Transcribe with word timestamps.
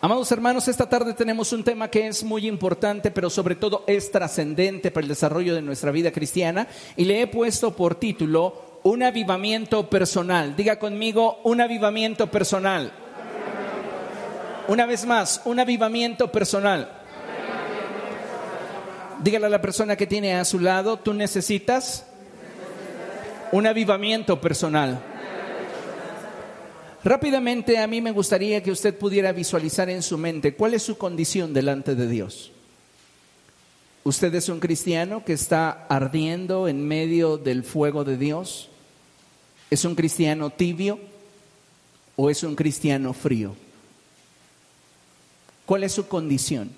Amados 0.00 0.30
hermanos, 0.30 0.68
esta 0.68 0.88
tarde 0.88 1.12
tenemos 1.12 1.52
un 1.52 1.64
tema 1.64 1.90
que 1.90 2.06
es 2.06 2.22
muy 2.22 2.46
importante, 2.46 3.10
pero 3.10 3.28
sobre 3.28 3.56
todo 3.56 3.82
es 3.88 4.12
trascendente 4.12 4.92
para 4.92 5.02
el 5.02 5.08
desarrollo 5.08 5.56
de 5.56 5.62
nuestra 5.62 5.90
vida 5.90 6.12
cristiana 6.12 6.68
y 6.96 7.04
le 7.04 7.20
he 7.20 7.26
puesto 7.26 7.74
por 7.74 7.96
título 7.96 8.78
Un 8.84 9.02
avivamiento 9.02 9.90
personal. 9.90 10.54
Diga 10.54 10.78
conmigo, 10.78 11.40
un 11.42 11.60
avivamiento 11.60 12.30
personal. 12.30 12.92
Una 14.68 14.86
vez 14.86 15.04
más, 15.04 15.42
un 15.44 15.58
avivamiento 15.58 16.30
personal. 16.30 16.92
Dígale 19.20 19.46
a 19.46 19.50
la 19.50 19.60
persona 19.60 19.96
que 19.96 20.06
tiene 20.06 20.36
a 20.36 20.44
su 20.44 20.60
lado, 20.60 21.00
tú 21.00 21.12
necesitas 21.12 22.06
un 23.50 23.66
avivamiento 23.66 24.40
personal. 24.40 25.02
Rápidamente 27.04 27.78
a 27.78 27.86
mí 27.86 28.00
me 28.00 28.10
gustaría 28.10 28.62
que 28.62 28.72
usted 28.72 28.96
pudiera 28.96 29.32
visualizar 29.32 29.88
en 29.88 30.02
su 30.02 30.18
mente 30.18 30.54
cuál 30.54 30.74
es 30.74 30.82
su 30.82 30.98
condición 30.98 31.52
delante 31.52 31.94
de 31.94 32.08
Dios. 32.08 32.50
¿Usted 34.02 34.34
es 34.34 34.48
un 34.48 34.58
cristiano 34.58 35.24
que 35.24 35.34
está 35.34 35.86
ardiendo 35.88 36.66
en 36.66 36.86
medio 36.86 37.36
del 37.36 37.62
fuego 37.62 38.04
de 38.04 38.16
Dios? 38.16 38.68
¿Es 39.70 39.84
un 39.84 39.94
cristiano 39.94 40.50
tibio 40.50 40.98
o 42.16 42.30
es 42.30 42.42
un 42.42 42.56
cristiano 42.56 43.12
frío? 43.12 43.54
¿Cuál 45.66 45.84
es 45.84 45.92
su 45.92 46.08
condición? 46.08 46.70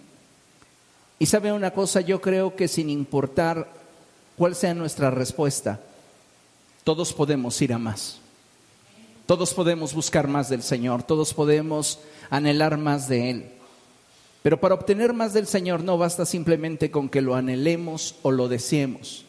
Y 1.19 1.27
sabe 1.27 1.53
una 1.53 1.71
cosa, 1.71 2.01
yo 2.01 2.21
creo 2.21 2.57
que 2.57 2.67
sin 2.67 2.91
importar 2.91 3.71
cuál 4.37 4.55
sea 4.55 4.75
nuestra 4.75 5.11
respuesta, 5.11 5.81
todos 6.83 7.13
podemos 7.13 7.61
ir 7.63 7.73
a 7.73 7.79
más. 7.79 8.20
Todos 9.31 9.55
podemos 9.55 9.95
buscar 9.95 10.27
más 10.27 10.49
del 10.49 10.61
Señor, 10.61 11.05
todos 11.05 11.33
podemos 11.35 12.01
anhelar 12.31 12.77
más 12.79 13.07
de 13.07 13.31
Él. 13.31 13.51
Pero 14.43 14.59
para 14.59 14.75
obtener 14.75 15.13
más 15.13 15.33
del 15.33 15.47
Señor 15.47 15.85
no 15.85 15.97
basta 15.97 16.27
simplemente 16.27 16.91
con 16.91 17.09
que 17.09 17.23
lo 17.23 17.37
anhelemos 17.37 18.17
o 18.23 18.33
lo 18.33 18.49
deseemos. 18.49 19.25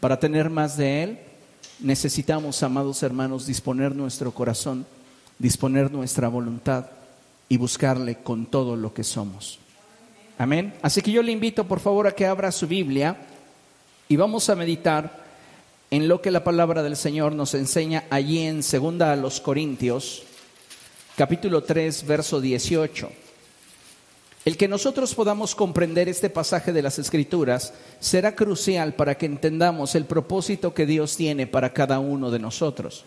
Para 0.00 0.18
tener 0.18 0.50
más 0.50 0.76
de 0.76 1.04
Él 1.04 1.18
necesitamos, 1.78 2.60
amados 2.64 3.04
hermanos, 3.04 3.46
disponer 3.46 3.94
nuestro 3.94 4.32
corazón, 4.32 4.84
disponer 5.38 5.92
nuestra 5.92 6.26
voluntad 6.26 6.86
y 7.48 7.56
buscarle 7.56 8.16
con 8.16 8.46
todo 8.46 8.74
lo 8.74 8.92
que 8.92 9.04
somos. 9.04 9.60
Amén. 10.38 10.74
Así 10.82 11.02
que 11.02 11.12
yo 11.12 11.22
le 11.22 11.30
invito 11.30 11.68
por 11.68 11.78
favor 11.78 12.08
a 12.08 12.16
que 12.16 12.26
abra 12.26 12.50
su 12.50 12.66
Biblia 12.66 13.16
y 14.08 14.16
vamos 14.16 14.50
a 14.50 14.56
meditar 14.56 15.29
en 15.90 16.06
lo 16.06 16.22
que 16.22 16.30
la 16.30 16.44
palabra 16.44 16.84
del 16.84 16.96
Señor 16.96 17.32
nos 17.32 17.54
enseña 17.54 18.04
allí 18.10 18.38
en 18.38 18.62
segunda 18.62 19.12
a 19.12 19.16
los 19.16 19.40
Corintios, 19.40 20.22
capítulo 21.16 21.64
3, 21.64 22.06
verso 22.06 22.40
18. 22.40 23.10
El 24.44 24.56
que 24.56 24.68
nosotros 24.68 25.16
podamos 25.16 25.56
comprender 25.56 26.08
este 26.08 26.30
pasaje 26.30 26.72
de 26.72 26.82
las 26.82 27.00
Escrituras 27.00 27.74
será 27.98 28.36
crucial 28.36 28.94
para 28.94 29.18
que 29.18 29.26
entendamos 29.26 29.96
el 29.96 30.04
propósito 30.04 30.72
que 30.74 30.86
Dios 30.86 31.16
tiene 31.16 31.48
para 31.48 31.72
cada 31.72 31.98
uno 31.98 32.30
de 32.30 32.38
nosotros. 32.38 33.04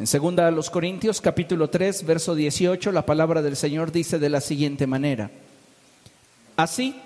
En 0.00 0.08
segunda 0.08 0.48
a 0.48 0.50
los 0.50 0.70
Corintios, 0.70 1.20
capítulo 1.20 1.70
3, 1.70 2.04
verso 2.04 2.34
18, 2.34 2.90
la 2.90 3.06
palabra 3.06 3.40
del 3.40 3.54
Señor 3.54 3.92
dice 3.92 4.18
de 4.18 4.28
la 4.30 4.40
siguiente 4.40 4.88
manera: 4.88 5.30
Así 6.56 6.96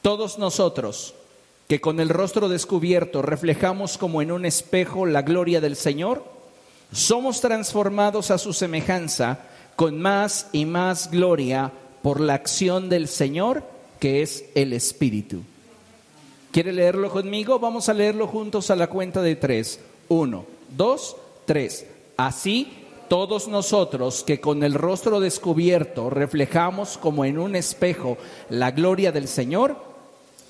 todos 0.00 0.38
nosotros 0.38 1.14
que 1.74 1.80
con 1.80 1.98
el 1.98 2.08
rostro 2.08 2.48
descubierto 2.48 3.20
reflejamos 3.20 3.98
como 3.98 4.22
en 4.22 4.30
un 4.30 4.44
espejo 4.44 5.06
la 5.06 5.22
gloria 5.22 5.60
del 5.60 5.74
Señor, 5.74 6.22
somos 6.92 7.40
transformados 7.40 8.30
a 8.30 8.38
su 8.38 8.52
semejanza 8.52 9.40
con 9.74 10.00
más 10.00 10.46
y 10.52 10.66
más 10.66 11.10
gloria 11.10 11.72
por 12.00 12.20
la 12.20 12.34
acción 12.34 12.88
del 12.88 13.08
Señor, 13.08 13.64
que 13.98 14.22
es 14.22 14.44
el 14.54 14.72
Espíritu. 14.72 15.42
¿Quiere 16.52 16.72
leerlo 16.72 17.10
conmigo? 17.10 17.58
Vamos 17.58 17.88
a 17.88 17.92
leerlo 17.92 18.28
juntos 18.28 18.70
a 18.70 18.76
la 18.76 18.86
cuenta 18.86 19.20
de 19.20 19.34
tres. 19.34 19.80
Uno, 20.06 20.46
dos, 20.76 21.16
tres. 21.44 21.88
Así 22.16 22.72
todos 23.08 23.48
nosotros 23.48 24.22
que 24.22 24.40
con 24.40 24.62
el 24.62 24.74
rostro 24.74 25.18
descubierto 25.18 26.08
reflejamos 26.08 26.98
como 26.98 27.24
en 27.24 27.36
un 27.36 27.56
espejo 27.56 28.16
la 28.48 28.70
gloria 28.70 29.10
del 29.10 29.26
Señor, 29.26 29.93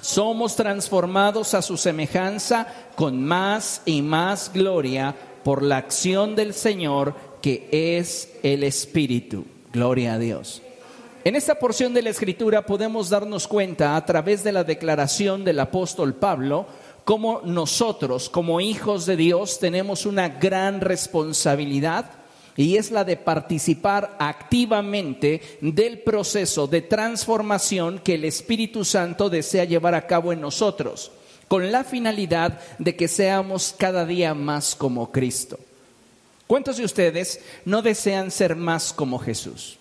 somos 0.04 0.54
transformados 0.54 1.54
a 1.54 1.62
su 1.62 1.78
semejanza 1.78 2.66
con 2.94 3.24
más 3.24 3.80
y 3.86 4.02
más 4.02 4.50
gloria 4.52 5.16
por 5.42 5.62
la 5.62 5.78
acción 5.78 6.36
del 6.36 6.52
Señor 6.52 7.14
que 7.40 7.68
es 7.72 8.30
el 8.42 8.64
Espíritu. 8.64 9.46
Gloria 9.72 10.14
a 10.14 10.18
Dios. 10.18 10.60
En 11.24 11.36
esta 11.36 11.54
porción 11.54 11.94
de 11.94 12.02
la 12.02 12.10
Escritura 12.10 12.66
podemos 12.66 13.08
darnos 13.08 13.48
cuenta 13.48 13.96
a 13.96 14.04
través 14.04 14.44
de 14.44 14.52
la 14.52 14.62
declaración 14.62 15.42
del 15.42 15.58
apóstol 15.58 16.12
Pablo 16.12 16.66
cómo 17.06 17.40
nosotros 17.42 18.28
como 18.28 18.60
hijos 18.60 19.06
de 19.06 19.16
Dios 19.16 19.58
tenemos 19.58 20.04
una 20.04 20.28
gran 20.28 20.82
responsabilidad 20.82 22.10
y 22.56 22.76
es 22.76 22.90
la 22.90 23.04
de 23.04 23.16
participar 23.16 24.16
activamente 24.18 25.40
del 25.60 25.98
proceso 26.00 26.66
de 26.66 26.82
transformación 26.82 27.98
que 27.98 28.14
el 28.14 28.24
Espíritu 28.24 28.84
Santo 28.84 29.28
desea 29.28 29.64
llevar 29.64 29.94
a 29.94 30.06
cabo 30.06 30.32
en 30.32 30.40
nosotros, 30.40 31.10
con 31.48 31.72
la 31.72 31.84
finalidad 31.84 32.60
de 32.78 32.94
que 32.96 33.08
seamos 33.08 33.74
cada 33.76 34.06
día 34.06 34.34
más 34.34 34.74
como 34.76 35.10
Cristo. 35.10 35.58
¿Cuántos 36.46 36.76
de 36.76 36.84
ustedes 36.84 37.40
no 37.64 37.82
desean 37.82 38.30
ser 38.30 38.54
más 38.54 38.92
como 38.92 39.18
Jesús? 39.18 39.78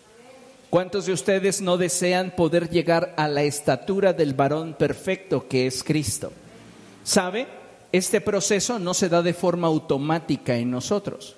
¿Cuántos 0.69 1.05
de 1.05 1.13
ustedes 1.13 1.61
no 1.61 1.77
desean 1.77 2.31
poder 2.31 2.69
llegar 2.69 3.13
a 3.17 3.27
la 3.27 3.43
estatura 3.43 4.13
del 4.13 4.33
varón 4.33 4.73
perfecto 4.73 5.47
que 5.47 5.67
es 5.67 5.83
Cristo? 5.83 6.31
¿Sabe? 7.03 7.45
Este 7.91 8.21
proceso 8.21 8.79
no 8.79 8.95
se 8.95 9.09
da 9.09 9.21
de 9.21 9.35
forma 9.35 9.67
automática 9.67 10.55
en 10.55 10.71
nosotros. 10.71 11.35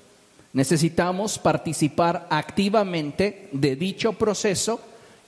Necesitamos 0.55 1.37
participar 1.37 2.27
activamente 2.29 3.49
de 3.51 3.75
dicho 3.75 4.13
proceso 4.13 4.79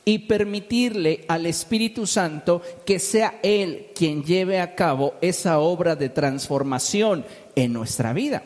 y 0.06 0.20
permitirle 0.20 1.26
al 1.28 1.46
Espíritu 1.46 2.08
Santo 2.08 2.62
que 2.86 2.98
sea 2.98 3.42
Él 3.44 3.88
quien 3.94 4.24
lleve 4.24 4.62
a 4.62 4.74
cabo 4.74 5.16
esa 5.20 5.60
obra 5.60 5.98
de 5.98 6.08
transformación 6.08 7.26
en 7.58 7.74
nuestra 7.74 8.14
vida. 8.14 8.42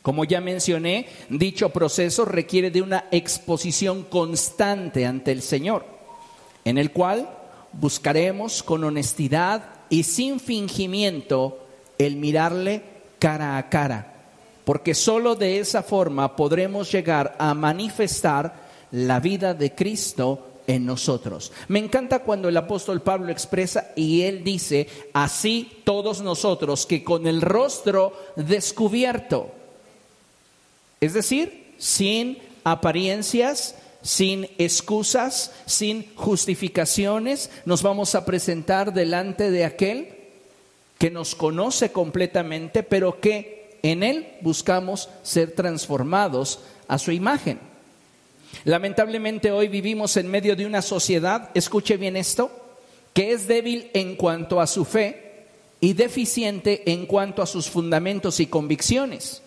Como 0.00 0.24
ya 0.24 0.40
mencioné, 0.40 1.08
dicho 1.28 1.68
proceso 1.68 2.24
requiere 2.24 2.70
de 2.70 2.80
una 2.80 3.04
exposición 3.10 4.04
constante 4.04 5.04
ante 5.04 5.30
el 5.30 5.42
Señor, 5.42 5.84
en 6.64 6.78
el 6.78 6.90
cual 6.92 7.28
buscaremos 7.74 8.62
con 8.62 8.82
honestidad 8.82 9.64
y 9.90 10.04
sin 10.04 10.40
fingimiento 10.40 11.66
el 11.98 12.16
mirarle 12.16 12.82
cara 13.18 13.58
a 13.58 13.68
cara 13.68 14.11
porque 14.64 14.94
solo 14.94 15.34
de 15.34 15.58
esa 15.58 15.82
forma 15.82 16.36
podremos 16.36 16.90
llegar 16.90 17.36
a 17.38 17.54
manifestar 17.54 18.62
la 18.90 19.20
vida 19.20 19.54
de 19.54 19.74
Cristo 19.74 20.48
en 20.66 20.86
nosotros. 20.86 21.52
Me 21.68 21.78
encanta 21.78 22.20
cuando 22.20 22.48
el 22.48 22.56
apóstol 22.56 23.02
Pablo 23.02 23.32
expresa 23.32 23.88
y 23.96 24.22
él 24.22 24.44
dice, 24.44 24.86
así 25.12 25.80
todos 25.84 26.22
nosotros 26.22 26.86
que 26.86 27.02
con 27.02 27.26
el 27.26 27.42
rostro 27.42 28.12
descubierto, 28.36 29.50
es 31.00 31.14
decir, 31.14 31.74
sin 31.78 32.38
apariencias, 32.64 33.74
sin 34.02 34.48
excusas, 34.58 35.52
sin 35.66 36.14
justificaciones, 36.14 37.50
nos 37.64 37.82
vamos 37.82 38.14
a 38.14 38.24
presentar 38.24 38.92
delante 38.92 39.50
de 39.50 39.64
aquel 39.64 40.08
que 40.98 41.10
nos 41.10 41.34
conoce 41.34 41.90
completamente, 41.90 42.84
pero 42.84 43.20
que 43.20 43.61
en 43.82 44.02
Él 44.02 44.28
buscamos 44.40 45.08
ser 45.22 45.52
transformados 45.52 46.60
a 46.88 46.98
su 46.98 47.12
imagen. 47.12 47.58
Lamentablemente 48.64 49.50
hoy 49.50 49.68
vivimos 49.68 50.16
en 50.16 50.28
medio 50.28 50.54
de 50.54 50.66
una 50.66 50.82
sociedad, 50.82 51.50
escuche 51.54 51.96
bien 51.96 52.16
esto, 52.16 52.50
que 53.12 53.32
es 53.32 53.48
débil 53.48 53.90
en 53.94 54.16
cuanto 54.16 54.60
a 54.60 54.66
su 54.66 54.84
fe 54.84 55.46
y 55.80 55.94
deficiente 55.94 56.92
en 56.92 57.06
cuanto 57.06 57.42
a 57.42 57.46
sus 57.46 57.68
fundamentos 57.68 58.40
y 58.40 58.46
convicciones. 58.46 59.42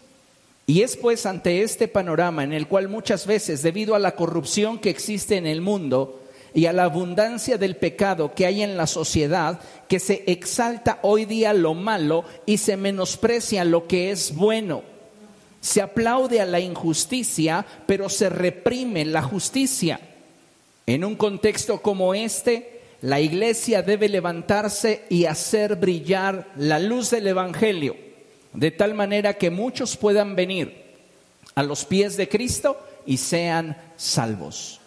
Y 0.68 0.82
es 0.82 0.98
pues 0.98 1.26
ante 1.26 1.62
este 1.62 1.88
panorama 1.88 2.44
en 2.44 2.52
el 2.52 2.68
cual 2.68 2.90
muchas 2.90 3.28
veces, 3.28 3.62
debido 3.62 3.96
a 3.96 4.00
la 4.00 4.16
corrupción 4.16 4.80
que 4.80 4.90
existe 4.90 5.38
en 5.38 5.46
el 5.46 5.62
mundo, 5.62 6.25
y 6.56 6.68
a 6.68 6.74
la 6.74 6.86
abundancia 6.86 7.58
del 7.58 7.76
pecado 7.76 8.34
que 8.34 8.46
hay 8.46 8.64
en 8.64 8.78
la 8.78 8.88
sociedad, 8.88 9.60
que 9.90 10.00
se 10.00 10.24
exalta 10.26 11.00
hoy 11.02 11.26
día 11.26 11.54
lo 11.54 11.74
malo 11.74 12.24
y 12.46 12.58
se 12.58 12.78
menosprecia 12.78 13.66
lo 13.66 13.88
que 13.88 14.10
es 14.10 14.34
bueno. 14.34 14.82
Se 15.60 15.82
aplaude 15.82 16.40
a 16.40 16.46
la 16.46 16.62
injusticia, 16.62 17.66
pero 17.86 18.08
se 18.08 18.30
reprime 18.30 19.04
la 19.04 19.22
justicia. 19.22 20.00
En 20.88 21.04
un 21.04 21.16
contexto 21.16 21.82
como 21.82 22.14
este, 22.14 22.80
la 23.02 23.20
iglesia 23.20 23.82
debe 23.82 24.08
levantarse 24.08 25.04
y 25.10 25.26
hacer 25.26 25.76
brillar 25.76 26.48
la 26.56 26.80
luz 26.80 27.10
del 27.10 27.28
Evangelio, 27.28 27.98
de 28.54 28.72
tal 28.72 28.94
manera 28.94 29.34
que 29.34 29.50
muchos 29.50 29.98
puedan 29.98 30.38
venir 30.38 30.86
a 31.54 31.64
los 31.64 31.84
pies 31.84 32.16
de 32.16 32.30
Cristo 32.30 32.80
y 33.06 33.18
sean 33.18 33.76
salvos. 33.98 34.80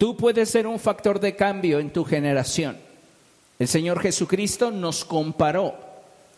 Tú 0.00 0.16
puedes 0.16 0.48
ser 0.48 0.66
un 0.66 0.78
factor 0.78 1.20
de 1.20 1.36
cambio 1.36 1.78
en 1.78 1.90
tu 1.90 2.06
generación. 2.06 2.78
El 3.58 3.68
Señor 3.68 4.00
Jesucristo 4.00 4.70
nos 4.70 5.04
comparó 5.04 5.74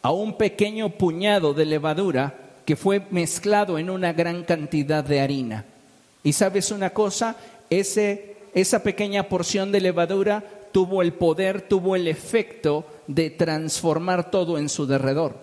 a 0.02 0.10
un 0.10 0.36
pequeño 0.36 0.88
puñado 0.88 1.54
de 1.54 1.64
levadura 1.64 2.34
que 2.64 2.74
fue 2.74 3.06
mezclado 3.12 3.78
en 3.78 3.88
una 3.88 4.14
gran 4.14 4.42
cantidad 4.42 5.04
de 5.04 5.20
harina. 5.20 5.64
Y 6.24 6.32
sabes 6.32 6.72
una 6.72 6.90
cosa, 6.90 7.36
Ese, 7.70 8.34
esa 8.52 8.82
pequeña 8.82 9.28
porción 9.28 9.70
de 9.70 9.80
levadura 9.80 10.42
tuvo 10.72 11.00
el 11.00 11.12
poder, 11.12 11.62
tuvo 11.62 11.94
el 11.94 12.08
efecto 12.08 12.84
de 13.06 13.30
transformar 13.30 14.32
todo 14.32 14.58
en 14.58 14.68
su 14.68 14.88
derredor. 14.88 15.36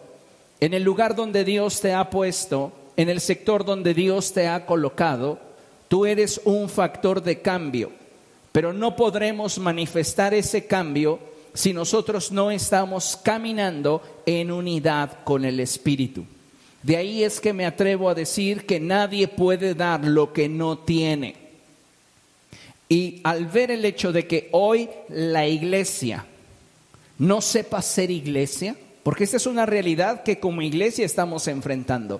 En 0.60 0.74
el 0.74 0.84
lugar 0.84 1.16
donde 1.16 1.46
Dios 1.46 1.80
te 1.80 1.94
ha 1.94 2.10
puesto, 2.10 2.74
en 2.98 3.08
el 3.08 3.22
sector 3.22 3.64
donde 3.64 3.94
Dios 3.94 4.34
te 4.34 4.50
ha 4.50 4.66
colocado, 4.66 5.40
tú 5.88 6.06
eres 6.06 6.42
un 6.44 6.68
factor 6.68 7.24
de 7.24 7.40
cambio 7.42 7.98
pero 8.60 8.74
no 8.74 8.94
podremos 8.94 9.58
manifestar 9.58 10.34
ese 10.34 10.66
cambio 10.66 11.18
si 11.54 11.72
nosotros 11.72 12.30
no 12.30 12.52
estamos 12.52 13.18
caminando 13.24 14.02
en 14.26 14.52
unidad 14.52 15.24
con 15.24 15.46
el 15.46 15.62
Espíritu. 15.62 16.26
De 16.84 16.98
ahí 16.98 17.24
es 17.24 17.40
que 17.40 17.54
me 17.54 17.66
atrevo 17.66 18.10
a 18.10 18.16
decir 18.16 18.66
que 18.66 18.82
nadie 18.82 19.30
puede 19.30 19.76
dar 19.76 20.04
lo 20.04 20.34
que 20.34 20.50
no 20.50 20.78
tiene. 20.78 21.38
Y 22.90 23.22
al 23.24 23.46
ver 23.46 23.72
el 23.72 23.86
hecho 23.86 24.12
de 24.12 24.28
que 24.28 24.50
hoy 24.52 24.90
la 25.08 25.48
iglesia 25.48 26.26
no 27.18 27.40
sepa 27.40 27.82
ser 27.82 28.12
iglesia, 28.12 28.76
porque 29.04 29.24
esta 29.24 29.38
es 29.38 29.46
una 29.46 29.66
realidad 29.66 30.24
que 30.24 30.42
como 30.42 30.62
iglesia 30.62 31.06
estamos 31.06 31.48
enfrentando. 31.48 32.20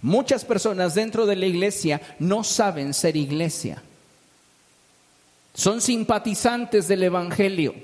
Muchas 0.00 0.44
personas 0.44 0.94
dentro 0.94 1.26
de 1.26 1.34
la 1.34 1.46
iglesia 1.46 2.00
no 2.20 2.44
saben 2.44 2.94
ser 2.94 3.16
iglesia. 3.16 3.82
Son 5.56 5.80
simpatizantes 5.80 6.86
del 6.86 7.04
Evangelio. 7.04 7.74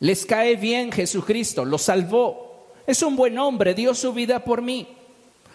Les 0.00 0.26
cae 0.26 0.56
bien 0.56 0.90
Jesucristo, 0.90 1.64
lo 1.64 1.78
salvó. 1.78 2.74
Es 2.88 3.02
un 3.02 3.14
buen 3.14 3.38
hombre, 3.38 3.72
dio 3.72 3.94
su 3.94 4.12
vida 4.12 4.42
por 4.42 4.62
mí. 4.62 4.88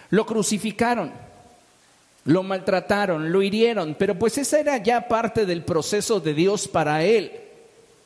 Lo 0.09 0.25
crucificaron, 0.25 1.11
lo 2.23 2.43
maltrataron, 2.43 3.29
lo 3.29 3.41
hirieron, 3.43 3.95
pero 3.99 4.17
pues 4.17 4.37
esa 4.37 4.61
era 4.61 4.77
ya 4.77 5.09
parte 5.09 5.45
del 5.45 5.65
proceso 5.65 6.21
de 6.21 6.33
Dios 6.33 6.69
para 6.69 7.03
él. 7.03 7.41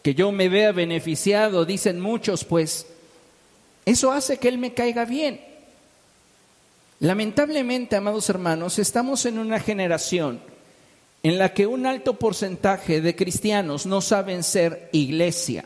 Que 0.01 0.15
yo 0.15 0.31
me 0.31 0.49
vea 0.49 0.71
beneficiado, 0.71 1.63
dicen 1.63 1.99
muchos, 1.99 2.43
pues 2.43 2.87
eso 3.85 4.11
hace 4.11 4.37
que 4.39 4.47
él 4.47 4.57
me 4.57 4.73
caiga 4.73 5.05
bien. 5.05 5.41
Lamentablemente, 7.01 7.95
amados 7.95 8.27
hermanos, 8.31 8.79
estamos 8.79 9.27
en 9.27 9.37
una 9.37 9.59
generación 9.59 10.54
en 11.25 11.39
la 11.39 11.55
que 11.55 11.65
un 11.65 11.87
alto 11.87 12.19
porcentaje 12.19 13.01
de 13.01 13.15
cristianos 13.15 13.87
no 13.87 13.99
saben 13.99 14.43
ser 14.43 14.89
iglesia. 14.91 15.65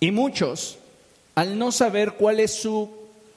Y 0.00 0.10
muchos, 0.10 0.78
al 1.36 1.56
no 1.56 1.70
saber 1.70 2.14
cuál 2.14 2.40
es 2.40 2.52
su 2.52 2.90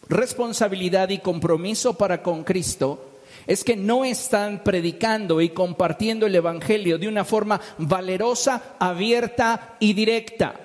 responsabilidad 0.10 1.10
y 1.10 1.19
compromiso 1.19 1.95
para 1.95 2.24
con 2.24 2.44
Cristo, 2.44 3.19
es 3.45 3.63
que 3.63 3.75
no 3.75 4.04
están 4.04 4.63
predicando 4.63 5.42
y 5.42 5.50
compartiendo 5.50 6.25
el 6.25 6.33
Evangelio 6.33 6.98
de 6.98 7.07
una 7.07 7.24
forma 7.24 7.62
valerosa, 7.78 8.78
abierta 8.80 9.75
y 9.80 9.94
directa. 9.94 10.60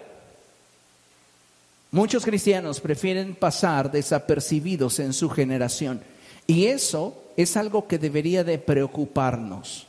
Muchos 1.90 2.24
cristianos 2.24 2.80
prefieren 2.80 3.34
pasar 3.34 3.92
desapercibidos 3.92 5.00
en 5.00 5.12
su 5.12 5.28
generación 5.28 6.00
y 6.46 6.66
eso 6.66 7.22
es 7.36 7.56
algo 7.56 7.86
que 7.86 7.98
debería 7.98 8.44
de 8.44 8.58
preocuparnos. 8.58 9.86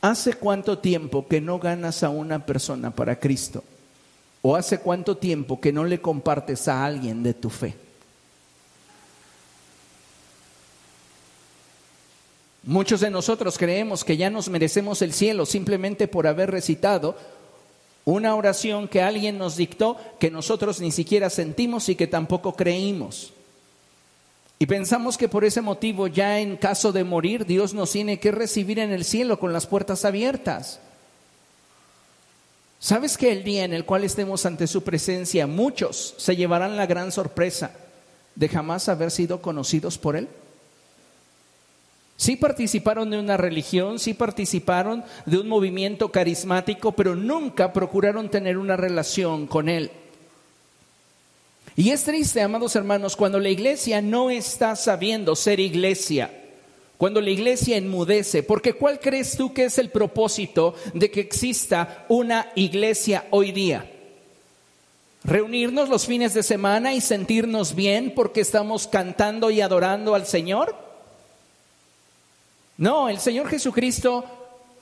¿Hace 0.00 0.34
cuánto 0.34 0.78
tiempo 0.78 1.26
que 1.26 1.40
no 1.40 1.58
ganas 1.58 2.02
a 2.02 2.10
una 2.10 2.44
persona 2.44 2.90
para 2.90 3.18
Cristo? 3.18 3.64
¿O 4.42 4.54
hace 4.54 4.78
cuánto 4.78 5.16
tiempo 5.16 5.60
que 5.60 5.72
no 5.72 5.84
le 5.84 6.00
compartes 6.00 6.68
a 6.68 6.84
alguien 6.84 7.22
de 7.22 7.34
tu 7.34 7.50
fe? 7.50 7.74
Muchos 12.62 13.00
de 13.00 13.10
nosotros 13.10 13.58
creemos 13.58 14.04
que 14.04 14.16
ya 14.16 14.28
nos 14.28 14.48
merecemos 14.48 15.00
el 15.02 15.12
cielo 15.12 15.46
simplemente 15.46 16.08
por 16.08 16.26
haber 16.26 16.50
recitado 16.50 17.16
una 18.04 18.34
oración 18.34 18.88
que 18.88 19.02
alguien 19.02 19.38
nos 19.38 19.56
dictó 19.56 19.96
que 20.18 20.30
nosotros 20.30 20.80
ni 20.80 20.92
siquiera 20.92 21.30
sentimos 21.30 21.88
y 21.88 21.96
que 21.96 22.06
tampoco 22.06 22.54
creímos. 22.54 23.32
Y 24.58 24.66
pensamos 24.66 25.18
que 25.18 25.28
por 25.28 25.44
ese 25.44 25.60
motivo 25.60 26.06
ya 26.06 26.40
en 26.40 26.56
caso 26.56 26.92
de 26.92 27.04
morir 27.04 27.44
Dios 27.44 27.74
nos 27.74 27.92
tiene 27.92 28.18
que 28.18 28.32
recibir 28.32 28.78
en 28.78 28.90
el 28.90 29.04
cielo 29.04 29.38
con 29.38 29.52
las 29.52 29.66
puertas 29.66 30.04
abiertas. 30.04 30.80
¿Sabes 32.78 33.18
que 33.18 33.32
el 33.32 33.44
día 33.44 33.64
en 33.64 33.72
el 33.72 33.84
cual 33.84 34.04
estemos 34.04 34.46
ante 34.46 34.66
su 34.66 34.82
presencia 34.82 35.46
muchos 35.46 36.14
se 36.18 36.36
llevarán 36.36 36.76
la 36.76 36.86
gran 36.86 37.12
sorpresa 37.12 37.72
de 38.34 38.48
jamás 38.48 38.88
haber 38.88 39.10
sido 39.10 39.42
conocidos 39.42 39.98
por 39.98 40.16
Él? 40.16 40.28
Sí 42.16 42.36
participaron 42.36 43.10
de 43.10 43.18
una 43.18 43.36
religión, 43.36 43.98
sí 43.98 44.14
participaron 44.14 45.04
de 45.26 45.38
un 45.38 45.48
movimiento 45.48 46.10
carismático, 46.10 46.92
pero 46.92 47.14
nunca 47.14 47.74
procuraron 47.74 48.30
tener 48.30 48.56
una 48.56 48.76
relación 48.76 49.46
con 49.46 49.68
Él. 49.68 49.90
Y 51.76 51.90
es 51.90 52.04
triste, 52.04 52.40
amados 52.40 52.74
hermanos, 52.74 53.16
cuando 53.16 53.38
la 53.38 53.50
iglesia 53.50 54.00
no 54.00 54.30
está 54.30 54.74
sabiendo 54.76 55.36
ser 55.36 55.60
iglesia, 55.60 56.30
cuando 56.96 57.20
la 57.20 57.28
iglesia 57.28 57.76
enmudece, 57.76 58.42
porque 58.42 58.72
¿cuál 58.72 58.98
crees 58.98 59.36
tú 59.36 59.52
que 59.52 59.66
es 59.66 59.76
el 59.76 59.90
propósito 59.90 60.74
de 60.94 61.10
que 61.10 61.20
exista 61.20 62.06
una 62.08 62.50
iglesia 62.54 63.26
hoy 63.30 63.52
día? 63.52 63.92
¿Reunirnos 65.22 65.90
los 65.90 66.06
fines 66.06 66.32
de 66.32 66.42
semana 66.42 66.94
y 66.94 67.02
sentirnos 67.02 67.74
bien 67.74 68.14
porque 68.14 68.40
estamos 68.40 68.86
cantando 68.86 69.50
y 69.50 69.60
adorando 69.60 70.14
al 70.14 70.26
Señor? 70.26 70.74
No, 72.78 73.10
el 73.10 73.18
Señor 73.18 73.48
Jesucristo, 73.48 74.24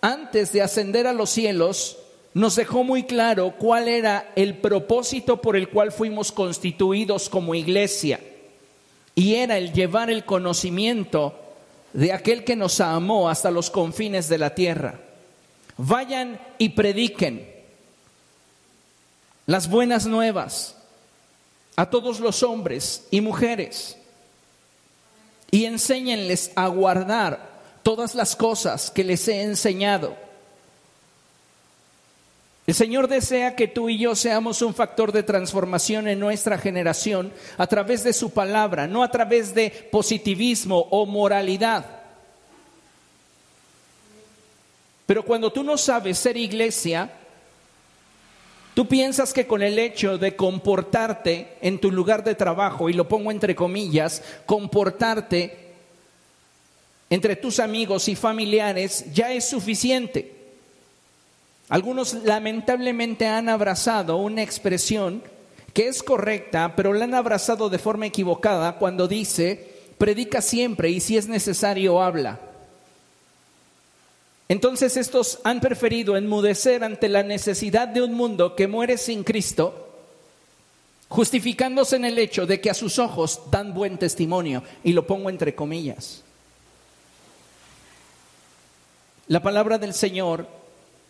antes 0.00 0.52
de 0.52 0.62
ascender 0.62 1.08
a 1.08 1.12
los 1.12 1.31
cielos, 1.31 1.99
nos 2.35 2.57
dejó 2.57 2.83
muy 2.83 3.05
claro 3.05 3.55
cuál 3.57 3.87
era 3.87 4.33
el 4.35 4.59
propósito 4.59 5.41
por 5.41 5.57
el 5.57 5.69
cual 5.69 5.93
fuimos 5.93 6.33
constituidos 6.33 7.29
como 7.29 7.55
iglesia. 7.55 8.21
Y 9.15 9.37
era 9.37 9.57
el 9.57 9.73
llevar 9.73 10.11
el 10.11 10.25
conocimiento 10.25 11.39
de 11.93 12.13
aquel 12.13 12.43
que 12.43 12.57
nos 12.57 12.81
amó 12.81 13.29
hasta 13.29 13.53
los 13.53 13.71
confines 13.71 14.29
de 14.29 14.39
la 14.39 14.53
tierra. 14.57 15.01
Vayan 15.77 16.41
y 16.58 16.70
prediquen 16.70 17.49
las 19.47 19.70
buenas 19.70 20.06
nuevas 20.06 20.77
a 21.77 21.89
todos 21.89 22.19
los 22.19 22.43
hombres 22.43 23.06
y 23.13 23.20
mujeres 23.20 23.97
y 25.53 25.67
enséñenles 25.67 26.51
a 26.56 26.67
guardar 26.67 27.55
todas 27.85 28.17
las 28.17 28.35
cosas 28.35 28.91
que 28.91 29.05
les 29.05 29.29
he 29.29 29.43
enseñado 29.43 30.24
el 32.67 32.75
Señor 32.75 33.09
desea 33.09 33.56
que 33.56 33.69
tú 33.69 33.91
y 33.91 33.99
yo 33.99 34.15
seamos 34.15 34.63
un 34.63 34.75
factor 34.75 35.13
de 35.13 35.23
transformación 35.23 36.09
en 36.09 36.19
nuestra 36.19 36.56
generación 36.56 37.31
a 37.59 37.67
través 37.67 38.05
de 38.05 38.15
su 38.15 38.31
palabra, 38.31 38.87
no 38.87 39.03
a 39.03 39.11
través 39.11 39.55
de 39.55 39.71
positivismo 39.93 40.87
o 40.91 41.05
moralidad. 41.05 41.85
Pero 45.05 45.23
cuando 45.25 45.53
tú 45.53 45.63
no 45.63 45.77
sabes 45.77 46.19
ser 46.19 46.39
iglesia, 46.39 47.11
tú 48.73 48.89
piensas 48.89 49.35
que 49.35 49.47
con 49.47 49.63
el 49.63 49.79
hecho 49.79 50.17
de 50.17 50.35
comportarte 50.35 51.59
en 51.61 51.79
tu 51.79 51.93
lugar 51.93 52.25
de 52.25 52.35
trabajo, 52.35 52.89
y 52.89 52.94
lo 52.94 53.06
pongo 53.06 53.31
entre 53.31 53.55
comillas, 53.55 54.23
comportarte 54.47 55.65
entre 57.11 57.37
tus 57.37 57.61
amigos 57.61 58.09
y 58.09 58.17
familiares 58.17 59.13
ya 59.13 59.33
es 59.33 59.47
suficiente. 59.47 60.44
Algunos 61.69 62.15
lamentablemente 62.15 63.27
han 63.27 63.49
abrazado 63.49 64.17
una 64.17 64.43
expresión 64.43 65.23
que 65.73 65.89
es 65.89 66.03
correcta, 66.03 66.75
pero 66.77 66.93
la 66.93 67.05
han 67.05 67.15
abrazado 67.15 67.69
de 67.69 67.79
forma 67.79 68.06
equivocada 68.06 68.77
cuando 68.77 69.09
dice, 69.09 69.73
predica 69.99 70.41
siempre 70.41 70.91
y 70.91 71.01
si 71.01 71.17
es 71.17 71.27
necesario 71.27 72.01
habla. 72.01 72.39
Entonces 74.49 74.97
estos 74.97 75.41
han 75.43 75.61
preferido 75.61 76.17
enmudecer 76.17 76.85
ante 76.85 77.09
la 77.09 77.23
necesidad 77.23 77.89
de 77.89 78.03
un 78.03 78.13
mundo 78.13 78.55
que 78.55 78.69
muere 78.69 78.99
sin 78.99 79.25
Cristo, 79.25 79.89
justificándose 81.09 81.97
en 81.97 82.05
el 82.05 82.19
hecho 82.19 82.47
de 82.47 82.61
que 82.61 82.71
a 82.71 82.75
sus 82.75 82.99
ojos 82.99 83.41
dan 83.51 83.73
buen 83.73 83.99
testimonio, 83.99 84.63
y 84.85 84.93
lo 84.93 85.06
pongo 85.06 85.31
entre 85.31 85.55
comillas. 85.55 86.23
La 89.27 89.43
palabra 89.43 89.79
del 89.79 89.94
Señor 89.94 90.47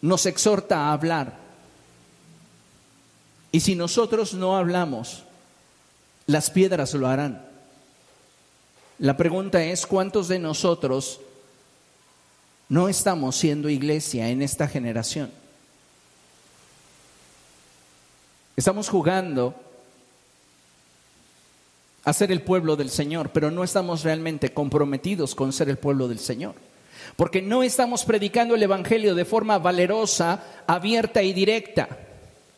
nos 0.06 0.26
exhorta 0.26 0.86
a 0.86 0.92
hablar. 0.92 1.38
Y 3.52 3.60
si 3.60 3.74
nosotros 3.74 4.34
no 4.34 4.56
hablamos, 4.56 5.24
las 6.26 6.50
piedras 6.50 6.94
lo 6.94 7.06
harán. 7.06 7.44
La 8.98 9.16
pregunta 9.16 9.62
es, 9.64 9.86
¿cuántos 9.86 10.28
de 10.28 10.38
nosotros 10.38 11.20
no 12.68 12.88
estamos 12.88 13.36
siendo 13.36 13.68
iglesia 13.68 14.28
en 14.28 14.42
esta 14.42 14.66
generación. 14.66 15.30
Estamos 18.56 18.88
jugando 18.88 19.54
a 22.04 22.12
ser 22.12 22.30
el 22.30 22.42
pueblo 22.42 22.76
del 22.76 22.90
Señor, 22.90 23.30
pero 23.30 23.50
no 23.50 23.64
estamos 23.64 24.02
realmente 24.02 24.52
comprometidos 24.52 25.34
con 25.34 25.52
ser 25.52 25.68
el 25.68 25.78
pueblo 25.78 26.08
del 26.08 26.18
Señor. 26.18 26.54
Porque 27.16 27.42
no 27.42 27.62
estamos 27.62 28.04
predicando 28.04 28.54
el 28.54 28.62
Evangelio 28.62 29.14
de 29.14 29.24
forma 29.24 29.58
valerosa, 29.58 30.42
abierta 30.66 31.22
y 31.22 31.32
directa. 31.32 31.88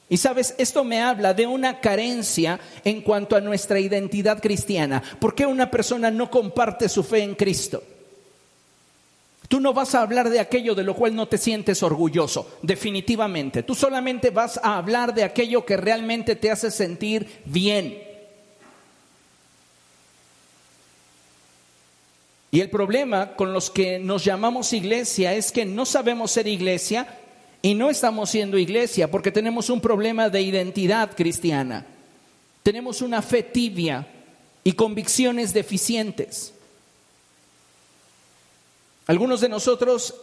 Y 0.08 0.18
sabes, 0.18 0.54
esto 0.58 0.84
me 0.84 1.02
habla 1.02 1.34
de 1.34 1.46
una 1.46 1.80
carencia 1.80 2.60
en 2.84 3.00
cuanto 3.00 3.34
a 3.34 3.40
nuestra 3.40 3.80
identidad 3.80 4.40
cristiana. 4.40 5.02
¿Por 5.18 5.34
qué 5.34 5.46
una 5.46 5.70
persona 5.70 6.10
no 6.10 6.30
comparte 6.30 6.88
su 6.88 7.02
fe 7.02 7.22
en 7.22 7.34
Cristo? 7.34 7.82
Tú 9.48 9.60
no 9.60 9.72
vas 9.72 9.94
a 9.94 10.02
hablar 10.02 10.30
de 10.30 10.40
aquello 10.40 10.74
de 10.74 10.82
lo 10.82 10.94
cual 10.94 11.14
no 11.14 11.28
te 11.28 11.38
sientes 11.38 11.82
orgulloso, 11.82 12.58
definitivamente. 12.62 13.62
Tú 13.62 13.74
solamente 13.74 14.30
vas 14.30 14.58
a 14.62 14.76
hablar 14.76 15.14
de 15.14 15.24
aquello 15.24 15.64
que 15.64 15.76
realmente 15.76 16.36
te 16.36 16.50
hace 16.50 16.70
sentir 16.70 17.42
bien. 17.44 18.05
Y 22.50 22.60
el 22.60 22.70
problema 22.70 23.34
con 23.34 23.52
los 23.52 23.70
que 23.70 23.98
nos 23.98 24.24
llamamos 24.24 24.72
iglesia 24.72 25.34
es 25.34 25.52
que 25.52 25.64
no 25.64 25.84
sabemos 25.84 26.30
ser 26.30 26.46
iglesia 26.46 27.18
y 27.62 27.74
no 27.74 27.90
estamos 27.90 28.30
siendo 28.30 28.58
iglesia 28.58 29.10
porque 29.10 29.32
tenemos 29.32 29.70
un 29.70 29.80
problema 29.80 30.30
de 30.30 30.42
identidad 30.42 31.14
cristiana. 31.16 31.84
Tenemos 32.62 33.02
una 33.02 33.22
fe 33.22 33.42
tibia 33.42 34.06
y 34.64 34.72
convicciones 34.72 35.52
deficientes. 35.52 36.52
Algunos 39.06 39.40
de 39.40 39.48
nosotros 39.48 40.14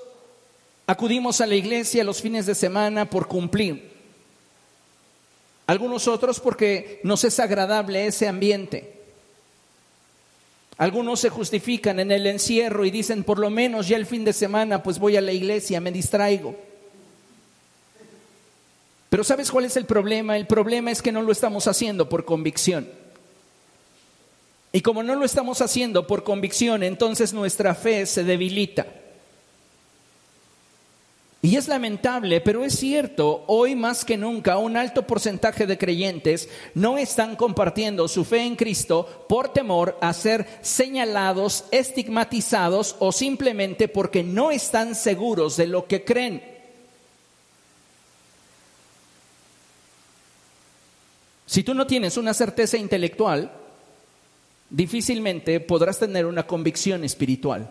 acudimos 0.88 1.40
a 1.40 1.48
la 1.48 1.56
iglesia 1.56 2.04
los 2.04 2.22
fines 2.22 2.46
de 2.46 2.56
semana 2.56 3.10
por 3.10 3.28
cumplir. 3.28 3.94
Algunos 5.68 6.08
otros 6.08 6.40
porque 6.40 7.00
nos 7.04 7.24
es 7.24 7.40
agradable 7.40 8.06
ese 8.06 8.28
ambiente. 8.28 8.93
Algunos 10.84 11.22
se 11.22 11.30
justifican 11.30 12.02
en 12.02 12.12
el 12.12 12.28
encierro 12.28 12.84
y 12.84 12.92
dicen, 12.92 13.24
por 13.24 13.40
lo 13.40 13.50
menos 13.50 13.88
ya 13.88 13.96
el 13.96 14.06
fin 14.06 14.26
de 14.26 14.34
semana, 14.34 14.84
pues 14.84 15.00
voy 15.00 15.16
a 15.16 15.22
la 15.22 15.32
iglesia, 15.32 15.80
me 15.80 15.94
distraigo. 15.94 16.58
Pero 19.08 19.24
¿sabes 19.24 19.50
cuál 19.50 19.64
es 19.64 19.78
el 19.78 19.86
problema? 19.86 20.36
El 20.36 20.46
problema 20.46 20.92
es 20.92 21.02
que 21.02 21.14
no 21.14 21.22
lo 21.22 21.32
estamos 21.32 21.68
haciendo 21.68 22.10
por 22.10 22.26
convicción. 22.26 22.90
Y 24.74 24.82
como 24.82 25.04
no 25.04 25.16
lo 25.16 25.24
estamos 25.24 25.62
haciendo 25.62 26.06
por 26.06 26.26
convicción, 26.26 26.84
entonces 26.84 27.32
nuestra 27.32 27.76
fe 27.76 28.06
se 28.06 28.26
debilita. 28.26 28.86
Y 31.46 31.58
es 31.58 31.68
lamentable, 31.68 32.40
pero 32.40 32.64
es 32.64 32.74
cierto, 32.80 33.44
hoy 33.48 33.76
más 33.76 34.06
que 34.06 34.16
nunca 34.16 34.58
un 34.58 34.78
alto 34.78 35.06
porcentaje 35.06 35.68
de 35.68 35.78
creyentes 35.78 36.48
no 36.74 36.98
están 36.98 37.36
compartiendo 37.36 38.08
su 38.08 38.24
fe 38.24 38.44
en 38.44 38.56
Cristo 38.56 39.26
por 39.28 39.52
temor 39.52 39.98
a 40.00 40.14
ser 40.14 40.48
señalados, 40.62 41.66
estigmatizados 41.72 42.96
o 43.00 43.12
simplemente 43.12 43.90
porque 43.90 44.24
no 44.24 44.52
están 44.52 44.96
seguros 44.96 45.58
de 45.58 45.68
lo 45.68 45.86
que 45.86 46.06
creen. 46.06 46.42
Si 51.46 51.62
tú 51.62 51.74
no 51.74 51.86
tienes 51.86 52.16
una 52.16 52.34
certeza 52.34 52.78
intelectual, 52.78 53.52
difícilmente 54.70 55.60
podrás 55.60 56.00
tener 56.00 56.26
una 56.26 56.48
convicción 56.48 57.04
espiritual. 57.04 57.70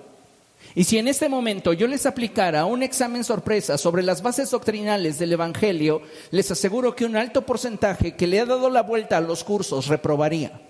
Y 0.74 0.84
si 0.84 0.96
en 0.96 1.06
este 1.06 1.28
momento 1.28 1.74
yo 1.74 1.86
les 1.86 2.06
aplicara 2.06 2.64
un 2.64 2.82
examen 2.82 3.24
sorpresa 3.24 3.76
sobre 3.76 4.02
las 4.02 4.22
bases 4.22 4.50
doctrinales 4.50 5.18
del 5.18 5.32
Evangelio, 5.32 6.02
les 6.30 6.50
aseguro 6.50 6.96
que 6.96 7.04
un 7.04 7.16
alto 7.16 7.42
porcentaje 7.42 8.16
que 8.16 8.26
le 8.26 8.40
ha 8.40 8.46
dado 8.46 8.70
la 8.70 8.82
vuelta 8.82 9.18
a 9.18 9.20
los 9.20 9.44
cursos 9.44 9.88
reprobaría. 9.88 10.60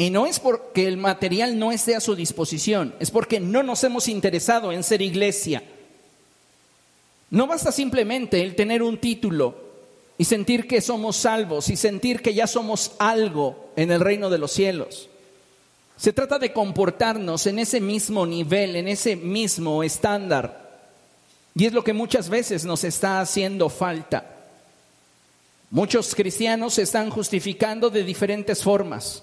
Y 0.00 0.08
no 0.08 0.26
es 0.26 0.40
porque 0.40 0.86
el 0.86 0.96
material 0.96 1.58
no 1.58 1.72
esté 1.72 1.94
a 1.94 2.00
su 2.00 2.14
disposición, 2.14 2.94
es 3.00 3.10
porque 3.10 3.38
no 3.38 3.62
nos 3.62 3.84
hemos 3.84 4.08
interesado 4.08 4.72
en 4.72 4.82
ser 4.82 5.02
iglesia. 5.02 5.62
No 7.28 7.46
basta 7.46 7.70
simplemente 7.70 8.42
el 8.42 8.54
tener 8.54 8.82
un 8.82 8.98
título 8.98 9.56
y 10.16 10.24
sentir 10.24 10.66
que 10.66 10.80
somos 10.80 11.16
salvos 11.16 11.68
y 11.68 11.76
sentir 11.76 12.22
que 12.22 12.32
ya 12.32 12.46
somos 12.46 12.92
algo 12.98 13.72
en 13.76 13.90
el 13.90 14.00
reino 14.00 14.30
de 14.30 14.38
los 14.38 14.52
cielos. 14.52 15.09
Se 16.00 16.14
trata 16.14 16.38
de 16.38 16.50
comportarnos 16.50 17.46
en 17.46 17.58
ese 17.58 17.78
mismo 17.78 18.24
nivel, 18.24 18.74
en 18.74 18.88
ese 18.88 19.16
mismo 19.16 19.82
estándar. 19.82 20.80
Y 21.54 21.66
es 21.66 21.74
lo 21.74 21.84
que 21.84 21.92
muchas 21.92 22.30
veces 22.30 22.64
nos 22.64 22.84
está 22.84 23.20
haciendo 23.20 23.68
falta. 23.68 24.24
Muchos 25.68 26.14
cristianos 26.14 26.72
se 26.72 26.82
están 26.82 27.10
justificando 27.10 27.90
de 27.90 28.02
diferentes 28.02 28.62
formas, 28.62 29.22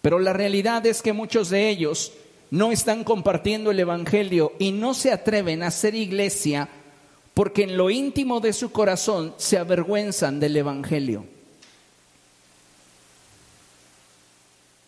pero 0.00 0.20
la 0.20 0.32
realidad 0.32 0.86
es 0.86 1.02
que 1.02 1.12
muchos 1.12 1.50
de 1.50 1.68
ellos 1.68 2.12
no 2.52 2.70
están 2.70 3.02
compartiendo 3.02 3.72
el 3.72 3.80
Evangelio 3.80 4.52
y 4.60 4.70
no 4.70 4.94
se 4.94 5.10
atreven 5.10 5.64
a 5.64 5.72
ser 5.72 5.96
iglesia 5.96 6.68
porque 7.34 7.64
en 7.64 7.76
lo 7.76 7.90
íntimo 7.90 8.38
de 8.38 8.52
su 8.52 8.70
corazón 8.70 9.34
se 9.36 9.58
avergüenzan 9.58 10.38
del 10.38 10.58
Evangelio. 10.58 11.37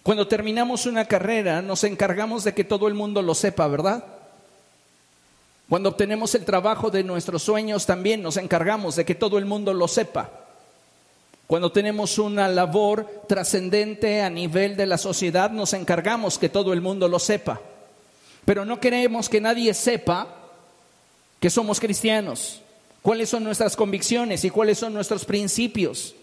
Cuando 0.02 0.26
terminamos 0.26 0.86
una 0.86 1.04
carrera 1.04 1.60
nos 1.60 1.84
encargamos 1.84 2.44
de 2.44 2.54
que 2.54 2.64
todo 2.64 2.88
el 2.88 2.94
mundo 2.94 3.20
lo 3.22 3.34
sepa, 3.34 3.68
¿verdad? 3.68 4.04
Cuando 5.68 5.90
obtenemos 5.90 6.34
el 6.34 6.44
trabajo 6.44 6.90
de 6.90 7.04
nuestros 7.04 7.42
sueños 7.42 7.86
también 7.86 8.22
nos 8.22 8.36
encargamos 8.36 8.96
de 8.96 9.04
que 9.04 9.14
todo 9.14 9.38
el 9.38 9.44
mundo 9.44 9.74
lo 9.74 9.86
sepa. 9.88 10.30
Cuando 11.46 11.70
tenemos 11.70 12.18
una 12.18 12.48
labor 12.48 13.24
trascendente 13.28 14.22
a 14.22 14.30
nivel 14.30 14.76
de 14.76 14.86
la 14.86 14.98
sociedad 14.98 15.50
nos 15.50 15.74
encargamos 15.74 16.38
que 16.38 16.48
todo 16.48 16.72
el 16.72 16.80
mundo 16.80 17.06
lo 17.06 17.18
sepa. 17.18 17.60
Pero 18.44 18.64
no 18.64 18.80
queremos 18.80 19.28
que 19.28 19.40
nadie 19.40 19.74
sepa 19.74 20.28
que 21.40 21.50
somos 21.50 21.78
cristianos, 21.78 22.62
cuáles 23.02 23.28
son 23.28 23.44
nuestras 23.44 23.76
convicciones 23.76 24.44
y 24.44 24.50
cuáles 24.50 24.78
son 24.78 24.94
nuestros 24.94 25.24
principios. 25.24 26.14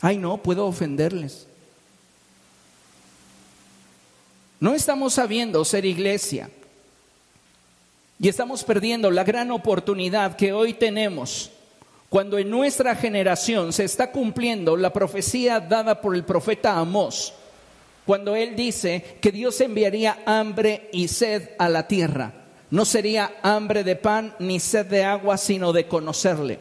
Ay, 0.00 0.18
no, 0.18 0.38
puedo 0.38 0.66
ofenderles. 0.66 1.46
No 4.64 4.74
estamos 4.74 5.12
sabiendo 5.12 5.62
ser 5.62 5.84
iglesia 5.84 6.48
y 8.18 8.28
estamos 8.28 8.64
perdiendo 8.64 9.10
la 9.10 9.22
gran 9.22 9.50
oportunidad 9.50 10.36
que 10.36 10.54
hoy 10.54 10.72
tenemos 10.72 11.50
cuando 12.08 12.38
en 12.38 12.48
nuestra 12.48 12.96
generación 12.96 13.74
se 13.74 13.84
está 13.84 14.10
cumpliendo 14.10 14.74
la 14.78 14.90
profecía 14.90 15.60
dada 15.60 16.00
por 16.00 16.14
el 16.14 16.24
profeta 16.24 16.78
Amós, 16.78 17.34
cuando 18.06 18.34
él 18.34 18.56
dice 18.56 19.18
que 19.20 19.32
Dios 19.32 19.60
enviaría 19.60 20.22
hambre 20.24 20.88
y 20.94 21.08
sed 21.08 21.50
a 21.58 21.68
la 21.68 21.86
tierra 21.86 22.32
no 22.70 22.86
sería 22.86 23.34
hambre 23.42 23.84
de 23.84 23.96
pan 23.96 24.34
ni 24.38 24.60
sed 24.60 24.86
de 24.86 25.04
agua, 25.04 25.36
sino 25.36 25.74
de 25.74 25.88
conocerle. 25.88 26.58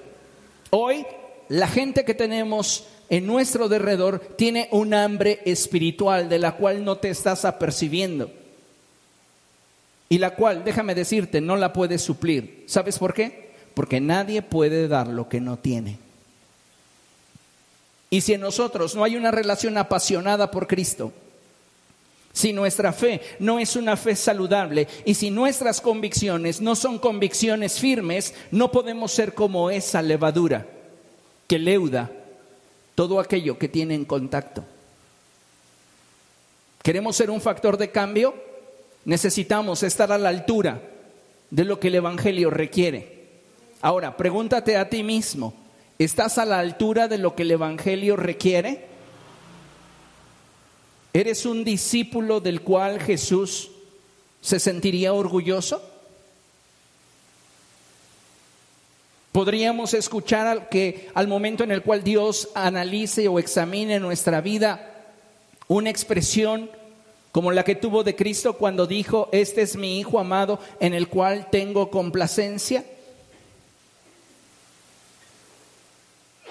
Hoy 0.72 1.06
la 1.48 1.70
gente 1.70 2.04
que 2.04 2.14
tenemos 2.14 2.86
en 3.10 3.28
nuestro 3.28 3.70
derredor 3.70 4.20
tiene 4.38 4.70
un 4.72 4.94
hambre 4.94 5.42
espiritual 5.46 6.30
de 6.30 6.40
la 6.40 6.54
cual 6.54 6.84
no 6.84 6.98
te 6.98 7.10
estás 7.10 7.46
apercibiendo. 7.46 8.32
Y 10.10 10.18
la 10.20 10.36
cual, 10.36 10.64
déjame 10.64 10.96
decirte, 10.96 11.42
no 11.42 11.56
la 11.56 11.74
puedes 11.74 12.02
suplir. 12.02 12.66
¿Sabes 12.68 13.00
por 13.00 13.14
qué? 13.14 13.52
Porque 13.74 14.00
nadie 14.00 14.42
puede 14.42 14.88
dar 14.88 15.08
lo 15.08 15.28
que 15.28 15.42
no 15.42 15.58
tiene. 15.58 15.98
Y 18.10 18.22
si 18.22 18.34
en 18.34 18.42
nosotros 18.42 18.96
no 18.96 19.04
hay 19.04 19.16
una 19.16 19.32
relación 19.32 19.78
apasionada 19.78 20.52
por 20.52 20.68
Cristo, 20.68 21.12
si 22.32 22.54
nuestra 22.54 22.94
fe 22.94 23.22
no 23.40 23.60
es 23.60 23.76
una 23.76 23.96
fe 23.96 24.16
saludable 24.16 24.88
y 25.06 25.14
si 25.14 25.30
nuestras 25.30 25.82
convicciones 25.82 26.62
no 26.62 26.76
son 26.76 27.00
convicciones 27.00 27.80
firmes, 27.80 28.34
no 28.52 28.72
podemos 28.72 29.12
ser 29.12 29.34
como 29.34 29.70
esa 29.70 30.02
levadura 30.02 30.66
que 31.48 31.60
leuda 31.60 32.12
todo 32.96 33.20
aquello 33.20 33.58
que 33.58 33.68
tiene 33.68 33.96
en 33.96 34.06
contacto. 34.06 34.64
¿Queremos 36.82 37.16
ser 37.16 37.30
un 37.30 37.42
factor 37.42 37.78
de 37.78 37.92
cambio? 37.92 38.36
Necesitamos 39.06 39.84
estar 39.84 40.12
a 40.12 40.18
la 40.18 40.30
altura 40.30 40.82
de 41.50 41.66
lo 41.66 41.80
que 41.80 41.88
el 41.88 41.96
Evangelio 41.96 42.50
requiere. 42.50 43.30
Ahora, 43.82 44.18
pregúntate 44.18 44.78
a 44.78 44.90
ti 44.90 45.04
mismo, 45.04 45.54
¿estás 46.00 46.38
a 46.38 46.46
la 46.46 46.60
altura 46.60 47.08
de 47.08 47.18
lo 47.18 47.36
que 47.36 47.44
el 47.44 47.52
Evangelio 47.52 48.16
requiere? 48.16 48.86
¿Eres 51.14 51.46
un 51.46 51.64
discípulo 51.64 52.40
del 52.40 52.62
cual 52.62 53.00
Jesús 53.00 53.72
se 54.42 54.60
sentiría 54.60 55.14
orgulloso? 55.14 55.93
Podríamos 59.34 59.96
escuchar 59.96 60.46
al 60.46 60.70
que 60.70 61.10
al 61.16 61.28
momento 61.28 61.64
en 61.64 61.72
el 61.72 61.82
cual 61.82 62.04
Dios 62.04 62.50
analice 62.54 63.28
o 63.28 63.40
examine 63.40 64.00
nuestra 64.00 64.42
vida 64.42 64.92
una 65.68 65.90
expresión 65.90 66.70
como 67.32 67.52
la 67.52 67.64
que 67.64 67.74
tuvo 67.74 68.04
de 68.04 68.16
Cristo 68.16 68.54
cuando 68.54 68.86
dijo, 68.86 69.30
este 69.32 69.64
es 69.64 69.76
mi 69.76 70.00
Hijo 70.00 70.20
amado 70.20 70.60
en 70.80 70.94
el 70.94 71.08
cual 71.08 71.48
tengo 71.50 71.90
complacencia? 71.90 72.86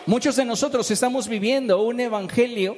Muchos 0.07 0.35
de 0.35 0.45
nosotros 0.45 0.91
estamos 0.91 1.29
viviendo 1.29 1.81
un 1.83 2.01
evangelio 2.01 2.77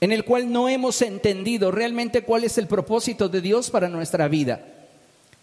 en 0.00 0.12
el 0.12 0.24
cual 0.24 0.50
no 0.50 0.70
hemos 0.70 1.02
entendido 1.02 1.70
realmente 1.70 2.22
cuál 2.22 2.44
es 2.44 2.56
el 2.56 2.66
propósito 2.66 3.28
de 3.28 3.42
Dios 3.42 3.68
para 3.68 3.90
nuestra 3.90 4.26
vida. 4.28 4.64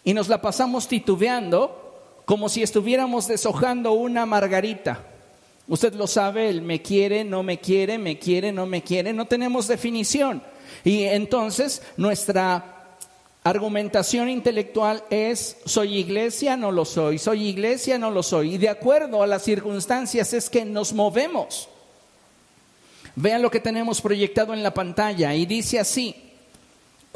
Y 0.02 0.14
nos 0.14 0.28
la 0.28 0.42
pasamos 0.42 0.88
titubeando 0.88 1.87
como 2.28 2.50
si 2.50 2.62
estuviéramos 2.62 3.26
deshojando 3.26 3.92
una 3.92 4.26
margarita. 4.26 5.02
Usted 5.66 5.94
lo 5.94 6.06
sabe, 6.06 6.50
el 6.50 6.60
me 6.60 6.82
quiere, 6.82 7.24
no 7.24 7.42
me 7.42 7.58
quiere, 7.58 7.96
me 7.96 8.18
quiere, 8.18 8.52
no 8.52 8.66
me 8.66 8.82
quiere, 8.82 9.14
no 9.14 9.24
tenemos 9.24 9.66
definición. 9.66 10.42
Y 10.84 11.04
entonces 11.04 11.80
nuestra 11.96 12.98
argumentación 13.44 14.28
intelectual 14.28 15.04
es 15.08 15.56
soy 15.64 15.96
iglesia, 15.96 16.54
no 16.58 16.70
lo 16.70 16.84
soy, 16.84 17.16
soy 17.16 17.46
iglesia, 17.46 17.96
no 17.96 18.10
lo 18.10 18.22
soy. 18.22 18.56
Y 18.56 18.58
de 18.58 18.68
acuerdo 18.68 19.22
a 19.22 19.26
las 19.26 19.42
circunstancias 19.42 20.34
es 20.34 20.50
que 20.50 20.66
nos 20.66 20.92
movemos. 20.92 21.70
Vean 23.16 23.40
lo 23.40 23.50
que 23.50 23.60
tenemos 23.60 24.02
proyectado 24.02 24.52
en 24.52 24.62
la 24.62 24.74
pantalla 24.74 25.34
y 25.34 25.46
dice 25.46 25.78
así, 25.78 26.27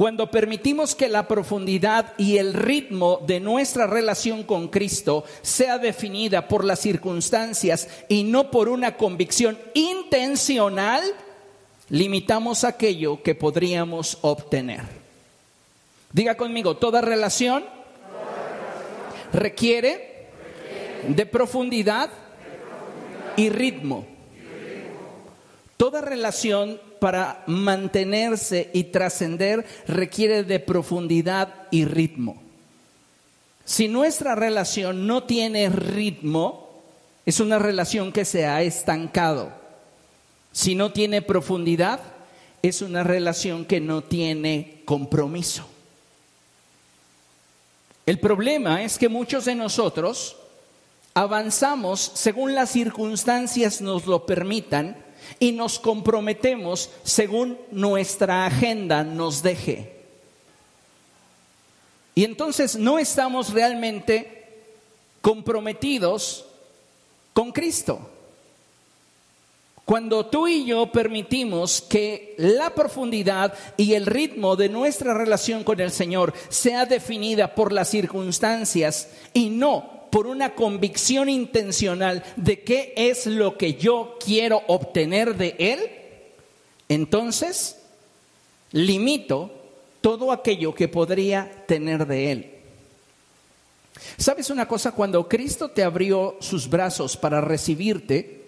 cuando 0.02 0.32
permitimos 0.32 0.96
que 0.96 1.08
la 1.08 1.28
profundidad 1.28 2.14
y 2.18 2.38
el 2.38 2.54
ritmo 2.54 3.20
de 3.24 3.38
nuestra 3.38 3.86
relación 3.86 4.42
con 4.42 4.66
Cristo 4.66 5.22
sea 5.42 5.78
definida 5.78 6.48
por 6.48 6.64
las 6.64 6.80
circunstancias 6.80 7.88
y 8.08 8.24
no 8.24 8.50
por 8.50 8.68
una 8.68 8.96
convicción 8.96 9.56
intencional, 9.74 11.04
limitamos 11.88 12.64
aquello 12.64 13.22
que 13.22 13.36
podríamos 13.36 14.18
obtener. 14.22 14.80
Diga 16.12 16.36
conmigo, 16.36 16.78
toda 16.78 17.00
relación 17.00 17.62
requiere 19.32 20.26
de 21.06 21.26
profundidad 21.26 22.10
y 23.36 23.50
ritmo. 23.50 24.04
Toda 25.76 26.00
relación 26.00 26.80
para 27.02 27.42
mantenerse 27.48 28.70
y 28.72 28.84
trascender 28.84 29.66
requiere 29.88 30.44
de 30.44 30.60
profundidad 30.60 31.66
y 31.72 31.84
ritmo. 31.84 32.40
Si 33.64 33.88
nuestra 33.88 34.36
relación 34.36 35.08
no 35.08 35.24
tiene 35.24 35.68
ritmo, 35.68 36.80
es 37.26 37.40
una 37.40 37.58
relación 37.58 38.12
que 38.12 38.24
se 38.24 38.46
ha 38.46 38.62
estancado. 38.62 39.52
Si 40.52 40.76
no 40.76 40.92
tiene 40.92 41.22
profundidad, 41.22 41.98
es 42.62 42.82
una 42.82 43.02
relación 43.02 43.64
que 43.64 43.80
no 43.80 44.04
tiene 44.04 44.82
compromiso. 44.84 45.66
El 48.06 48.20
problema 48.20 48.84
es 48.84 48.96
que 48.96 49.08
muchos 49.08 49.46
de 49.46 49.56
nosotros 49.56 50.36
avanzamos 51.14 52.12
según 52.14 52.54
las 52.54 52.70
circunstancias 52.70 53.80
nos 53.80 54.06
lo 54.06 54.24
permitan 54.24 54.96
y 55.38 55.52
nos 55.52 55.78
comprometemos 55.78 56.90
según 57.02 57.58
nuestra 57.70 58.46
agenda 58.46 59.04
nos 59.04 59.42
deje. 59.42 59.92
Y 62.14 62.24
entonces 62.24 62.76
no 62.76 62.98
estamos 62.98 63.52
realmente 63.52 64.46
comprometidos 65.20 66.44
con 67.32 67.52
Cristo. 67.52 68.08
Cuando 69.84 70.26
tú 70.26 70.46
y 70.46 70.64
yo 70.64 70.92
permitimos 70.92 71.82
que 71.82 72.34
la 72.38 72.70
profundidad 72.74 73.52
y 73.76 73.94
el 73.94 74.06
ritmo 74.06 74.54
de 74.56 74.68
nuestra 74.68 75.12
relación 75.12 75.64
con 75.64 75.80
el 75.80 75.90
Señor 75.90 76.32
sea 76.48 76.86
definida 76.86 77.54
por 77.54 77.72
las 77.72 77.88
circunstancias 77.88 79.08
y 79.32 79.50
no 79.50 79.91
por 80.12 80.26
una 80.26 80.54
convicción 80.54 81.30
intencional 81.30 82.22
de 82.36 82.60
qué 82.60 82.92
es 82.98 83.24
lo 83.24 83.56
que 83.56 83.76
yo 83.76 84.18
quiero 84.22 84.60
obtener 84.66 85.38
de 85.38 85.56
Él, 85.58 85.90
entonces 86.90 87.78
limito 88.72 89.50
todo 90.02 90.30
aquello 90.30 90.74
que 90.74 90.86
podría 90.86 91.64
tener 91.66 92.06
de 92.06 92.30
Él. 92.30 92.50
¿Sabes 94.18 94.50
una 94.50 94.68
cosa? 94.68 94.92
Cuando 94.92 95.26
Cristo 95.26 95.70
te 95.70 95.82
abrió 95.82 96.36
sus 96.40 96.68
brazos 96.68 97.16
para 97.16 97.40
recibirte, 97.40 98.44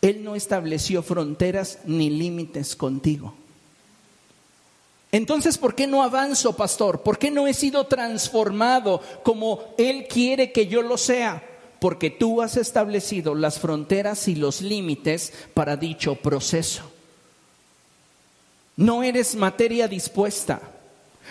él 0.00 0.22
no 0.22 0.36
estableció 0.36 1.02
fronteras 1.02 1.80
ni 1.86 2.08
límites 2.08 2.76
contigo. 2.76 3.34
Entonces, 5.14 5.58
¿por 5.58 5.76
qué 5.76 5.86
no 5.86 6.02
avanzo, 6.02 6.56
pastor? 6.56 7.02
¿Por 7.02 7.18
qué 7.18 7.30
no 7.30 7.46
he 7.46 7.54
sido 7.54 7.86
transformado 7.86 9.00
como 9.22 9.60
Él 9.78 10.08
quiere 10.08 10.50
que 10.50 10.66
yo 10.66 10.82
lo 10.82 10.98
sea? 10.98 11.40
Porque 11.78 12.10
tú 12.10 12.42
has 12.42 12.56
establecido 12.56 13.36
las 13.36 13.60
fronteras 13.60 14.26
y 14.26 14.34
los 14.34 14.60
límites 14.60 15.32
para 15.54 15.76
dicho 15.76 16.16
proceso. 16.16 16.82
No 18.74 19.04
eres 19.04 19.36
materia 19.36 19.86
dispuesta. 19.86 20.60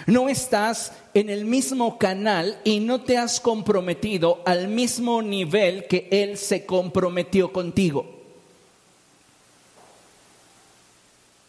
No 0.08 0.30
estás 0.30 0.94
en 1.14 1.30
el 1.30 1.44
mismo 1.44 1.98
canal 1.98 2.58
y 2.64 2.80
no 2.80 3.02
te 3.02 3.18
has 3.18 3.42
comprometido 3.42 4.42
al 4.46 4.70
mismo 4.70 5.22
nivel 5.22 5.88
que 5.88 6.08
Él 6.10 6.38
se 6.38 6.66
comprometió 6.66 7.52
contigo. 7.52 8.06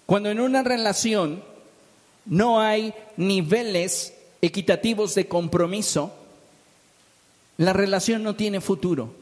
Cuando 0.04 0.30
en 0.30 0.40
una 0.40 0.64
relación 0.64 1.53
no 2.26 2.60
hay 2.60 2.94
niveles 3.16 4.14
equitativos 4.40 5.14
de 5.14 5.26
compromiso, 5.28 6.12
la 7.56 7.72
relación 7.72 8.22
no 8.22 8.34
tiene 8.34 8.60
futuro. 8.60 9.14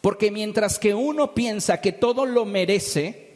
Porque 0.00 0.30
mientras 0.30 0.78
que 0.78 0.94
uno 0.94 1.34
piensa 1.34 1.80
que 1.80 1.92
todo 1.92 2.24
lo 2.24 2.44
merece, 2.44 3.28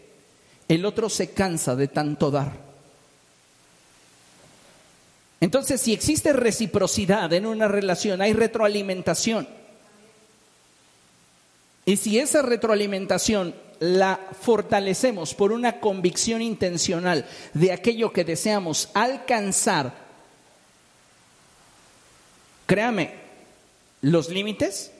el 0.69 0.85
otro 0.85 1.09
se 1.09 1.31
cansa 1.31 1.75
de 1.75 1.89
tanto 1.89 2.31
dar. 2.31 2.53
Entonces, 5.41 5.81
si 5.81 5.93
existe 5.93 6.33
reciprocidad 6.33 7.33
en 7.33 7.47
una 7.47 7.67
relación, 7.67 8.23
hay 8.23 8.33
retroalimentación. 8.33 9.49
Y 11.85 11.97
si 11.97 12.21
esa 12.21 12.43
retroalimentación 12.43 13.55
la 13.83 14.17
fortalecemos 14.41 15.35
por 15.35 15.51
una 15.51 15.81
convicción 15.81 16.41
intencional 16.41 17.27
de 17.53 17.73
aquello 17.73 18.13
que 18.13 18.23
deseamos 18.23 18.91
alcanzar, 18.95 19.93
créame, 22.65 23.13
los 24.03 24.29
límites 24.29 24.93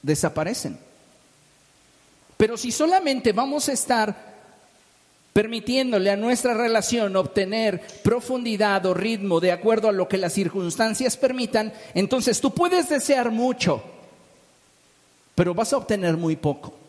desaparecen. 0.00 0.78
Pero 2.38 2.56
si 2.56 2.72
solamente 2.72 3.32
vamos 3.32 3.68
a 3.68 3.72
estar 3.72 4.30
permitiéndole 5.34 6.10
a 6.10 6.16
nuestra 6.16 6.54
relación 6.54 7.16
obtener 7.16 7.82
profundidad 8.02 8.86
o 8.86 8.94
ritmo 8.94 9.38
de 9.40 9.52
acuerdo 9.52 9.90
a 9.90 9.92
lo 9.92 10.08
que 10.08 10.16
las 10.16 10.32
circunstancias 10.32 11.18
permitan, 11.18 11.74
entonces 11.92 12.40
tú 12.40 12.54
puedes 12.54 12.88
desear 12.88 13.30
mucho, 13.30 13.84
pero 15.34 15.52
vas 15.52 15.74
a 15.74 15.76
obtener 15.76 16.16
muy 16.16 16.36
poco. 16.36 16.79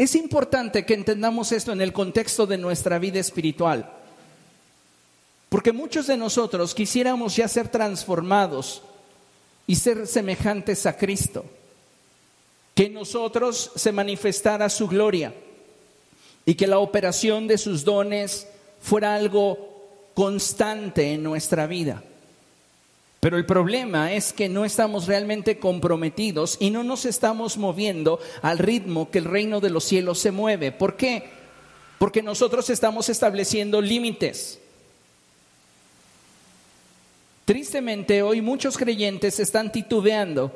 Es 0.00 0.14
importante 0.14 0.86
que 0.86 0.94
entendamos 0.94 1.52
esto 1.52 1.72
en 1.72 1.82
el 1.82 1.92
contexto 1.92 2.46
de 2.46 2.56
nuestra 2.56 2.98
vida 2.98 3.20
espiritual, 3.20 3.92
porque 5.50 5.72
muchos 5.72 6.06
de 6.06 6.16
nosotros 6.16 6.74
quisiéramos 6.74 7.36
ya 7.36 7.46
ser 7.48 7.68
transformados 7.68 8.80
y 9.66 9.76
ser 9.76 10.06
semejantes 10.06 10.86
a 10.86 10.96
Cristo, 10.96 11.44
que 12.74 12.86
en 12.86 12.94
nosotros 12.94 13.72
se 13.76 13.92
manifestara 13.92 14.70
su 14.70 14.88
gloria 14.88 15.34
y 16.46 16.54
que 16.54 16.66
la 16.66 16.78
operación 16.78 17.46
de 17.46 17.58
sus 17.58 17.84
dones 17.84 18.48
fuera 18.80 19.14
algo 19.14 20.12
constante 20.14 21.12
en 21.12 21.22
nuestra 21.22 21.66
vida. 21.66 22.02
Pero 23.20 23.36
el 23.36 23.44
problema 23.44 24.14
es 24.14 24.32
que 24.32 24.48
no 24.48 24.64
estamos 24.64 25.06
realmente 25.06 25.58
comprometidos 25.58 26.56
y 26.58 26.70
no 26.70 26.82
nos 26.82 27.04
estamos 27.04 27.58
moviendo 27.58 28.18
al 28.40 28.58
ritmo 28.58 29.10
que 29.10 29.18
el 29.18 29.26
reino 29.26 29.60
de 29.60 29.68
los 29.68 29.84
cielos 29.84 30.18
se 30.18 30.30
mueve. 30.30 30.72
¿Por 30.72 30.96
qué? 30.96 31.24
Porque 31.98 32.22
nosotros 32.22 32.70
estamos 32.70 33.10
estableciendo 33.10 33.82
límites. 33.82 34.58
Tristemente, 37.44 38.22
hoy 38.22 38.40
muchos 38.40 38.78
creyentes 38.78 39.38
están 39.38 39.70
titubeando 39.70 40.50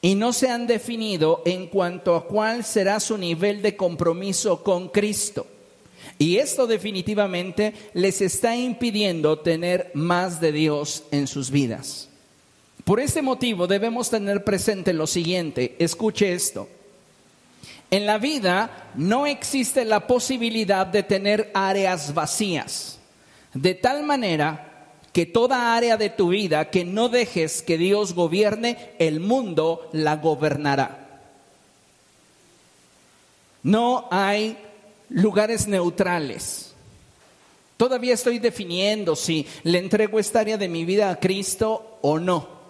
y 0.00 0.14
no 0.14 0.32
se 0.32 0.48
han 0.48 0.68
definido 0.68 1.42
en 1.44 1.66
cuanto 1.66 2.14
a 2.14 2.24
cuál 2.24 2.62
será 2.62 3.00
su 3.00 3.18
nivel 3.18 3.62
de 3.62 3.76
compromiso 3.76 4.62
con 4.62 4.90
Cristo. 4.90 5.44
Y 6.18 6.36
esto 6.36 6.66
definitivamente 6.66 7.72
les 7.94 8.20
está 8.20 8.56
impidiendo 8.56 9.38
tener 9.38 9.90
más 9.94 10.40
de 10.40 10.52
Dios 10.52 11.04
en 11.10 11.26
sus 11.26 11.50
vidas. 11.50 12.08
Por 12.84 13.00
este 13.00 13.22
motivo 13.22 13.66
debemos 13.66 14.10
tener 14.10 14.44
presente 14.44 14.92
lo 14.92 15.06
siguiente, 15.06 15.76
escuche 15.78 16.32
esto. 16.32 16.68
En 17.90 18.06
la 18.06 18.18
vida 18.18 18.90
no 18.94 19.26
existe 19.26 19.84
la 19.84 20.06
posibilidad 20.06 20.86
de 20.86 21.02
tener 21.02 21.50
áreas 21.54 22.14
vacías. 22.14 22.98
De 23.52 23.74
tal 23.74 24.04
manera 24.04 24.70
que 25.12 25.26
toda 25.26 25.74
área 25.74 25.96
de 25.96 26.10
tu 26.10 26.28
vida 26.28 26.70
que 26.70 26.84
no 26.84 27.08
dejes 27.08 27.62
que 27.62 27.78
Dios 27.78 28.14
gobierne, 28.14 28.92
el 28.98 29.20
mundo 29.20 29.88
la 29.92 30.16
gobernará. 30.16 31.08
No 33.62 34.08
hay 34.10 34.56
lugares 35.10 35.66
neutrales. 35.66 36.72
Todavía 37.76 38.14
estoy 38.14 38.38
definiendo 38.38 39.16
si 39.16 39.46
le 39.62 39.78
entrego 39.78 40.18
esta 40.18 40.40
área 40.40 40.58
de 40.58 40.68
mi 40.68 40.84
vida 40.84 41.10
a 41.10 41.16
Cristo 41.16 41.98
o 42.02 42.18
no. 42.18 42.60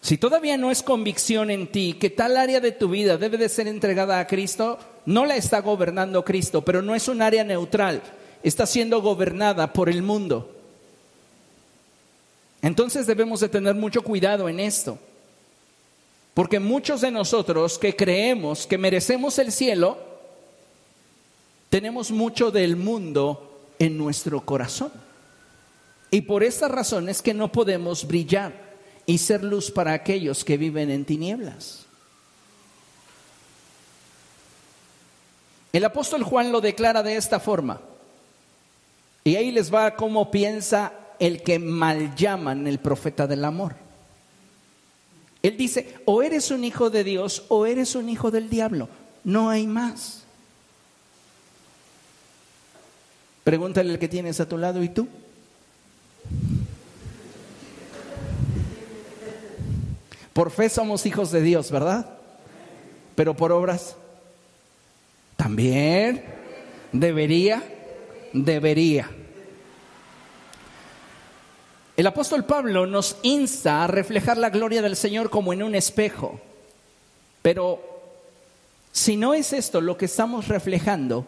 Si 0.00 0.16
todavía 0.16 0.56
no 0.56 0.70
es 0.70 0.82
convicción 0.82 1.50
en 1.50 1.66
ti 1.66 1.94
que 1.94 2.10
tal 2.10 2.36
área 2.36 2.60
de 2.60 2.72
tu 2.72 2.88
vida 2.88 3.16
debe 3.16 3.36
de 3.36 3.48
ser 3.48 3.66
entregada 3.66 4.20
a 4.20 4.26
Cristo, 4.26 4.78
no 5.06 5.26
la 5.26 5.36
está 5.36 5.60
gobernando 5.60 6.24
Cristo, 6.24 6.64
pero 6.64 6.82
no 6.82 6.94
es 6.94 7.08
un 7.08 7.20
área 7.20 7.42
neutral, 7.42 8.02
está 8.42 8.66
siendo 8.66 9.02
gobernada 9.02 9.72
por 9.72 9.88
el 9.88 10.02
mundo. 10.02 10.54
Entonces 12.62 13.06
debemos 13.06 13.40
de 13.40 13.48
tener 13.48 13.74
mucho 13.74 14.02
cuidado 14.02 14.48
en 14.48 14.60
esto, 14.60 14.98
porque 16.34 16.60
muchos 16.60 17.00
de 17.00 17.10
nosotros 17.10 17.78
que 17.78 17.96
creemos 17.96 18.66
que 18.66 18.78
merecemos 18.78 19.38
el 19.38 19.50
cielo, 19.50 20.07
tenemos 21.68 22.10
mucho 22.10 22.50
del 22.50 22.76
mundo 22.76 23.60
en 23.78 23.96
nuestro 23.96 24.40
corazón. 24.44 24.92
Y 26.10 26.22
por 26.22 26.42
esta 26.42 26.68
razón 26.68 27.08
es 27.08 27.20
que 27.22 27.34
no 27.34 27.52
podemos 27.52 28.06
brillar 28.06 28.52
y 29.04 29.18
ser 29.18 29.44
luz 29.44 29.70
para 29.70 29.92
aquellos 29.92 30.44
que 30.44 30.56
viven 30.56 30.90
en 30.90 31.04
tinieblas. 31.04 31.86
El 35.72 35.84
apóstol 35.84 36.22
Juan 36.22 36.50
lo 36.50 36.60
declara 36.60 37.02
de 37.02 37.16
esta 37.16 37.40
forma. 37.40 37.80
Y 39.24 39.36
ahí 39.36 39.50
les 39.50 39.72
va 39.72 39.94
cómo 39.96 40.30
piensa 40.30 40.92
el 41.18 41.42
que 41.42 41.58
mal 41.58 42.14
llaman 42.14 42.66
el 42.66 42.78
profeta 42.78 43.26
del 43.26 43.44
amor. 43.44 43.74
Él 45.42 45.56
dice, 45.56 45.96
o 46.06 46.22
eres 46.22 46.50
un 46.50 46.64
hijo 46.64 46.90
de 46.90 47.04
Dios 47.04 47.44
o 47.48 47.66
eres 47.66 47.94
un 47.94 48.08
hijo 48.08 48.30
del 48.30 48.48
diablo. 48.48 48.88
No 49.24 49.50
hay 49.50 49.66
más. 49.66 50.24
Pregúntale 53.48 53.92
al 53.92 53.98
que 53.98 54.08
tienes 54.08 54.40
a 54.40 54.46
tu 54.46 54.58
lado, 54.58 54.82
¿y 54.82 54.90
tú? 54.90 55.08
Por 60.34 60.50
fe 60.50 60.68
somos 60.68 61.06
hijos 61.06 61.30
de 61.30 61.40
Dios, 61.40 61.70
¿verdad? 61.70 62.10
Pero 63.14 63.32
por 63.32 63.50
obras 63.52 63.96
también 65.36 66.22
debería, 66.92 67.62
debería. 68.34 69.08
El 71.96 72.06
apóstol 72.06 72.44
Pablo 72.44 72.84
nos 72.84 73.16
insta 73.22 73.82
a 73.82 73.86
reflejar 73.86 74.36
la 74.36 74.50
gloria 74.50 74.82
del 74.82 74.94
Señor 74.94 75.30
como 75.30 75.54
en 75.54 75.62
un 75.62 75.74
espejo. 75.74 76.38
Pero 77.40 77.80
si 78.92 79.16
no 79.16 79.32
es 79.32 79.54
esto 79.54 79.80
lo 79.80 79.96
que 79.96 80.04
estamos 80.04 80.48
reflejando, 80.48 81.24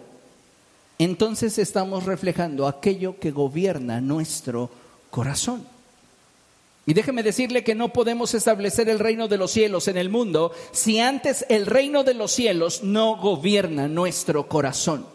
entonces 1.04 1.58
estamos 1.58 2.04
reflejando 2.04 2.66
aquello 2.66 3.18
que 3.18 3.30
gobierna 3.30 4.00
nuestro 4.02 4.70
corazón. 5.10 5.64
Y 6.84 6.92
déjeme 6.92 7.22
decirle 7.22 7.64
que 7.64 7.74
no 7.74 7.92
podemos 7.92 8.34
establecer 8.34 8.88
el 8.90 8.98
reino 8.98 9.26
de 9.26 9.38
los 9.38 9.50
cielos 9.50 9.88
en 9.88 9.96
el 9.96 10.10
mundo 10.10 10.52
si 10.72 10.98
antes 10.98 11.46
el 11.48 11.64
reino 11.64 12.04
de 12.04 12.12
los 12.12 12.32
cielos 12.32 12.82
no 12.82 13.16
gobierna 13.16 13.88
nuestro 13.88 14.46
corazón. 14.46 15.06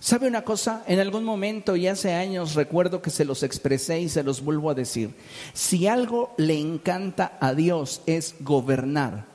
¿Sabe 0.00 0.28
una 0.28 0.42
cosa? 0.42 0.84
En 0.86 0.98
algún 0.98 1.24
momento 1.24 1.76
y 1.76 1.86
hace 1.86 2.12
años 2.12 2.54
recuerdo 2.54 3.00
que 3.00 3.10
se 3.10 3.24
los 3.24 3.42
expresé 3.42 4.00
y 4.00 4.08
se 4.10 4.22
los 4.22 4.42
vuelvo 4.42 4.68
a 4.68 4.74
decir. 4.74 5.14
Si 5.54 5.86
algo 5.86 6.34
le 6.36 6.58
encanta 6.58 7.38
a 7.40 7.54
Dios 7.54 8.02
es 8.04 8.34
gobernar. 8.40 9.29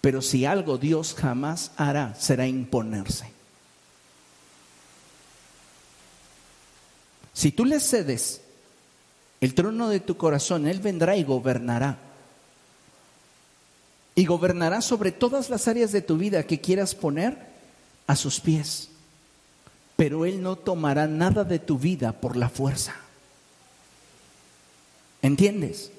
Pero 0.00 0.22
si 0.22 0.44
algo 0.44 0.78
Dios 0.78 1.14
jamás 1.14 1.72
hará 1.76 2.14
será 2.14 2.46
imponerse. 2.46 3.32
Si 7.34 7.52
tú 7.52 7.64
le 7.64 7.78
cedes 7.80 8.40
el 9.40 9.54
trono 9.54 9.88
de 9.88 10.00
tu 10.00 10.16
corazón, 10.16 10.66
Él 10.66 10.80
vendrá 10.80 11.16
y 11.16 11.24
gobernará. 11.24 11.98
Y 14.14 14.24
gobernará 14.24 14.80
sobre 14.80 15.12
todas 15.12 15.48
las 15.48 15.68
áreas 15.68 15.92
de 15.92 16.02
tu 16.02 16.16
vida 16.16 16.42
que 16.42 16.60
quieras 16.60 16.94
poner 16.96 17.38
a 18.08 18.16
sus 18.16 18.40
pies. 18.40 18.88
Pero 19.94 20.26
Él 20.26 20.42
no 20.42 20.56
tomará 20.56 21.06
nada 21.06 21.44
de 21.44 21.60
tu 21.60 21.78
vida 21.78 22.12
por 22.12 22.36
la 22.36 22.48
fuerza. 22.48 22.96
¿Entiendes? 25.22 25.92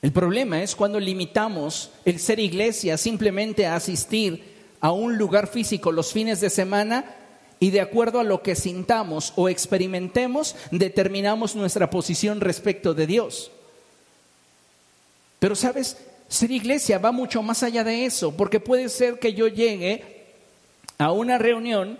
El 0.00 0.12
problema 0.12 0.62
es 0.62 0.76
cuando 0.76 1.00
limitamos 1.00 1.90
el 2.04 2.20
ser 2.20 2.38
iglesia 2.38 2.96
simplemente 2.96 3.66
a 3.66 3.76
asistir 3.76 4.56
a 4.80 4.92
un 4.92 5.18
lugar 5.18 5.48
físico 5.48 5.90
los 5.90 6.12
fines 6.12 6.40
de 6.40 6.50
semana 6.50 7.16
y 7.60 7.70
de 7.70 7.80
acuerdo 7.80 8.20
a 8.20 8.24
lo 8.24 8.42
que 8.42 8.54
sintamos 8.54 9.32
o 9.34 9.48
experimentemos, 9.48 10.54
determinamos 10.70 11.56
nuestra 11.56 11.90
posición 11.90 12.40
respecto 12.40 12.94
de 12.94 13.08
Dios. 13.08 13.50
Pero 15.40 15.56
sabes, 15.56 15.96
ser 16.28 16.52
iglesia 16.52 16.98
va 16.98 17.10
mucho 17.10 17.42
más 17.42 17.64
allá 17.64 17.82
de 17.82 18.04
eso, 18.04 18.36
porque 18.36 18.60
puede 18.60 18.88
ser 18.88 19.18
que 19.18 19.34
yo 19.34 19.48
llegue 19.48 20.26
a 20.98 21.10
una 21.10 21.38
reunión 21.38 21.98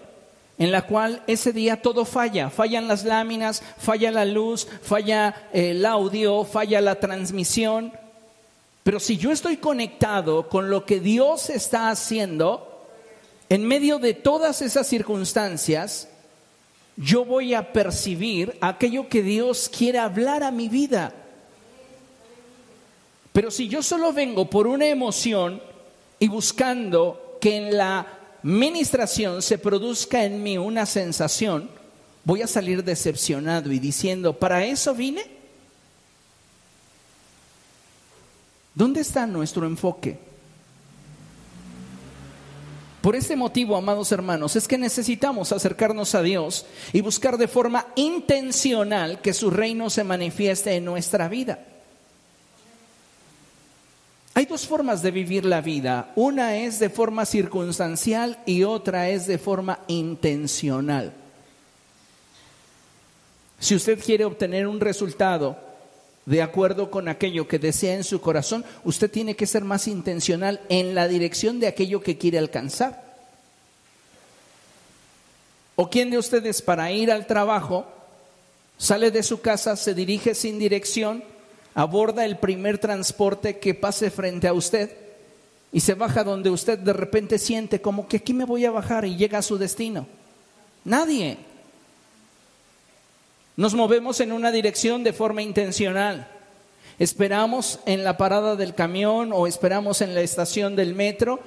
en 0.58 0.72
la 0.72 0.82
cual 0.82 1.22
ese 1.26 1.52
día 1.52 1.80
todo 1.80 2.04
falla, 2.04 2.50
fallan 2.50 2.88
las 2.88 3.04
láminas, 3.04 3.62
falla 3.78 4.10
la 4.10 4.24
luz, 4.24 4.66
falla 4.82 5.48
el 5.52 5.86
audio, 5.86 6.44
falla 6.44 6.80
la 6.80 6.96
transmisión. 6.96 7.92
Pero 8.82 8.98
si 8.98 9.16
yo 9.16 9.30
estoy 9.30 9.58
conectado 9.58 10.48
con 10.48 10.68
lo 10.68 10.84
que 10.84 10.98
Dios 10.98 11.48
está 11.48 11.90
haciendo, 11.90 12.86
en 13.48 13.64
medio 13.64 13.98
de 13.98 14.14
todas 14.14 14.60
esas 14.60 14.86
circunstancias, 14.88 16.08
yo 16.96 17.24
voy 17.24 17.54
a 17.54 17.72
percibir 17.72 18.58
aquello 18.60 19.08
que 19.08 19.22
Dios 19.22 19.70
quiere 19.74 19.98
hablar 19.98 20.42
a 20.42 20.50
mi 20.50 20.68
vida. 20.68 21.14
Pero 23.32 23.52
si 23.52 23.68
yo 23.68 23.84
solo 23.84 24.12
vengo 24.12 24.50
por 24.50 24.66
una 24.66 24.86
emoción 24.86 25.62
y 26.18 26.26
buscando 26.26 27.38
que 27.40 27.56
en 27.56 27.76
la 27.76 28.17
ministración 28.42 29.42
se 29.42 29.58
produzca 29.58 30.24
en 30.24 30.42
mí 30.42 30.58
una 30.58 30.86
sensación, 30.86 31.70
voy 32.24 32.42
a 32.42 32.46
salir 32.46 32.84
decepcionado 32.84 33.72
y 33.72 33.78
diciendo, 33.78 34.38
¿para 34.38 34.64
eso 34.64 34.94
vine? 34.94 35.24
¿Dónde 38.74 39.00
está 39.00 39.26
nuestro 39.26 39.66
enfoque? 39.66 40.18
Por 43.00 43.16
ese 43.16 43.36
motivo, 43.36 43.76
amados 43.76 44.12
hermanos, 44.12 44.56
es 44.56 44.68
que 44.68 44.76
necesitamos 44.76 45.52
acercarnos 45.52 46.14
a 46.14 46.22
Dios 46.22 46.66
y 46.92 47.00
buscar 47.00 47.38
de 47.38 47.48
forma 47.48 47.86
intencional 47.96 49.20
que 49.20 49.32
su 49.32 49.50
reino 49.50 49.88
se 49.88 50.04
manifieste 50.04 50.74
en 50.74 50.84
nuestra 50.84 51.28
vida. 51.28 51.64
Hay 54.38 54.46
dos 54.46 54.68
formas 54.68 55.02
de 55.02 55.10
vivir 55.10 55.44
la 55.44 55.60
vida. 55.60 56.12
Una 56.14 56.58
es 56.58 56.78
de 56.78 56.90
forma 56.90 57.26
circunstancial 57.26 58.38
y 58.46 58.62
otra 58.62 59.08
es 59.08 59.26
de 59.26 59.36
forma 59.36 59.80
intencional. 59.88 61.12
Si 63.58 63.74
usted 63.74 63.98
quiere 63.98 64.24
obtener 64.24 64.68
un 64.68 64.78
resultado 64.78 65.58
de 66.24 66.40
acuerdo 66.40 66.88
con 66.88 67.08
aquello 67.08 67.48
que 67.48 67.58
desea 67.58 67.96
en 67.96 68.04
su 68.04 68.20
corazón, 68.20 68.64
usted 68.84 69.10
tiene 69.10 69.34
que 69.34 69.44
ser 69.44 69.64
más 69.64 69.88
intencional 69.88 70.60
en 70.68 70.94
la 70.94 71.08
dirección 71.08 71.58
de 71.58 71.66
aquello 71.66 72.00
que 72.00 72.16
quiere 72.16 72.38
alcanzar. 72.38 73.16
¿O 75.74 75.90
quién 75.90 76.10
de 76.10 76.18
ustedes 76.18 76.62
para 76.62 76.92
ir 76.92 77.10
al 77.10 77.26
trabajo 77.26 77.88
sale 78.76 79.10
de 79.10 79.24
su 79.24 79.40
casa, 79.40 79.74
se 79.74 79.94
dirige 79.94 80.36
sin 80.36 80.60
dirección, 80.60 81.24
aborda 81.74 82.24
el 82.24 82.38
primer 82.38 82.78
transporte 82.78 83.58
que 83.58 83.74
pase 83.74 84.10
frente 84.10 84.48
a 84.48 84.52
usted 84.52 84.96
y 85.72 85.80
se 85.80 85.94
baja 85.94 86.24
donde 86.24 86.50
usted 86.50 86.78
de 86.78 86.92
repente 86.92 87.38
siente 87.38 87.80
como 87.80 88.08
que 88.08 88.18
aquí 88.18 88.32
me 88.32 88.44
voy 88.44 88.64
a 88.64 88.70
bajar 88.70 89.04
y 89.04 89.16
llega 89.16 89.38
a 89.38 89.42
su 89.42 89.58
destino? 89.58 90.06
Nadie. 90.84 91.36
Nos 93.56 93.74
movemos 93.74 94.20
en 94.20 94.32
una 94.32 94.50
dirección 94.50 95.04
de 95.04 95.12
forma 95.12 95.42
intencional. 95.42 96.28
Esperamos 96.98 97.80
en 97.86 98.04
la 98.04 98.16
parada 98.16 98.56
del 98.56 98.74
camión 98.74 99.32
o 99.32 99.46
esperamos 99.46 100.00
en 100.00 100.14
la 100.14 100.20
estación 100.20 100.76
del 100.76 100.94
metro 100.94 101.40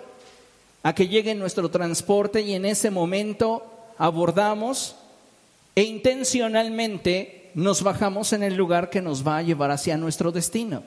a 0.83 0.93
que 0.93 1.07
llegue 1.07 1.35
nuestro 1.35 1.69
transporte 1.69 2.41
y 2.41 2.53
en 2.53 2.65
ese 2.65 2.91
momento 2.91 3.65
abordamos 3.97 4.95
e 5.75 5.83
intencionalmente 5.83 7.40
nos 7.53 7.83
bajamos 7.83 8.33
en 8.33 8.43
el 8.43 8.55
lugar 8.55 8.89
que 8.89 9.01
nos 9.01 9.25
va 9.25 9.37
a 9.37 9.41
llevar 9.41 9.71
hacia 9.71 9.97
nuestro 9.97 10.31
destino. 10.31 10.83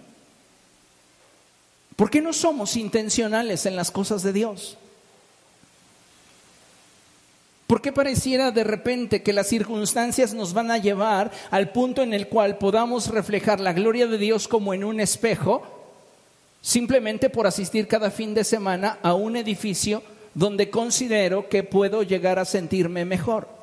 ¿Por 1.96 2.10
qué 2.10 2.20
no 2.20 2.32
somos 2.32 2.76
intencionales 2.76 3.66
en 3.66 3.76
las 3.76 3.90
cosas 3.90 4.22
de 4.22 4.32
Dios? 4.32 4.76
¿Por 7.66 7.80
qué 7.80 7.92
pareciera 7.92 8.50
de 8.50 8.64
repente 8.64 9.22
que 9.22 9.32
las 9.32 9.48
circunstancias 9.48 10.34
nos 10.34 10.52
van 10.52 10.70
a 10.70 10.78
llevar 10.78 11.30
al 11.50 11.70
punto 11.70 12.02
en 12.02 12.12
el 12.12 12.28
cual 12.28 12.58
podamos 12.58 13.08
reflejar 13.08 13.58
la 13.60 13.72
gloria 13.72 14.06
de 14.06 14.18
Dios 14.18 14.48
como 14.48 14.74
en 14.74 14.84
un 14.84 15.00
espejo, 15.00 15.62
simplemente 16.60 17.30
por 17.30 17.46
asistir 17.46 17.88
cada 17.88 18.10
fin 18.10 18.34
de 18.34 18.44
semana 18.44 18.98
a 19.02 19.14
un 19.14 19.36
edificio 19.36 20.02
donde 20.34 20.68
considero 20.68 21.48
que 21.48 21.62
puedo 21.62 22.02
llegar 22.02 22.38
a 22.38 22.44
sentirme 22.44 23.04
mejor? 23.04 23.53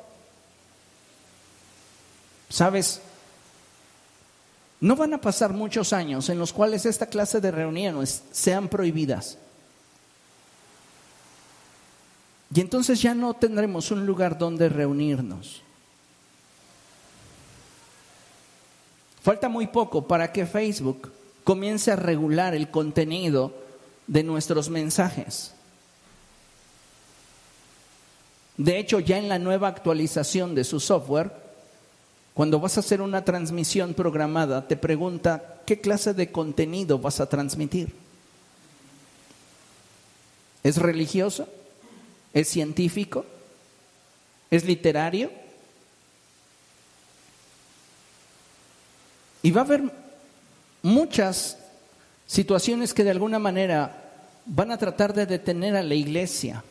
¿Sabes? 2.52 3.00
No 4.78 4.94
van 4.94 5.14
a 5.14 5.20
pasar 5.22 5.54
muchos 5.54 5.94
años 5.94 6.28
en 6.28 6.38
los 6.38 6.52
cuales 6.52 6.84
esta 6.84 7.06
clase 7.06 7.40
de 7.40 7.50
reuniones 7.50 8.24
sean 8.30 8.68
prohibidas. 8.68 9.38
Y 12.54 12.60
entonces 12.60 13.00
ya 13.00 13.14
no 13.14 13.32
tendremos 13.32 13.90
un 13.90 14.04
lugar 14.04 14.36
donde 14.36 14.68
reunirnos. 14.68 15.62
Falta 19.22 19.48
muy 19.48 19.68
poco 19.68 20.06
para 20.06 20.30
que 20.30 20.44
Facebook 20.44 21.10
comience 21.44 21.90
a 21.90 21.96
regular 21.96 22.54
el 22.54 22.70
contenido 22.70 23.54
de 24.06 24.24
nuestros 24.24 24.68
mensajes. 24.68 25.54
De 28.58 28.78
hecho, 28.78 29.00
ya 29.00 29.16
en 29.16 29.30
la 29.30 29.38
nueva 29.38 29.68
actualización 29.68 30.54
de 30.54 30.64
su 30.64 30.78
software, 30.78 31.41
cuando 32.34 32.58
vas 32.58 32.76
a 32.76 32.80
hacer 32.80 33.02
una 33.02 33.24
transmisión 33.24 33.92
programada, 33.94 34.66
te 34.66 34.76
pregunta 34.76 35.60
qué 35.66 35.80
clase 35.80 36.14
de 36.14 36.32
contenido 36.32 36.98
vas 36.98 37.20
a 37.20 37.28
transmitir. 37.28 37.94
¿Es 40.62 40.76
religioso? 40.76 41.46
¿Es 42.32 42.48
científico? 42.48 43.26
¿Es 44.50 44.64
literario? 44.64 45.30
Y 49.42 49.50
va 49.50 49.62
a 49.62 49.64
haber 49.64 49.82
muchas 50.82 51.58
situaciones 52.26 52.94
que 52.94 53.04
de 53.04 53.10
alguna 53.10 53.38
manera 53.38 53.98
van 54.46 54.70
a 54.70 54.78
tratar 54.78 55.12
de 55.12 55.26
detener 55.26 55.76
a 55.76 55.82
la 55.82 55.94
iglesia. 55.94 56.64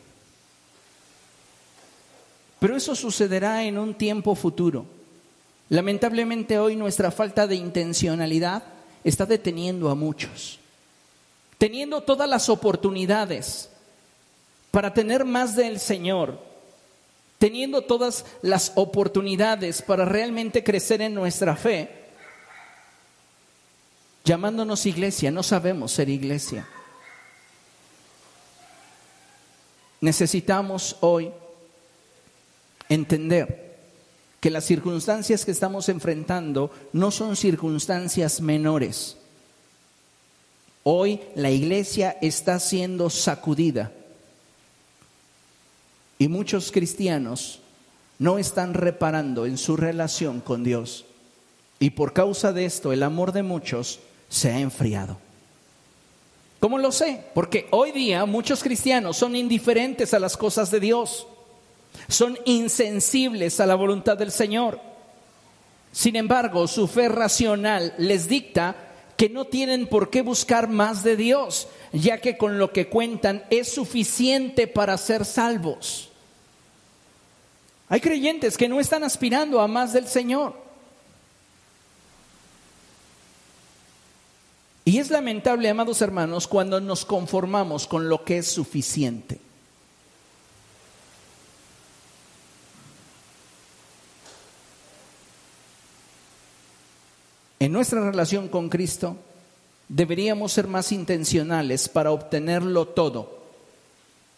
Pero 2.58 2.76
eso 2.76 2.96
sucederá 2.96 3.62
en 3.64 3.78
un 3.78 3.94
tiempo 3.94 4.34
futuro. 4.34 5.01
Lamentablemente 5.72 6.58
hoy 6.58 6.76
nuestra 6.76 7.10
falta 7.10 7.46
de 7.46 7.54
intencionalidad 7.54 8.62
está 9.04 9.24
deteniendo 9.24 9.88
a 9.88 9.94
muchos, 9.94 10.58
teniendo 11.56 12.02
todas 12.02 12.28
las 12.28 12.50
oportunidades 12.50 13.70
para 14.70 14.92
tener 14.92 15.24
más 15.24 15.56
del 15.56 15.80
Señor, 15.80 16.38
teniendo 17.38 17.80
todas 17.80 18.26
las 18.42 18.72
oportunidades 18.74 19.80
para 19.80 20.04
realmente 20.04 20.62
crecer 20.62 21.00
en 21.00 21.14
nuestra 21.14 21.56
fe, 21.56 21.88
llamándonos 24.26 24.84
iglesia, 24.84 25.30
no 25.30 25.42
sabemos 25.42 25.92
ser 25.92 26.10
iglesia. 26.10 26.68
Necesitamos 30.02 30.98
hoy 31.00 31.32
entender 32.90 33.71
que 34.42 34.50
las 34.50 34.64
circunstancias 34.64 35.44
que 35.44 35.52
estamos 35.52 35.88
enfrentando 35.88 36.72
no 36.92 37.12
son 37.12 37.36
circunstancias 37.36 38.40
menores. 38.40 39.16
Hoy 40.82 41.20
la 41.36 41.52
iglesia 41.52 42.18
está 42.20 42.58
siendo 42.58 43.08
sacudida 43.08 43.92
y 46.18 46.26
muchos 46.26 46.72
cristianos 46.72 47.60
no 48.18 48.36
están 48.36 48.74
reparando 48.74 49.46
en 49.46 49.56
su 49.58 49.76
relación 49.76 50.40
con 50.40 50.64
Dios. 50.64 51.04
Y 51.78 51.90
por 51.90 52.12
causa 52.12 52.52
de 52.52 52.64
esto 52.64 52.92
el 52.92 53.04
amor 53.04 53.30
de 53.30 53.44
muchos 53.44 54.00
se 54.28 54.50
ha 54.50 54.58
enfriado. 54.58 55.18
¿Cómo 56.58 56.78
lo 56.78 56.90
sé? 56.90 57.26
Porque 57.32 57.68
hoy 57.70 57.92
día 57.92 58.26
muchos 58.26 58.64
cristianos 58.64 59.16
son 59.16 59.36
indiferentes 59.36 60.12
a 60.14 60.18
las 60.18 60.36
cosas 60.36 60.72
de 60.72 60.80
Dios, 60.80 61.28
son 62.08 62.38
insensibles 62.44 63.60
a 63.60 63.66
la 63.66 63.74
voluntad 63.74 64.16
del 64.16 64.32
Señor. 64.32 64.80
Sin 65.92 66.16
embargo, 66.16 66.66
su 66.66 66.88
fe 66.88 67.08
racional 67.08 67.94
les 67.98 68.28
dicta 68.28 68.76
que 69.16 69.28
no 69.28 69.44
tienen 69.44 69.86
por 69.86 70.10
qué 70.10 70.22
buscar 70.22 70.68
más 70.68 71.04
de 71.04 71.16
Dios, 71.16 71.68
ya 71.92 72.18
que 72.18 72.36
con 72.36 72.58
lo 72.58 72.72
que 72.72 72.88
cuentan 72.88 73.44
es 73.50 73.72
suficiente 73.72 74.66
para 74.66 74.96
ser 74.98 75.24
salvos. 75.24 76.08
Hay 77.88 78.00
creyentes 78.00 78.56
que 78.56 78.68
no 78.68 78.80
están 78.80 79.04
aspirando 79.04 79.60
a 79.60 79.68
más 79.68 79.92
del 79.92 80.08
Señor. 80.08 80.54
Y 84.84 84.98
es 84.98 85.10
lamentable, 85.10 85.68
amados 85.68 86.02
hermanos, 86.02 86.48
cuando 86.48 86.80
nos 86.80 87.04
conformamos 87.04 87.86
con 87.86 88.08
lo 88.08 88.24
que 88.24 88.38
es 88.38 88.48
suficiente. 88.48 89.38
En 97.62 97.70
nuestra 97.70 98.00
relación 98.00 98.48
con 98.48 98.68
Cristo 98.68 99.16
deberíamos 99.88 100.52
ser 100.52 100.66
más 100.66 100.90
intencionales 100.90 101.88
para 101.88 102.10
obtenerlo 102.10 102.88
todo 102.88 103.38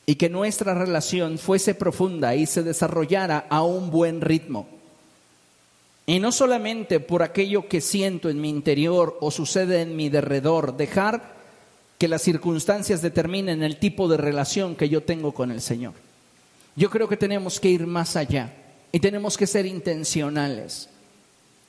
y 0.04 0.16
que 0.16 0.28
nuestra 0.28 0.74
relación 0.74 1.38
fuese 1.38 1.74
profunda 1.74 2.34
y 2.34 2.44
se 2.44 2.62
desarrollara 2.62 3.46
a 3.48 3.62
un 3.62 3.90
buen 3.90 4.20
ritmo. 4.20 4.68
Y 6.04 6.20
no 6.20 6.32
solamente 6.32 7.00
por 7.00 7.22
aquello 7.22 7.66
que 7.66 7.80
siento 7.80 8.28
en 8.28 8.42
mi 8.42 8.50
interior 8.50 9.16
o 9.22 9.30
sucede 9.30 9.80
en 9.80 9.96
mi 9.96 10.10
derredor, 10.10 10.76
dejar 10.76 11.32
que 11.96 12.08
las 12.08 12.20
circunstancias 12.20 13.00
determinen 13.00 13.62
el 13.62 13.78
tipo 13.78 14.06
de 14.06 14.18
relación 14.18 14.76
que 14.76 14.90
yo 14.90 15.02
tengo 15.02 15.32
con 15.32 15.50
el 15.50 15.62
Señor. 15.62 15.94
Yo 16.76 16.90
creo 16.90 17.08
que 17.08 17.16
tenemos 17.16 17.58
que 17.58 17.70
ir 17.70 17.86
más 17.86 18.16
allá 18.16 18.52
y 18.92 19.00
tenemos 19.00 19.38
que 19.38 19.46
ser 19.46 19.64
intencionales. 19.64 20.90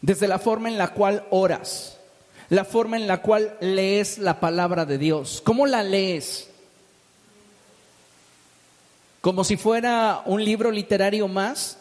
Desde 0.02 0.28
la 0.28 0.40
forma 0.40 0.70
en 0.70 0.78
la 0.78 0.94
cual 0.94 1.26
oras, 1.30 1.98
la 2.50 2.66
forma 2.66 2.98
en 2.98 3.08
la 3.08 3.22
cual 3.22 3.58
lees 3.60 4.18
la 4.18 4.40
palabra 4.40 4.86
de 4.86 4.98
Dios. 4.98 5.42
¿Cómo 5.44 5.66
la 5.66 5.84
lees? 5.84 6.50
como 9.26 9.44
si 9.44 9.58
fuera 9.58 10.22
un 10.28 10.46
libro 10.46 10.70
literario 10.70 11.28
más 11.28 11.80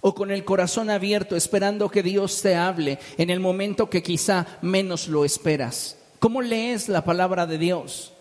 o 0.00 0.14
con 0.14 0.30
el 0.30 0.44
corazón 0.44 0.90
abierto 0.90 1.34
esperando 1.34 1.88
que 1.88 2.04
Dios 2.04 2.40
te 2.40 2.54
hable 2.54 3.00
en 3.18 3.30
el 3.30 3.40
momento 3.40 3.90
que 3.90 4.00
quizá 4.00 4.46
menos 4.62 5.08
lo 5.08 5.24
esperas. 5.24 5.96
¿Cómo 6.20 6.40
lees 6.40 6.88
la 6.88 7.04
palabra 7.04 7.46
de 7.46 7.58
Dios? 7.58 8.12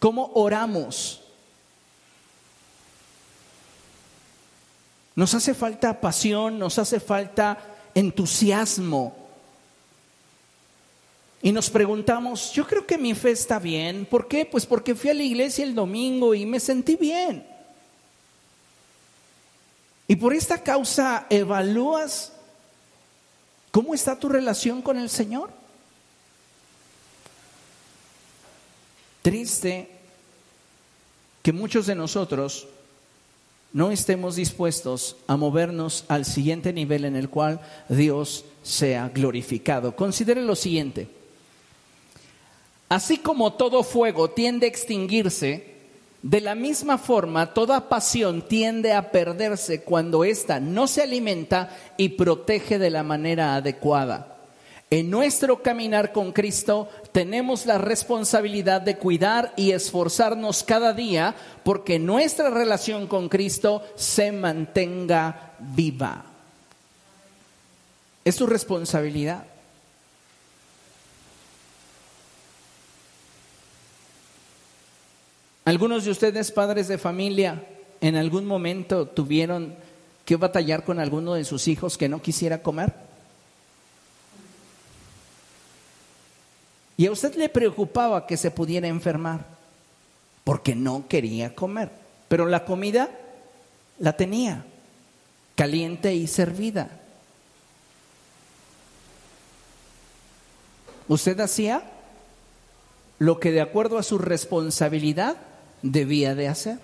¿Cómo 0.00 0.32
oramos? 0.34 1.21
Nos 5.14 5.34
hace 5.34 5.54
falta 5.54 6.00
pasión, 6.00 6.58
nos 6.58 6.78
hace 6.78 7.00
falta 7.00 7.58
entusiasmo 7.94 9.22
y 11.42 11.50
nos 11.50 11.68
preguntamos, 11.70 12.52
yo 12.52 12.64
creo 12.64 12.86
que 12.86 12.96
mi 12.96 13.14
fe 13.14 13.32
está 13.32 13.58
bien. 13.58 14.06
¿Por 14.06 14.28
qué? 14.28 14.46
Pues 14.46 14.64
porque 14.64 14.94
fui 14.94 15.10
a 15.10 15.14
la 15.14 15.24
iglesia 15.24 15.64
el 15.64 15.74
domingo 15.74 16.34
y 16.34 16.46
me 16.46 16.60
sentí 16.60 16.94
bien. 16.94 17.44
Y 20.06 20.14
por 20.14 20.34
esta 20.34 20.62
causa 20.62 21.26
evalúas 21.28 22.32
cómo 23.72 23.92
está 23.92 24.16
tu 24.16 24.28
relación 24.28 24.82
con 24.82 24.96
el 24.96 25.10
Señor. 25.10 25.50
Triste 29.22 29.88
que 31.42 31.52
muchos 31.52 31.86
de 31.86 31.96
nosotros 31.96 32.68
no 33.72 33.90
estemos 33.90 34.36
dispuestos 34.36 35.16
a 35.26 35.36
movernos 35.36 36.04
al 36.08 36.24
siguiente 36.24 36.72
nivel 36.72 37.04
en 37.04 37.16
el 37.16 37.28
cual 37.28 37.60
Dios 37.88 38.44
sea 38.62 39.10
glorificado. 39.12 39.96
Considere 39.96 40.42
lo 40.42 40.54
siguiente. 40.54 41.08
Así 42.88 43.18
como 43.18 43.54
todo 43.54 43.82
fuego 43.82 44.30
tiende 44.30 44.66
a 44.66 44.68
extinguirse, 44.68 45.72
de 46.22 46.40
la 46.40 46.54
misma 46.54 46.98
forma 46.98 47.52
toda 47.52 47.88
pasión 47.88 48.42
tiende 48.42 48.92
a 48.92 49.10
perderse 49.10 49.82
cuando 49.82 50.22
ésta 50.22 50.60
no 50.60 50.86
se 50.86 51.02
alimenta 51.02 51.76
y 51.96 52.10
protege 52.10 52.78
de 52.78 52.90
la 52.90 53.02
manera 53.02 53.56
adecuada. 53.56 54.31
En 54.92 55.08
nuestro 55.08 55.62
caminar 55.62 56.12
con 56.12 56.32
Cristo 56.32 56.86
tenemos 57.12 57.64
la 57.64 57.78
responsabilidad 57.78 58.82
de 58.82 58.98
cuidar 58.98 59.54
y 59.56 59.70
esforzarnos 59.70 60.64
cada 60.64 60.92
día 60.92 61.34
porque 61.64 61.98
nuestra 61.98 62.50
relación 62.50 63.06
con 63.06 63.30
Cristo 63.30 63.82
se 63.96 64.32
mantenga 64.32 65.54
viva. 65.60 66.26
Es 68.22 68.34
su 68.34 68.46
responsabilidad. 68.46 69.46
Algunos 75.64 76.04
de 76.04 76.10
ustedes, 76.10 76.52
padres 76.52 76.88
de 76.88 76.98
familia, 76.98 77.64
en 78.02 78.16
algún 78.16 78.44
momento 78.44 79.06
tuvieron 79.06 79.74
que 80.26 80.36
batallar 80.36 80.84
con 80.84 81.00
alguno 81.00 81.32
de 81.32 81.46
sus 81.46 81.66
hijos 81.66 81.96
que 81.96 82.10
no 82.10 82.20
quisiera 82.20 82.62
comer. 82.62 83.01
Y 87.02 87.06
a 87.06 87.10
usted 87.10 87.34
le 87.34 87.48
preocupaba 87.48 88.28
que 88.28 88.36
se 88.36 88.52
pudiera 88.52 88.86
enfermar 88.86 89.44
porque 90.44 90.76
no 90.76 91.08
quería 91.08 91.52
comer. 91.52 91.90
Pero 92.28 92.46
la 92.46 92.64
comida 92.64 93.10
la 93.98 94.16
tenía, 94.16 94.64
caliente 95.56 96.14
y 96.14 96.28
servida. 96.28 97.00
Usted 101.08 101.40
hacía 101.40 101.82
lo 103.18 103.40
que 103.40 103.50
de 103.50 103.62
acuerdo 103.62 103.98
a 103.98 104.04
su 104.04 104.18
responsabilidad 104.18 105.38
debía 105.82 106.36
de 106.36 106.46
hacer. 106.46 106.78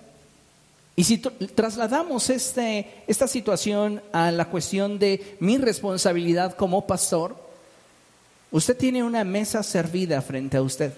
Y 0.97 1.05
si 1.05 1.19
trasladamos 1.19 2.29
este, 2.29 3.05
esta 3.07 3.29
situación 3.29 4.03
a 4.13 4.33
la 4.33 4.51
cuestión 4.51 4.99
de 4.99 5.37
mi 5.39 5.59
responsabilidad 5.59 6.57
como 6.57 6.89
pastor, 6.89 7.48
usted 8.51 8.77
tiene 8.77 9.03
una 9.03 9.25
mesa 9.25 9.63
servida 9.63 10.21
frente 10.23 10.57
a 10.57 10.63
usted. 10.63 10.93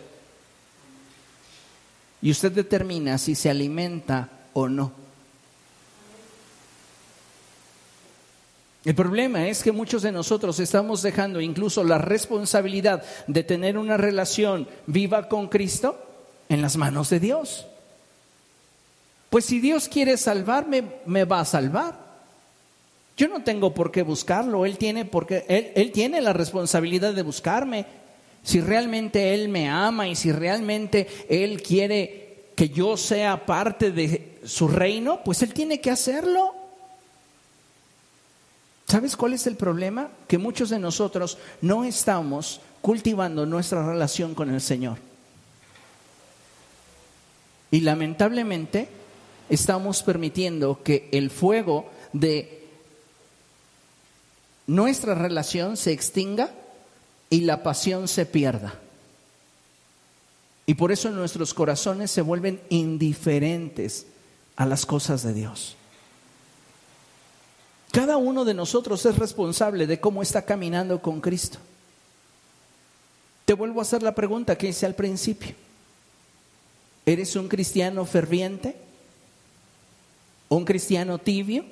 Y 2.23 2.31
usted 2.31 2.53
determina 2.53 3.17
si 3.19 3.35
se 3.35 3.49
alimenta 3.51 4.29
o 4.53 4.69
no. 4.69 4.93
El 8.85 8.95
problema 8.95 9.47
es 9.47 9.63
que 9.63 9.73
muchos 9.73 10.03
de 10.03 10.13
nosotros 10.13 10.59
estamos 10.59 11.03
dejando 11.03 11.41
incluso 11.41 11.85
la 11.85 11.99
responsabilidad 11.99 13.05
de 13.27 13.43
tener 13.43 13.77
una 13.77 13.99
relación 13.99 14.67
viva 14.87 15.29
con 15.29 15.49
Cristo 15.49 15.99
en 16.49 16.63
las 16.63 16.77
manos 16.77 17.11
de 17.11 17.21
Dios. 17.21 17.67
Pues 19.29 19.45
si 19.45 19.61
Dios 19.61 19.89
quiere 19.89 20.17
salvarme, 20.17 20.85
me 21.05 21.25
va 21.25 21.41
a 21.41 21.45
salvar. 21.45 22.00
Yo 23.21 23.29
no 23.29 23.43
tengo 23.43 23.75
por 23.75 23.93
qué 23.93 24.01
buscarlo, 24.03 24.65
Él 24.65 24.79
tiene, 24.79 25.05
porque, 25.05 25.45
él, 25.47 25.73
él 25.75 25.93
tiene 25.93 26.23
la 26.23 26.33
responsabilidad 26.33 27.13
de 27.13 27.23
buscarme. 27.23 27.85
Si 28.43 28.63
realmente 28.63 29.35
Él 29.35 29.51
me 29.51 29.69
ama 29.69 30.09
y 30.09 30.17
si 30.17 30.33
realmente 30.33 31.07
Él 31.29 31.63
quiere 31.63 32.47
que 32.57 32.71
yo 32.71 32.97
sea 32.97 33.45
parte 33.45 33.91
de 33.91 34.39
su 34.47 34.69
reino, 34.69 35.21
pues 35.23 35.43
Él 35.43 35.53
tiene 35.53 35.83
que 35.83 35.91
hacerlo. 35.91 36.55
¿Sabes 38.89 39.15
cuál 39.19 39.35
es 39.35 39.47
el 39.47 39.57
problema? 39.57 40.09
Que 40.27 40.39
muchos 40.39 40.71
de 40.71 40.79
nosotros 40.79 41.37
no 41.61 41.85
estamos 41.85 42.63
cultivando 42.81 43.45
nuestra 43.45 43.87
relación 43.87 44.35
con 44.35 44.49
el 44.49 44.63
Señor. 44.63 44.97
Y 47.71 47.81
lamentablemente 47.81 48.89
estamos 49.51 50.03
permitiendo 50.03 50.83
que 50.83 51.11
el 51.13 51.29
fuego 51.29 51.91
de 52.15 52.60
nuestra 54.71 55.17
relación 55.17 55.77
se 55.77 55.91
extinga 55.91 56.49
y 57.29 57.41
la 57.41 57.65
pasión 57.65 58.07
se 58.07 58.25
pierda. 58.25 58.75
Y 60.65 60.75
por 60.75 60.93
eso 60.93 61.11
nuestros 61.11 61.53
corazones 61.53 62.13
se 62.13 62.23
vuelven 62.23 62.61
indiferentes 62.69 64.07
a 64.55 64.67
las 64.67 64.87
cosas 64.87 65.25
de 65.25 65.35
Dios. 65.35 65.75
Cada 67.91 68.17
uno 68.17 68.45
de 68.45 68.55
nosotros 68.55 69.05
es 69.07 69.19
responsable 69.19 69.89
de 69.89 69.99
cómo 69.99 70.23
está 70.23 70.43
caminando 70.43 71.03
con 71.03 71.21
Cristo. 71.21 71.59
Te 73.47 73.55
vuelvo 73.55 73.81
a 73.81 73.83
hacer 73.83 74.05
la 74.05 74.15
pregunta 74.15 74.57
que 74.57 74.69
hice 74.69 74.87
al 74.87 74.95
principio. 74.95 75.57
¿Eres 77.05 77.35
un 77.35 77.49
cristiano 77.49 78.05
ferviente? 78.05 78.77
¿Un 80.49 80.65
cristiano 80.65 81.19
tibio? 81.19 81.65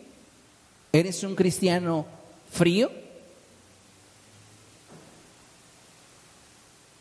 ¿Eres 0.92 1.22
un 1.22 1.36
cristiano 1.36 2.17
frío? 2.50 2.90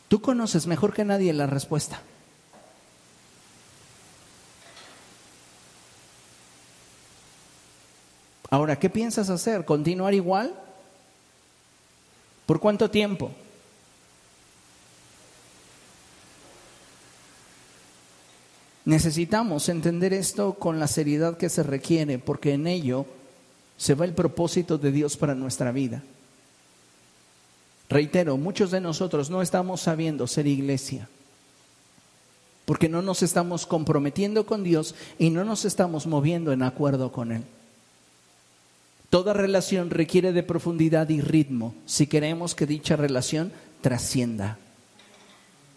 Tú 0.07 0.21
conoces 0.21 0.67
mejor 0.67 0.93
que 0.93 1.03
nadie 1.03 1.33
la 1.33 1.47
respuesta. 1.47 2.01
Ahora, 8.49 8.79
¿qué 8.79 8.89
piensas 8.89 9.29
hacer? 9.29 9.65
¿Continuar 9.65 10.13
igual? 10.13 10.53
¿Por 12.45 12.61
cuánto 12.61 12.89
tiempo? 12.89 13.31
Necesitamos 18.85 19.67
entender 19.67 20.13
esto 20.13 20.53
con 20.53 20.79
la 20.79 20.87
seriedad 20.87 21.35
que 21.35 21.49
se 21.49 21.61
requiere, 21.61 22.19
porque 22.19 22.53
en 22.53 22.67
ello 22.67 23.05
se 23.77 23.93
va 23.93 24.05
el 24.05 24.13
propósito 24.13 24.77
de 24.77 24.91
Dios 24.91 25.15
para 25.15 25.35
nuestra 25.35 25.71
vida. 25.71 26.03
Reitero, 27.89 28.35
muchos 28.37 28.71
de 28.71 28.81
nosotros 28.81 29.29
no 29.29 29.41
estamos 29.41 29.81
sabiendo 29.81 30.27
ser 30.27 30.47
iglesia, 30.47 31.07
porque 32.65 32.89
no 32.89 33.01
nos 33.01 33.23
estamos 33.23 33.65
comprometiendo 33.65 34.45
con 34.45 34.63
Dios 34.63 34.93
y 35.17 35.29
no 35.29 35.45
nos 35.45 35.63
estamos 35.63 36.05
moviendo 36.05 36.51
en 36.51 36.63
acuerdo 36.63 37.11
con 37.11 37.31
Él. 37.31 37.43
Toda 39.09 39.31
relación 39.33 39.89
requiere 39.89 40.33
de 40.33 40.43
profundidad 40.43 41.07
y 41.07 41.21
ritmo 41.21 41.73
si 41.85 42.07
queremos 42.07 42.55
que 42.55 42.65
dicha 42.65 42.97
relación 42.97 43.53
trascienda. 43.81 44.57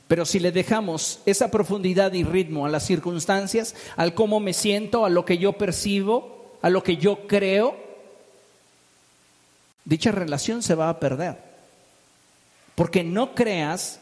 Pero 0.08 0.26
si 0.26 0.40
le 0.40 0.50
dejamos 0.50 1.20
esa 1.26 1.52
profundidad 1.52 2.12
y 2.14 2.24
ritmo 2.24 2.66
a 2.66 2.68
las 2.68 2.84
circunstancias, 2.84 3.76
al 3.94 4.14
cómo 4.14 4.40
me 4.40 4.52
siento, 4.52 5.04
a 5.04 5.10
lo 5.10 5.24
que 5.24 5.38
yo 5.38 5.52
percibo, 5.52 6.56
a 6.60 6.70
lo 6.70 6.82
que 6.82 6.96
yo 6.96 7.28
creo, 7.28 7.89
dicha 9.90 10.12
relación 10.12 10.62
se 10.62 10.76
va 10.76 10.88
a 10.88 11.00
perder. 11.00 11.36
Porque 12.76 13.02
no 13.02 13.34
creas 13.34 13.98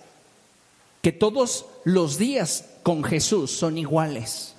que 1.01 1.13
todos 1.13 1.65
los 1.85 2.19
días 2.19 2.67
con 2.83 3.03
Jesús 3.03 3.51
son 3.51 3.79
iguales. 3.79 4.55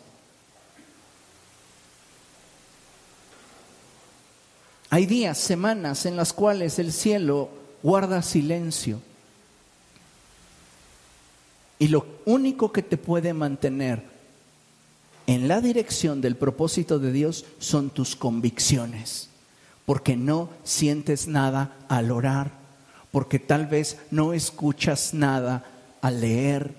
Hay 4.90 5.06
días, 5.06 5.38
semanas 5.38 6.08
en 6.08 6.18
las 6.18 6.34
cuales 6.34 6.80
el 6.80 6.92
cielo 6.92 7.50
guarda 7.84 8.24
silencio. 8.24 9.00
Y 11.78 11.90
lo 11.90 12.08
único 12.26 12.72
que 12.72 12.82
te 12.82 12.98
puede 12.98 13.36
mantener 13.36 14.04
en 15.28 15.48
la 15.48 15.62
dirección 15.62 16.22
del 16.22 16.36
propósito 16.36 16.98
de 16.98 17.12
Dios 17.12 17.46
son 17.60 17.92
tus 17.92 18.16
convicciones, 18.16 19.29
porque 19.90 20.16
no 20.16 20.52
sientes 20.64 21.28
nada 21.28 21.76
al 21.88 22.12
orar, 22.12 22.52
porque 23.10 23.40
tal 23.40 23.66
vez 23.66 23.98
no 24.12 24.34
escuchas 24.34 25.16
nada 25.16 25.66
al 26.00 26.22
leer, 26.22 26.76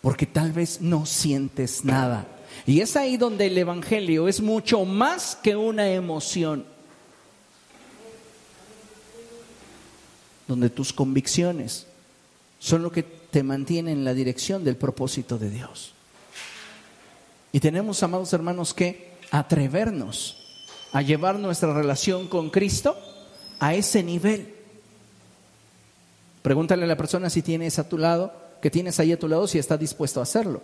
porque 0.00 0.24
tal 0.24 0.50
vez 0.50 0.80
no 0.80 1.04
sientes 1.04 1.84
nada. 1.84 2.26
Y 2.64 2.80
es 2.80 2.96
ahí 2.96 3.18
donde 3.18 3.48
el 3.48 3.58
Evangelio 3.58 4.26
es 4.26 4.40
mucho 4.40 4.86
más 4.86 5.36
que 5.36 5.54
una 5.54 5.90
emoción. 5.90 6.64
donde 10.48 10.70
tus 10.70 10.94
convicciones 10.94 11.86
son 12.58 12.82
lo 12.82 12.90
que 12.90 13.02
te 13.02 13.42
mantienen 13.42 13.98
en 13.98 14.04
la 14.06 14.14
dirección 14.14 14.64
del 14.64 14.76
propósito 14.76 15.36
de 15.36 15.50
Dios. 15.50 15.92
Y 17.52 17.60
tenemos, 17.60 18.02
amados 18.02 18.32
hermanos, 18.32 18.72
que 18.72 19.12
atrevernos 19.30 20.43
a 20.94 21.02
llevar 21.02 21.40
nuestra 21.40 21.74
relación 21.74 22.28
con 22.28 22.50
Cristo 22.50 22.96
a 23.58 23.74
ese 23.74 24.04
nivel. 24.04 24.54
Pregúntale 26.40 26.84
a 26.84 26.86
la 26.86 26.96
persona 26.96 27.28
si 27.28 27.42
tienes 27.42 27.80
a 27.80 27.88
tu 27.88 27.98
lado, 27.98 28.32
que 28.62 28.70
tienes 28.70 29.00
ahí 29.00 29.10
a 29.10 29.18
tu 29.18 29.28
lado, 29.28 29.48
si 29.48 29.58
está 29.58 29.76
dispuesto 29.76 30.20
a 30.20 30.22
hacerlo. 30.22 30.62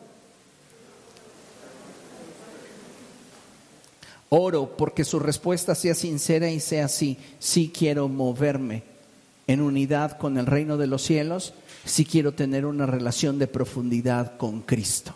Oro 4.29 4.77
porque 4.77 5.03
su 5.05 5.19
respuesta 5.19 5.75
sea 5.75 5.97
sincera 5.97 6.49
y 6.49 6.61
sea 6.61 6.85
así, 6.85 7.19
sí 7.41 7.73
quiero 7.77 8.07
moverme 8.07 8.85
en 9.49 9.61
unidad 9.61 10.17
con 10.17 10.39
el 10.39 10.47
reino 10.47 10.77
de 10.77 10.87
los 10.87 11.03
cielos 11.03 11.55
si 11.85 12.05
quiero 12.05 12.35
tener 12.35 12.67
una 12.67 12.87
relación 12.87 13.41
de 13.41 13.49
profundidad 13.49 14.37
con 14.37 14.61
Cristo. 14.61 15.13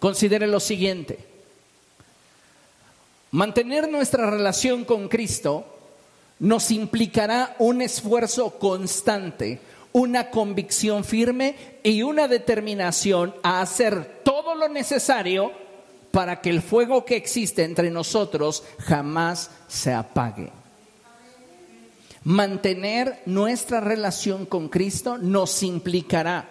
Considere 0.00 0.46
lo 0.46 0.60
siguiente. 0.60 1.33
Mantener 3.34 3.90
nuestra 3.90 4.30
relación 4.30 4.84
con 4.84 5.08
Cristo 5.08 5.66
nos 6.38 6.70
implicará 6.70 7.56
un 7.58 7.82
esfuerzo 7.82 8.60
constante, 8.60 9.58
una 9.90 10.30
convicción 10.30 11.02
firme 11.02 11.56
y 11.82 12.02
una 12.02 12.28
determinación 12.28 13.34
a 13.42 13.60
hacer 13.60 14.20
todo 14.22 14.54
lo 14.54 14.68
necesario 14.68 15.50
para 16.12 16.40
que 16.40 16.50
el 16.50 16.62
fuego 16.62 17.04
que 17.04 17.16
existe 17.16 17.64
entre 17.64 17.90
nosotros 17.90 18.62
jamás 18.78 19.50
se 19.66 19.92
apague 19.92 20.52
mantener 22.22 23.20
nuestra 23.26 23.80
relación 23.80 24.46
con 24.46 24.68
Cristo 24.68 25.18
nos 25.18 25.60
implicará 25.64 26.48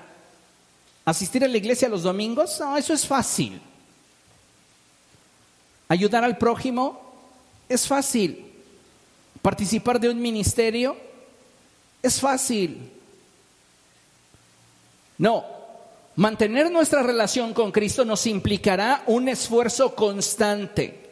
asistir 1.05 1.45
a 1.45 1.47
la 1.47 1.57
iglesia 1.57 1.87
los 1.87 2.03
domingos. 2.03 2.59
No, 2.59 2.75
eso 2.75 2.93
es 2.93 3.07
fácil. 3.07 3.61
Ayudar 5.93 6.23
al 6.23 6.39
prójimo 6.39 6.99
es 7.69 7.87
fácil. 7.87 8.51
Participar 9.43 9.99
de 9.99 10.09
un 10.09 10.19
ministerio 10.19 10.97
es 12.01 12.19
fácil. 12.19 12.91
No, 15.19 15.45
mantener 16.15 16.71
nuestra 16.71 17.03
relación 17.03 17.53
con 17.53 17.71
Cristo 17.71 18.05
nos 18.05 18.25
implicará 18.25 19.03
un 19.05 19.29
esfuerzo 19.29 19.93
constante. 19.93 21.11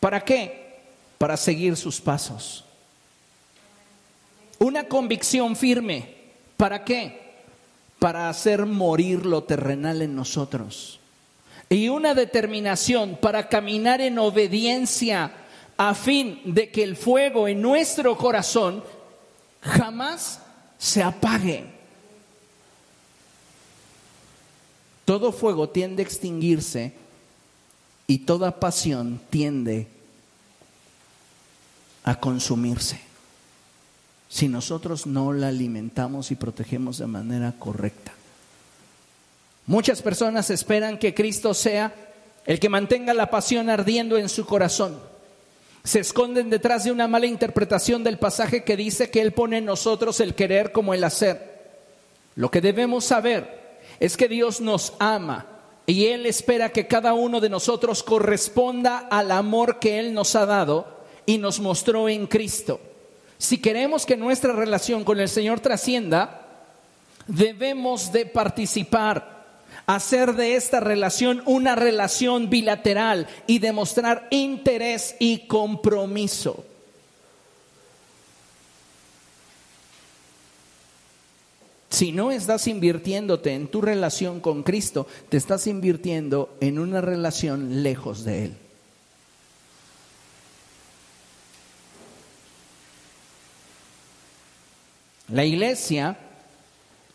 ¿Para 0.00 0.24
qué? 0.24 0.80
Para 1.18 1.36
seguir 1.36 1.76
sus 1.76 2.00
pasos. 2.00 2.64
Una 4.58 4.88
convicción 4.88 5.54
firme. 5.54 6.14
¿Para 6.56 6.82
qué? 6.82 7.34
Para 7.98 8.30
hacer 8.30 8.64
morir 8.64 9.26
lo 9.26 9.42
terrenal 9.42 10.00
en 10.00 10.16
nosotros. 10.16 10.98
Y 11.72 11.88
una 11.88 12.14
determinación 12.14 13.16
para 13.16 13.48
caminar 13.48 14.02
en 14.02 14.18
obediencia 14.18 15.32
a 15.78 15.94
fin 15.94 16.42
de 16.44 16.70
que 16.70 16.82
el 16.82 16.96
fuego 16.96 17.48
en 17.48 17.62
nuestro 17.62 18.18
corazón 18.18 18.84
jamás 19.62 20.42
se 20.76 21.02
apague. 21.02 21.64
Todo 25.06 25.32
fuego 25.32 25.70
tiende 25.70 26.02
a 26.02 26.06
extinguirse 26.06 26.92
y 28.06 28.18
toda 28.18 28.60
pasión 28.60 29.18
tiende 29.30 29.86
a 32.04 32.20
consumirse 32.20 33.00
si 34.28 34.46
nosotros 34.48 35.06
no 35.06 35.32
la 35.32 35.48
alimentamos 35.48 36.32
y 36.32 36.34
protegemos 36.34 36.98
de 36.98 37.06
manera 37.06 37.54
correcta. 37.58 38.12
Muchas 39.66 40.02
personas 40.02 40.50
esperan 40.50 40.98
que 40.98 41.14
Cristo 41.14 41.54
sea 41.54 41.94
el 42.46 42.58
que 42.58 42.68
mantenga 42.68 43.14
la 43.14 43.30
pasión 43.30 43.70
ardiendo 43.70 44.18
en 44.18 44.28
su 44.28 44.44
corazón. 44.44 44.98
Se 45.84 46.00
esconden 46.00 46.50
detrás 46.50 46.84
de 46.84 46.92
una 46.92 47.08
mala 47.08 47.26
interpretación 47.26 48.04
del 48.04 48.18
pasaje 48.18 48.64
que 48.64 48.76
dice 48.76 49.10
que 49.10 49.20
Él 49.20 49.32
pone 49.32 49.58
en 49.58 49.64
nosotros 49.64 50.20
el 50.20 50.34
querer 50.34 50.72
como 50.72 50.94
el 50.94 51.04
hacer. 51.04 51.60
Lo 52.34 52.50
que 52.50 52.60
debemos 52.60 53.04
saber 53.04 53.80
es 54.00 54.16
que 54.16 54.28
Dios 54.28 54.60
nos 54.60 54.94
ama 54.98 55.46
y 55.86 56.06
Él 56.06 56.26
espera 56.26 56.70
que 56.70 56.86
cada 56.86 57.14
uno 57.14 57.40
de 57.40 57.48
nosotros 57.48 58.02
corresponda 58.02 58.98
al 58.98 59.30
amor 59.30 59.78
que 59.78 59.98
Él 59.98 60.14
nos 60.14 60.36
ha 60.36 60.46
dado 60.46 61.02
y 61.26 61.38
nos 61.38 61.60
mostró 61.60 62.08
en 62.08 62.26
Cristo. 62.26 62.80
Si 63.38 63.58
queremos 63.58 64.06
que 64.06 64.16
nuestra 64.16 64.52
relación 64.52 65.02
con 65.02 65.18
el 65.18 65.28
Señor 65.28 65.60
trascienda, 65.60 66.46
debemos 67.26 68.12
de 68.12 68.26
participar, 68.26 69.41
hacer 69.86 70.34
de 70.34 70.56
esta 70.56 70.80
relación 70.80 71.42
una 71.46 71.74
relación 71.74 72.50
bilateral 72.50 73.26
y 73.46 73.58
demostrar 73.58 74.28
interés 74.30 75.16
y 75.18 75.46
compromiso. 75.46 76.64
Si 81.90 82.10
no 82.10 82.32
estás 82.32 82.66
invirtiéndote 82.68 83.52
en 83.52 83.68
tu 83.68 83.82
relación 83.82 84.40
con 84.40 84.62
Cristo, 84.62 85.06
te 85.28 85.36
estás 85.36 85.66
invirtiendo 85.66 86.56
en 86.60 86.78
una 86.78 87.02
relación 87.02 87.82
lejos 87.82 88.24
de 88.24 88.46
Él. 88.46 88.56
La 95.28 95.44
iglesia 95.44 96.16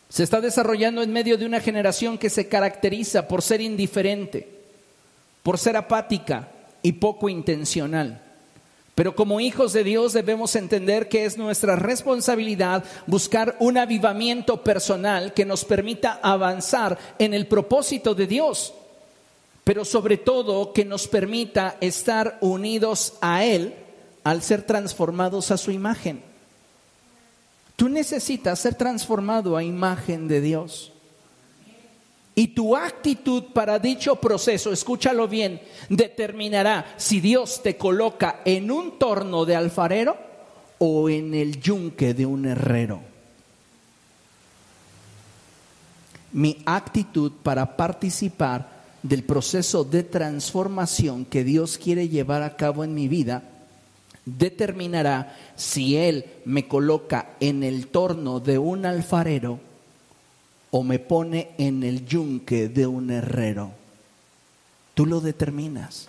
se 0.08 0.22
está 0.22 0.40
desarrollando 0.40 1.02
en 1.02 1.12
medio 1.12 1.36
de 1.36 1.44
una 1.44 1.60
generación 1.60 2.16
que 2.16 2.30
se 2.30 2.48
caracteriza 2.48 3.28
por 3.28 3.42
ser 3.42 3.60
indiferente, 3.60 4.48
por 5.42 5.58
ser 5.58 5.76
apática 5.76 6.48
y 6.82 6.92
poco 6.92 7.28
intencional. 7.28 8.22
Pero 8.94 9.14
como 9.14 9.38
hijos 9.38 9.72
de 9.72 9.84
Dios 9.84 10.12
debemos 10.12 10.56
entender 10.56 11.08
que 11.08 11.24
es 11.24 11.38
nuestra 11.38 11.76
responsabilidad 11.76 12.82
buscar 13.06 13.56
un 13.60 13.78
avivamiento 13.78 14.64
personal 14.64 15.34
que 15.34 15.44
nos 15.44 15.64
permita 15.64 16.18
avanzar 16.20 16.98
en 17.18 17.32
el 17.32 17.46
propósito 17.46 18.14
de 18.14 18.26
Dios, 18.26 18.74
pero 19.62 19.84
sobre 19.84 20.16
todo 20.16 20.72
que 20.72 20.84
nos 20.84 21.06
permita 21.06 21.76
estar 21.80 22.38
unidos 22.40 23.14
a 23.20 23.44
Él 23.44 23.74
al 24.24 24.42
ser 24.42 24.62
transformados 24.62 25.52
a 25.52 25.58
su 25.58 25.70
imagen. 25.70 26.27
Tú 27.78 27.88
necesitas 27.88 28.58
ser 28.58 28.74
transformado 28.74 29.56
a 29.56 29.62
imagen 29.62 30.26
de 30.26 30.40
Dios. 30.40 30.92
Y 32.34 32.48
tu 32.48 32.74
actitud 32.74 33.44
para 33.54 33.78
dicho 33.78 34.16
proceso, 34.16 34.72
escúchalo 34.72 35.28
bien, 35.28 35.62
determinará 35.88 36.92
si 36.96 37.20
Dios 37.20 37.62
te 37.62 37.76
coloca 37.76 38.40
en 38.44 38.72
un 38.72 38.98
torno 38.98 39.44
de 39.44 39.54
alfarero 39.54 40.16
o 40.78 41.08
en 41.08 41.34
el 41.34 41.60
yunque 41.60 42.14
de 42.14 42.26
un 42.26 42.46
herrero. 42.46 43.00
Mi 46.32 46.60
actitud 46.66 47.30
para 47.44 47.76
participar 47.76 48.70
del 49.04 49.22
proceso 49.22 49.84
de 49.84 50.02
transformación 50.02 51.24
que 51.24 51.44
Dios 51.44 51.78
quiere 51.78 52.08
llevar 52.08 52.42
a 52.42 52.56
cabo 52.56 52.82
en 52.82 52.92
mi 52.92 53.06
vida 53.06 53.44
determinará 54.36 55.36
si 55.56 55.96
Él 55.96 56.26
me 56.44 56.66
coloca 56.68 57.36
en 57.40 57.62
el 57.62 57.86
torno 57.86 58.40
de 58.40 58.58
un 58.58 58.84
alfarero 58.84 59.60
o 60.70 60.82
me 60.82 60.98
pone 60.98 61.50
en 61.58 61.82
el 61.82 62.04
yunque 62.04 62.68
de 62.68 62.86
un 62.86 63.10
herrero. 63.10 63.70
Tú 64.94 65.06
lo 65.06 65.20
determinas, 65.20 66.08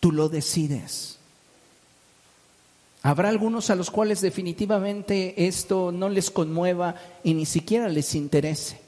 tú 0.00 0.10
lo 0.10 0.28
decides. 0.28 1.18
Habrá 3.02 3.28
algunos 3.28 3.70
a 3.70 3.76
los 3.76 3.90
cuales 3.90 4.20
definitivamente 4.20 5.46
esto 5.46 5.92
no 5.92 6.08
les 6.08 6.30
conmueva 6.30 6.96
y 7.22 7.34
ni 7.34 7.46
siquiera 7.46 7.88
les 7.88 8.14
interese. 8.16 8.80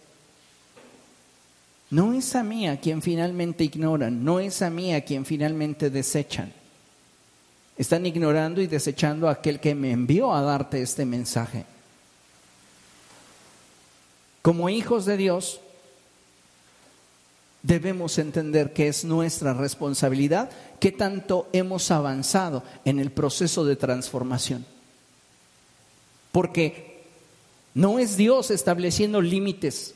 No 1.90 2.12
es 2.12 2.34
a 2.34 2.42
mí 2.42 2.68
a 2.68 2.80
quien 2.80 3.00
finalmente 3.00 3.64
ignoran, 3.64 4.24
no 4.24 4.40
es 4.40 4.60
a 4.60 4.70
mí 4.70 4.92
a 4.92 5.04
quien 5.04 5.24
finalmente 5.24 5.88
desechan. 5.88 6.52
Están 7.78 8.04
ignorando 8.04 8.60
y 8.60 8.66
desechando 8.66 9.28
a 9.28 9.32
aquel 9.32 9.60
que 9.60 9.74
me 9.74 9.92
envió 9.92 10.34
a 10.34 10.42
darte 10.42 10.82
este 10.82 11.04
mensaje. 11.04 11.64
Como 14.42 14.68
hijos 14.68 15.04
de 15.06 15.16
Dios, 15.16 15.60
debemos 17.62 18.18
entender 18.18 18.72
que 18.72 18.88
es 18.88 19.04
nuestra 19.04 19.54
responsabilidad 19.54 20.50
que 20.80 20.92
tanto 20.92 21.48
hemos 21.52 21.90
avanzado 21.90 22.62
en 22.84 22.98
el 22.98 23.10
proceso 23.10 23.64
de 23.64 23.76
transformación. 23.76 24.64
Porque 26.32 27.04
no 27.74 27.98
es 27.98 28.16
Dios 28.16 28.50
estableciendo 28.50 29.20
límites 29.20 29.94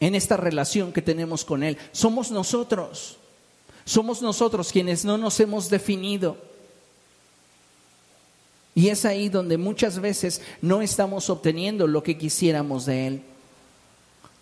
en 0.00 0.14
esta 0.14 0.36
relación 0.36 0.92
que 0.92 1.02
tenemos 1.02 1.44
con 1.44 1.62
Él. 1.62 1.78
Somos 1.92 2.30
nosotros. 2.30 3.18
Somos 3.84 4.22
nosotros 4.22 4.72
quienes 4.72 5.04
no 5.04 5.18
nos 5.18 5.38
hemos 5.40 5.68
definido. 5.70 6.36
Y 8.74 8.88
es 8.88 9.04
ahí 9.04 9.28
donde 9.28 9.58
muchas 9.58 10.00
veces 10.00 10.40
no 10.62 10.80
estamos 10.80 11.28
obteniendo 11.28 11.86
lo 11.86 12.02
que 12.02 12.16
quisiéramos 12.16 12.86
de 12.86 13.06
Él. 13.06 13.22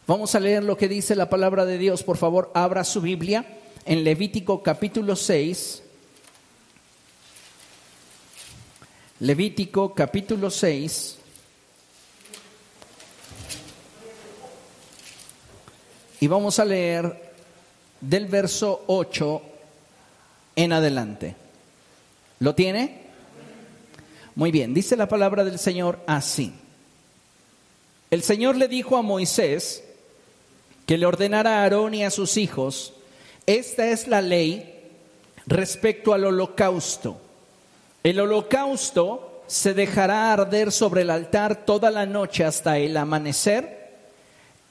Vamos 0.07 0.35
a 0.35 0.41
leer 0.41 0.64
lo 0.64 0.76
que 0.76 0.89
dice 0.89 1.16
la 1.16 1.28
palabra 1.28 1.64
de 1.64 1.78
Dios. 1.78 2.03
Por 2.03 2.16
favor, 2.16 2.51
abra 2.55 2.85
su 2.85 3.01
Biblia 3.01 3.45
en 3.85 4.05
Levítico 4.05 4.62
capítulo 4.62 5.16
6. 5.16 5.83
Levítico 9.20 9.95
capítulo 9.95 10.51
6. 10.51 11.16
Y 16.20 16.26
vamos 16.26 16.59
a 16.59 16.64
leer 16.64 17.33
del 18.01 18.26
verso 18.26 18.85
8 18.87 19.43
en 20.57 20.72
adelante. 20.72 21.37
¿Lo 22.41 22.55
tiene? 22.55 22.99
Muy 24.41 24.53
bien, 24.53 24.72
dice 24.72 24.97
la 24.97 25.07
palabra 25.07 25.45
del 25.45 25.59
Señor 25.59 26.01
así. 26.07 26.51
El 28.11 28.22
Señor 28.22 28.57
le 28.57 28.68
dijo 28.68 28.97
a 28.97 29.03
Moisés 29.03 29.84
que 30.86 30.97
le 30.97 31.05
ordenara 31.05 31.59
a 31.59 31.62
Aarón 31.64 31.93
y 31.93 32.05
a 32.05 32.11
sus 32.11 32.38
hijos, 32.38 32.95
esta 33.45 33.91
es 33.91 34.09
la 34.09 34.22
ley 34.22 34.80
respecto 35.47 36.14
al 36.14 36.24
holocausto. 36.24 37.20
El 38.03 38.18
holocausto 38.18 39.43
se 39.47 39.74
dejará 39.74 40.32
arder 40.32 40.72
sobre 40.72 41.03
el 41.03 41.11
altar 41.11 41.66
toda 41.66 41.91
la 41.91 42.07
noche 42.07 42.43
hasta 42.43 42.78
el 42.78 42.97
amanecer 42.97 43.91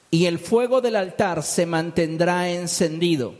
y 0.09 0.25
el 0.25 0.39
fuego 0.39 0.81
del 0.81 0.95
altar 0.95 1.43
se 1.43 1.67
mantendrá 1.67 2.49
encendido. 2.49 3.35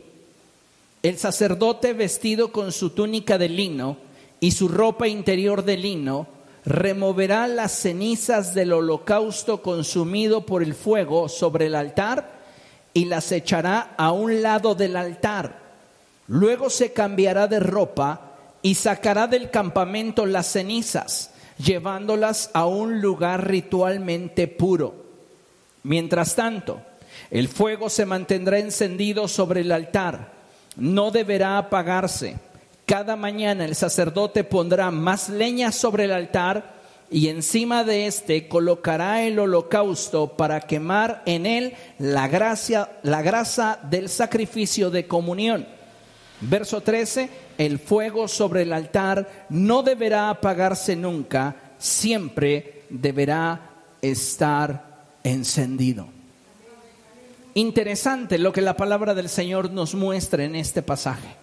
El 1.02 1.18
sacerdote 1.18 1.94
vestido 1.94 2.52
con 2.52 2.72
su 2.72 2.92
túnica 2.92 3.40
de 3.40 3.50
lino, 3.50 4.09
y 4.40 4.52
su 4.52 4.68
ropa 4.68 5.08
interior 5.08 5.64
de 5.64 5.78
lino, 5.78 6.28
removerá 6.66 7.48
las 7.48 7.72
cenizas 7.72 8.54
del 8.54 8.74
holocausto 8.74 9.62
consumido 9.62 10.46
por 10.46 10.64
el 10.64 10.74
fuego 10.74 11.30
sobre 11.30 11.68
el 11.68 11.76
altar 11.76 12.40
y 12.94 13.06
las 13.06 13.32
echará 13.32 13.96
a 13.98 14.12
un 14.12 14.42
lado 14.42 14.76
del 14.76 14.96
altar. 14.96 15.60
Luego 16.28 16.70
se 16.70 16.94
cambiará 16.94 17.48
de 17.48 17.60
ropa 17.60 18.34
y 18.62 18.76
sacará 18.76 19.28
del 19.28 19.50
campamento 19.50 20.26
las 20.26 20.48
cenizas, 20.52 21.32
llevándolas 21.58 22.52
a 22.54 22.66
un 22.66 23.02
lugar 23.02 23.48
ritualmente 23.48 24.48
puro. 24.48 25.06
Mientras 25.84 26.36
tanto, 26.36 26.82
el 27.32 27.48
fuego 27.48 27.90
se 27.90 28.06
mantendrá 28.06 28.60
encendido 28.60 29.28
sobre 29.28 29.62
el 29.62 29.72
altar, 29.72 30.34
no 30.76 31.12
deberá 31.12 31.58
apagarse. 31.58 32.38
Cada 32.90 33.16
mañana 33.16 33.66
el 33.66 33.76
sacerdote 33.76 34.44
pondrá 34.44 34.90
más 34.90 35.30
leña 35.30 35.72
sobre 35.72 36.06
el 36.06 36.12
altar 36.12 36.74
y 37.12 37.28
encima 37.28 37.84
de 37.84 38.08
éste 38.08 38.48
colocará 38.48 39.22
el 39.22 39.38
holocausto 39.38 40.30
para 40.30 40.62
quemar 40.62 41.22
en 41.28 41.46
él 41.46 41.76
la, 42.00 42.28
gracia, 42.28 42.90
la 43.04 43.22
grasa 43.22 43.78
del 43.92 44.10
sacrificio 44.10 44.90
de 44.90 45.06
comunión. 45.06 45.68
Verso 46.42 46.82
13, 46.82 47.30
el 47.60 47.78
fuego 47.78 48.28
sobre 48.28 48.64
el 48.64 48.74
altar 48.74 49.46
no 49.50 49.84
deberá 49.84 50.32
apagarse 50.32 50.96
nunca, 50.96 51.76
siempre 51.78 52.86
deberá 52.90 53.70
estar 54.02 55.04
encendido. 55.24 56.08
Interesante 57.54 58.40
lo 58.40 58.52
que 58.52 58.62
la 58.62 58.76
palabra 58.76 59.14
del 59.14 59.30
Señor 59.30 59.70
nos 59.70 59.94
muestra 59.94 60.44
en 60.44 60.56
este 60.56 60.82
pasaje. 60.82 61.39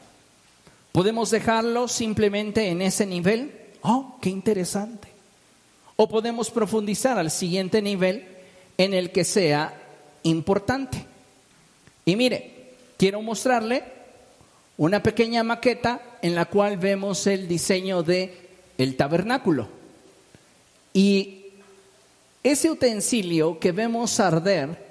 ¿Podemos 0.97 1.31
dejarlo 1.31 1.89
simplemente 1.89 2.71
en 2.71 2.81
ese 2.81 3.05
nivel? 3.05 3.53
Oh, 3.83 4.17
qué 4.19 4.31
interesante. 4.31 5.09
O 5.95 6.09
podemos 6.09 6.51
profundizar 6.51 7.19
al 7.19 7.31
siguiente 7.31 7.83
nivel 7.83 8.27
en 8.79 8.95
el 8.95 9.13
que 9.13 9.23
sea 9.23 9.79
importante. 10.23 11.05
Y 12.07 12.17
mire, 12.17 12.73
quiero 12.97 13.21
mostrarle 13.21 13.85
una 14.79 15.03
pequeña 15.03 15.43
maqueta 15.43 16.01
en 16.23 16.35
la 16.35 16.47
cual 16.47 16.79
vemos 16.79 17.27
el 17.27 17.47
diseño 17.47 18.03
de 18.03 18.49
el 18.79 18.97
tabernáculo. 18.97 19.69
Y 20.95 21.45
ese 22.43 22.71
utensilio 22.71 23.59
que 23.59 23.73
vemos 23.73 24.19
arder 24.19 24.83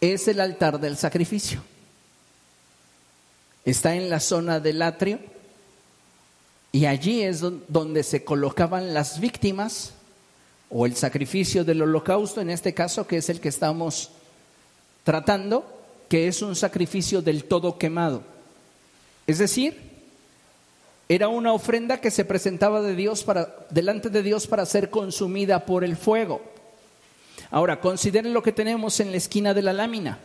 es 0.00 0.28
el 0.28 0.40
altar 0.40 0.78
del 0.78 0.96
sacrificio. 0.96 1.60
Está 3.66 3.96
en 3.96 4.08
la 4.08 4.20
zona 4.20 4.60
del 4.60 4.80
atrio 4.80 5.18
y 6.70 6.86
allí 6.86 7.22
es 7.22 7.40
donde 7.40 8.04
se 8.04 8.24
colocaban 8.24 8.94
las 8.94 9.18
víctimas 9.18 9.92
o 10.70 10.86
el 10.86 10.94
sacrificio 10.94 11.64
del 11.64 11.82
holocausto, 11.82 12.40
en 12.40 12.50
este 12.50 12.74
caso, 12.74 13.08
que 13.08 13.16
es 13.16 13.28
el 13.28 13.40
que 13.40 13.48
estamos 13.48 14.10
tratando, 15.02 15.66
que 16.08 16.28
es 16.28 16.42
un 16.42 16.54
sacrificio 16.54 17.22
del 17.22 17.44
todo 17.44 17.76
quemado. 17.76 18.22
Es 19.26 19.38
decir, 19.38 19.80
era 21.08 21.26
una 21.26 21.52
ofrenda 21.52 22.00
que 22.00 22.12
se 22.12 22.24
presentaba 22.24 22.82
de 22.82 22.94
Dios 22.94 23.24
para, 23.24 23.66
delante 23.70 24.10
de 24.10 24.22
Dios 24.22 24.46
para 24.46 24.64
ser 24.64 24.90
consumida 24.90 25.66
por 25.66 25.82
el 25.82 25.96
fuego. 25.96 26.40
Ahora, 27.50 27.80
consideren 27.80 28.32
lo 28.32 28.44
que 28.44 28.52
tenemos 28.52 29.00
en 29.00 29.10
la 29.10 29.16
esquina 29.16 29.54
de 29.54 29.62
la 29.62 29.72
lámina. 29.72 30.20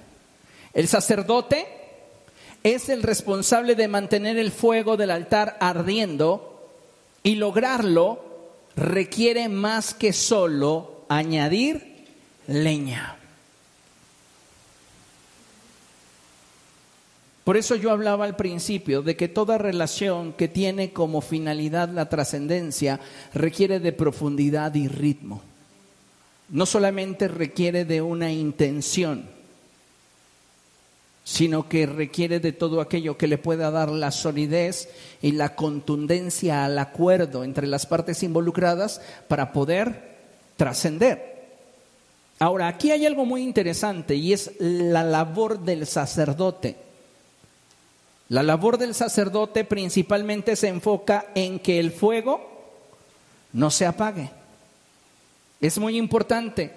El 0.73 0.87
sacerdote 0.87 1.80
es 2.63 2.89
el 2.89 3.03
responsable 3.03 3.75
de 3.75 3.87
mantener 3.87 4.37
el 4.37 4.51
fuego 4.51 4.97
del 4.97 5.11
altar 5.11 5.57
ardiendo 5.59 6.69
y 7.23 7.35
lograrlo 7.35 8.23
requiere 8.75 9.49
más 9.49 9.93
que 9.93 10.13
solo 10.13 11.05
añadir 11.09 12.05
leña. 12.47 13.17
Por 17.43 17.57
eso 17.57 17.75
yo 17.75 17.91
hablaba 17.91 18.25
al 18.25 18.35
principio 18.35 19.01
de 19.01 19.15
que 19.15 19.27
toda 19.27 19.57
relación 19.57 20.33
que 20.33 20.47
tiene 20.47 20.93
como 20.93 21.21
finalidad 21.21 21.89
la 21.89 22.07
trascendencia 22.07 22.99
requiere 23.33 23.79
de 23.79 23.91
profundidad 23.91 24.75
y 24.75 24.87
ritmo. 24.87 25.41
No 26.49 26.65
solamente 26.65 27.27
requiere 27.27 27.83
de 27.83 28.01
una 28.01 28.31
intención, 28.31 29.27
sino 31.31 31.69
que 31.69 31.85
requiere 31.85 32.41
de 32.41 32.51
todo 32.51 32.81
aquello 32.81 33.17
que 33.17 33.25
le 33.25 33.37
pueda 33.37 33.71
dar 33.71 33.89
la 33.89 34.11
solidez 34.11 34.89
y 35.21 35.31
la 35.31 35.55
contundencia 35.55 36.65
al 36.65 36.77
acuerdo 36.77 37.45
entre 37.45 37.67
las 37.67 37.85
partes 37.85 38.21
involucradas 38.21 39.01
para 39.29 39.53
poder 39.53 40.17
trascender. 40.57 41.53
Ahora, 42.37 42.67
aquí 42.67 42.91
hay 42.91 43.05
algo 43.05 43.23
muy 43.23 43.43
interesante 43.43 44.13
y 44.15 44.33
es 44.33 44.51
la 44.59 45.05
labor 45.05 45.61
del 45.61 45.87
sacerdote. 45.87 46.75
La 48.27 48.43
labor 48.43 48.77
del 48.77 48.93
sacerdote 48.93 49.63
principalmente 49.63 50.57
se 50.57 50.67
enfoca 50.67 51.27
en 51.33 51.59
que 51.59 51.79
el 51.79 51.91
fuego 51.91 52.41
no 53.53 53.71
se 53.71 53.85
apague. 53.85 54.31
Es 55.61 55.77
muy 55.77 55.95
importante 55.95 56.73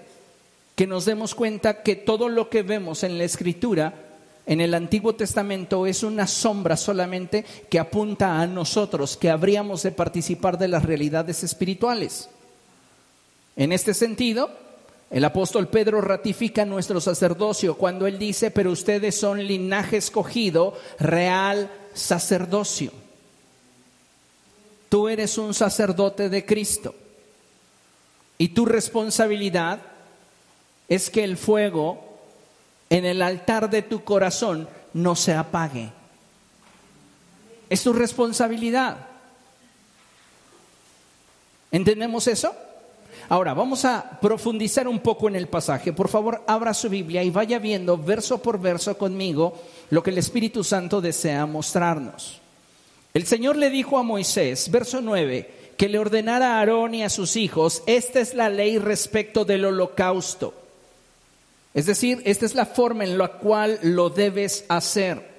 que 0.76 0.86
nos 0.86 1.06
demos 1.06 1.34
cuenta 1.34 1.82
que 1.82 1.96
todo 1.96 2.28
lo 2.28 2.50
que 2.50 2.62
vemos 2.62 3.02
en 3.02 3.18
la 3.18 3.24
escritura 3.24 4.03
en 4.46 4.60
el 4.60 4.74
Antiguo 4.74 5.14
Testamento 5.14 5.86
es 5.86 6.02
una 6.02 6.26
sombra 6.26 6.76
solamente 6.76 7.44
que 7.70 7.78
apunta 7.78 8.40
a 8.40 8.46
nosotros, 8.46 9.16
que 9.16 9.30
habríamos 9.30 9.82
de 9.82 9.92
participar 9.92 10.58
de 10.58 10.68
las 10.68 10.84
realidades 10.84 11.42
espirituales. 11.42 12.28
En 13.56 13.72
este 13.72 13.94
sentido, 13.94 14.50
el 15.10 15.24
apóstol 15.24 15.68
Pedro 15.68 16.02
ratifica 16.02 16.66
nuestro 16.66 17.00
sacerdocio 17.00 17.76
cuando 17.76 18.06
él 18.06 18.18
dice, 18.18 18.50
pero 18.50 18.70
ustedes 18.70 19.18
son 19.18 19.42
linaje 19.46 19.96
escogido, 19.96 20.76
real 20.98 21.70
sacerdocio. 21.94 22.92
Tú 24.90 25.08
eres 25.08 25.38
un 25.38 25.54
sacerdote 25.54 26.28
de 26.28 26.44
Cristo 26.44 26.94
y 28.36 28.48
tu 28.48 28.66
responsabilidad 28.66 29.80
es 30.88 31.08
que 31.08 31.24
el 31.24 31.36
fuego 31.38 32.03
en 32.94 33.04
el 33.04 33.22
altar 33.22 33.70
de 33.70 33.82
tu 33.82 34.04
corazón 34.04 34.68
no 34.92 35.16
se 35.16 35.34
apague. 35.34 35.90
Es 37.68 37.82
tu 37.82 37.92
responsabilidad. 37.92 38.98
¿Entendemos 41.72 42.28
eso? 42.28 42.54
Ahora, 43.28 43.52
vamos 43.52 43.84
a 43.84 44.20
profundizar 44.20 44.86
un 44.86 45.00
poco 45.00 45.26
en 45.26 45.34
el 45.34 45.48
pasaje. 45.48 45.92
Por 45.92 46.08
favor, 46.08 46.44
abra 46.46 46.72
su 46.72 46.88
Biblia 46.88 47.24
y 47.24 47.30
vaya 47.30 47.58
viendo 47.58 47.98
verso 47.98 48.40
por 48.40 48.60
verso 48.60 48.96
conmigo 48.96 49.60
lo 49.90 50.00
que 50.00 50.10
el 50.10 50.18
Espíritu 50.18 50.62
Santo 50.62 51.00
desea 51.00 51.46
mostrarnos. 51.46 52.40
El 53.12 53.26
Señor 53.26 53.56
le 53.56 53.70
dijo 53.70 53.98
a 53.98 54.04
Moisés, 54.04 54.70
verso 54.70 55.00
9, 55.00 55.72
que 55.76 55.88
le 55.88 55.98
ordenara 55.98 56.54
a 56.54 56.58
Aarón 56.60 56.94
y 56.94 57.02
a 57.02 57.10
sus 57.10 57.34
hijos, 57.34 57.82
esta 57.86 58.20
es 58.20 58.34
la 58.34 58.48
ley 58.48 58.78
respecto 58.78 59.44
del 59.44 59.64
holocausto 59.64 60.63
es 61.74 61.86
decir, 61.86 62.22
esta 62.24 62.46
es 62.46 62.54
la 62.54 62.66
forma 62.66 63.04
en 63.04 63.18
la 63.18 63.28
cual 63.28 63.80
lo 63.82 64.08
debes 64.08 64.64
hacer. 64.68 65.34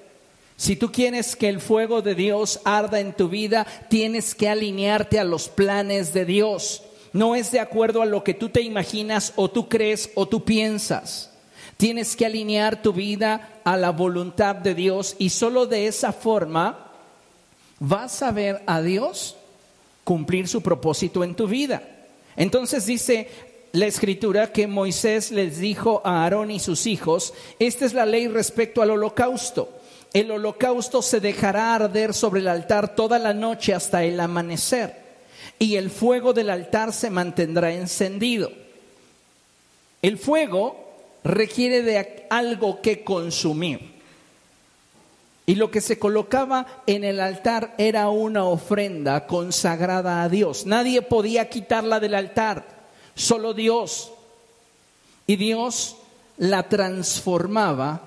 Si 0.57 0.75
tú 0.75 0.91
quieres 0.91 1.35
que 1.35 1.49
el 1.49 1.61
fuego 1.61 2.01
de 2.01 2.13
Dios 2.13 2.59
arda 2.65 2.99
en 2.99 3.13
tu 3.13 3.29
vida, 3.29 3.65
tienes 3.89 4.35
que 4.35 4.49
alinearte 4.49 5.19
a 5.19 5.23
los 5.23 5.47
planes 5.47 6.13
de 6.13 6.25
Dios. 6.25 6.83
No 7.13 7.35
es 7.35 7.51
de 7.51 7.61
acuerdo 7.61 8.01
a 8.01 8.05
lo 8.05 8.23
que 8.23 8.33
tú 8.33 8.49
te 8.49 8.61
imaginas 8.61 9.33
o 9.37 9.49
tú 9.49 9.69
crees 9.69 10.11
o 10.15 10.27
tú 10.27 10.43
piensas. 10.43 11.31
Tienes 11.77 12.15
que 12.15 12.25
alinear 12.25 12.81
tu 12.81 12.93
vida 12.93 13.59
a 13.63 13.77
la 13.77 13.91
voluntad 13.91 14.55
de 14.55 14.75
Dios 14.75 15.15
y 15.17 15.29
solo 15.29 15.65
de 15.65 15.87
esa 15.87 16.13
forma 16.13 16.91
vas 17.79 18.21
a 18.21 18.31
ver 18.31 18.61
a 18.65 18.81
Dios 18.81 19.35
cumplir 20.03 20.47
su 20.47 20.61
propósito 20.61 21.23
en 21.23 21.35
tu 21.35 21.47
vida. 21.47 21.83
Entonces 22.37 22.85
dice, 22.85 23.29
la 23.75 23.87
escritura 23.87 24.53
que 24.53 24.67
Moisés 24.67 25.31
les 25.31 25.59
dijo 25.59 26.01
a 26.05 26.23
Aarón 26.23 26.49
y 26.49 26.59
sus 26.59 26.87
hijos, 26.87 27.33
esta 27.59 27.85
es 27.85 27.93
la 27.93 28.05
ley 28.05 28.27
respecto 28.29 28.81
al 28.81 28.91
holocausto. 28.91 29.69
El 30.13 30.31
holocausto 30.31 31.01
se 31.01 31.19
dejará 31.19 31.75
arder 31.75 32.13
sobre 32.13 32.39
el 32.39 32.47
altar 32.47 32.95
toda 32.95 33.19
la 33.19 33.33
noche 33.33 33.73
hasta 33.73 34.03
el 34.05 34.17
amanecer, 34.19 34.95
y 35.59 35.75
el 35.75 35.89
fuego 35.89 36.31
del 36.31 36.51
altar 36.51 36.93
se 36.93 37.09
mantendrá 37.09 37.73
encendido. 37.73 38.49
El 40.01 40.17
fuego 40.17 40.77
requiere 41.25 41.81
de 41.81 42.27
algo 42.29 42.81
que 42.81 43.03
consumir. 43.03 43.93
Y 45.47 45.55
lo 45.55 45.69
que 45.69 45.81
se 45.81 45.99
colocaba 45.99 46.65
en 46.87 47.03
el 47.03 47.19
altar 47.19 47.75
era 47.77 48.09
una 48.09 48.45
ofrenda 48.45 49.27
consagrada 49.27 50.23
a 50.23 50.29
Dios. 50.29 50.65
Nadie 50.65 51.01
podía 51.01 51.49
quitarla 51.49 51.99
del 51.99 52.15
altar 52.15 52.74
solo 53.15 53.53
Dios. 53.53 54.11
Y 55.27 55.37
Dios 55.37 55.95
la 56.37 56.69
transformaba 56.69 58.01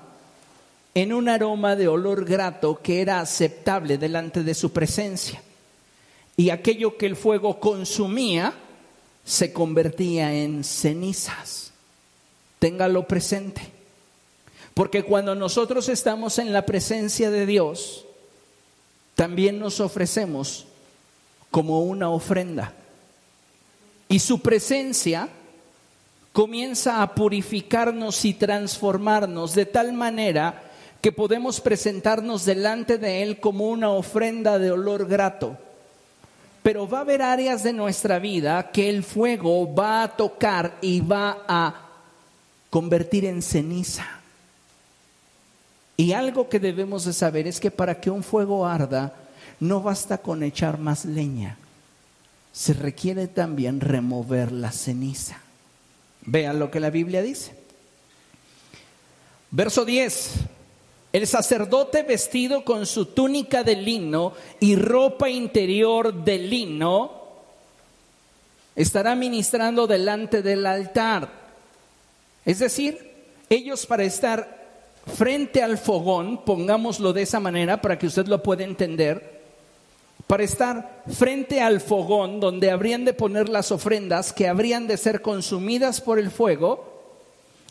en 0.93 1.13
un 1.13 1.29
aroma 1.29 1.75
de 1.75 1.87
olor 1.87 2.25
grato 2.25 2.79
que 2.81 3.01
era 3.01 3.19
aceptable 3.19 3.97
delante 3.97 4.43
de 4.43 4.53
su 4.53 4.71
presencia. 4.71 5.41
Y 6.37 6.51
aquello 6.51 6.97
que 6.97 7.05
el 7.05 7.15
fuego 7.15 7.59
consumía 7.59 8.53
se 9.25 9.51
convertía 9.51 10.33
en 10.33 10.63
cenizas. 10.63 11.71
Téngalo 12.59 13.07
presente. 13.07 13.61
Porque 14.73 15.03
cuando 15.03 15.35
nosotros 15.35 15.89
estamos 15.89 16.39
en 16.39 16.53
la 16.53 16.65
presencia 16.65 17.29
de 17.29 17.45
Dios, 17.45 18.05
también 19.15 19.59
nos 19.59 19.81
ofrecemos 19.81 20.65
como 21.51 21.81
una 21.81 22.09
ofrenda. 22.09 22.73
Y 24.09 24.19
su 24.19 24.39
presencia 24.41 25.29
comienza 26.33 27.01
a 27.01 27.15
purificarnos 27.15 28.25
y 28.25 28.33
transformarnos 28.33 29.55
de 29.55 29.65
tal 29.65 29.93
manera 29.93 30.63
que 31.01 31.11
podemos 31.11 31.61
presentarnos 31.61 32.43
delante 32.43 32.97
de 32.97 33.23
Él 33.23 33.39
como 33.39 33.69
una 33.69 33.89
ofrenda 33.91 34.59
de 34.59 34.71
olor 34.71 35.07
grato. 35.07 35.57
Pero 36.63 36.89
va 36.89 36.99
a 36.99 37.01
haber 37.01 37.21
áreas 37.21 37.63
de 37.63 37.71
nuestra 37.71 38.19
vida 38.19 38.71
que 38.71 38.89
el 38.89 39.03
fuego 39.03 39.73
va 39.73 40.03
a 40.03 40.15
tocar 40.15 40.77
y 40.81 40.99
va 40.99 41.45
a 41.47 41.73
convertir 42.69 43.25
en 43.25 43.41
ceniza. 43.41 44.05
Y 45.95 46.13
algo 46.13 46.49
que 46.49 46.59
debemos 46.59 47.05
de 47.05 47.13
saber 47.13 47.47
es 47.47 47.59
que 47.59 47.71
para 47.71 47.99
que 47.99 48.09
un 48.09 48.23
fuego 48.23 48.65
arda, 48.65 49.13
no 49.59 49.81
basta 49.81 50.17
con 50.17 50.43
echar 50.43 50.79
más 50.79 51.05
leña, 51.05 51.57
se 52.59 52.73
requiere 52.73 53.29
también 53.29 53.79
remover 53.79 54.51
la 54.51 54.73
ceniza. 54.73 55.39
Vean 56.25 56.59
lo 56.59 56.69
que 56.69 56.81
la 56.81 56.89
Biblia 56.89 57.21
dice. 57.21 57.53
Verso 59.49 59.85
10. 59.85 60.31
El 61.13 61.25
sacerdote 61.25 62.03
vestido 62.03 62.65
con 62.65 62.85
su 62.85 63.05
túnica 63.05 63.63
de 63.63 63.77
lino 63.77 64.33
y 64.59 64.75
ropa 64.75 65.29
interior 65.29 66.13
de 66.25 66.37
lino 66.37 67.13
estará 68.75 69.15
ministrando 69.15 69.87
delante 69.87 70.41
del 70.41 70.65
altar. 70.65 71.29
Es 72.43 72.59
decir, 72.59 73.13
ellos 73.49 73.85
para 73.85 74.03
estar 74.03 74.67
frente 75.15 75.63
al 75.63 75.77
fogón, 75.77 76.43
pongámoslo 76.43 77.13
de 77.13 77.21
esa 77.21 77.39
manera 77.39 77.81
para 77.81 77.97
que 77.97 78.07
usted 78.07 78.27
lo 78.27 78.43
pueda 78.43 78.65
entender, 78.65 79.38
para 80.29 80.43
estar 80.43 81.01
frente 81.07 81.59
al 81.59 81.81
fogón 81.81 82.39
donde 82.39 82.69
habrían 82.69 83.03
de 83.03 83.15
poner 83.15 83.49
las 83.49 83.71
ofrendas 83.71 84.31
que 84.31 84.47
habrían 84.47 84.85
de 84.85 84.95
ser 84.95 85.23
consumidas 85.23 86.01
por 86.01 86.19
el 86.19 86.29
fuego, 86.29 87.01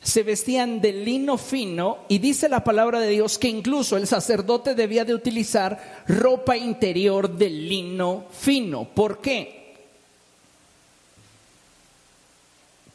se 0.02 0.24
vestían 0.24 0.80
de 0.80 0.92
lino 0.92 1.38
fino 1.38 1.98
y 2.08 2.18
dice 2.18 2.48
la 2.48 2.64
palabra 2.64 2.98
de 2.98 3.10
Dios 3.10 3.38
que 3.38 3.46
incluso 3.46 3.96
el 3.96 4.08
sacerdote 4.08 4.74
debía 4.74 5.04
de 5.04 5.14
utilizar 5.14 6.02
ropa 6.08 6.56
interior 6.56 7.30
de 7.30 7.48
lino 7.48 8.24
fino. 8.32 8.88
¿Por 8.92 9.20
qué? 9.20 9.76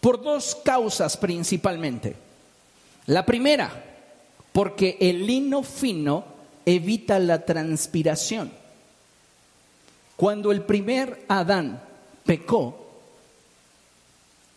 Por 0.01 0.21
dos 0.21 0.55
causas 0.55 1.15
principalmente. 1.15 2.17
La 3.05 3.25
primera, 3.25 3.81
porque 4.51 4.97
el 4.99 5.25
lino 5.25 5.63
fino 5.63 6.25
evita 6.65 7.17
la 7.17 7.45
transpiración. 7.45 8.62
Cuando 10.15 10.51
el 10.51 10.61
primer 10.61 11.25
Adán 11.27 11.81
pecó, 12.25 12.83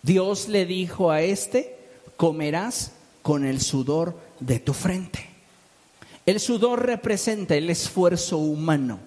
Dios 0.03 0.49
le 0.49 0.67
dijo 0.67 1.11
a 1.11 1.23
este, 1.23 1.77
comerás 2.17 2.93
con 3.23 3.45
el 3.45 3.61
sudor 3.61 4.17
de 4.39 4.61
tu 4.61 4.73
frente. 4.73 5.29
El 6.27 6.41
sudor 6.41 6.87
representa 6.87 7.55
el 7.55 7.71
esfuerzo 7.71 8.39
humano. 8.39 8.99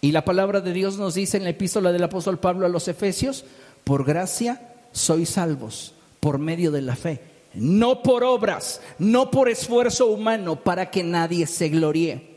Y 0.00 0.12
la 0.12 0.24
palabra 0.24 0.60
de 0.60 0.72
Dios 0.72 0.96
nos 0.96 1.14
dice 1.14 1.36
en 1.36 1.44
la 1.44 1.50
epístola 1.50 1.92
del 1.92 2.02
apóstol 2.02 2.38
Pablo 2.38 2.66
a 2.66 2.68
los 2.68 2.88
Efesios, 2.88 3.44
por 3.84 4.04
gracia 4.04 4.74
sois 4.92 5.30
salvos, 5.30 5.94
por 6.20 6.38
medio 6.38 6.70
de 6.70 6.82
la 6.82 6.96
fe, 6.96 7.20
no 7.54 8.02
por 8.02 8.22
obras, 8.24 8.80
no 8.98 9.30
por 9.30 9.48
esfuerzo 9.48 10.06
humano, 10.06 10.56
para 10.56 10.90
que 10.90 11.02
nadie 11.02 11.46
se 11.46 11.68
gloríe. 11.68 12.33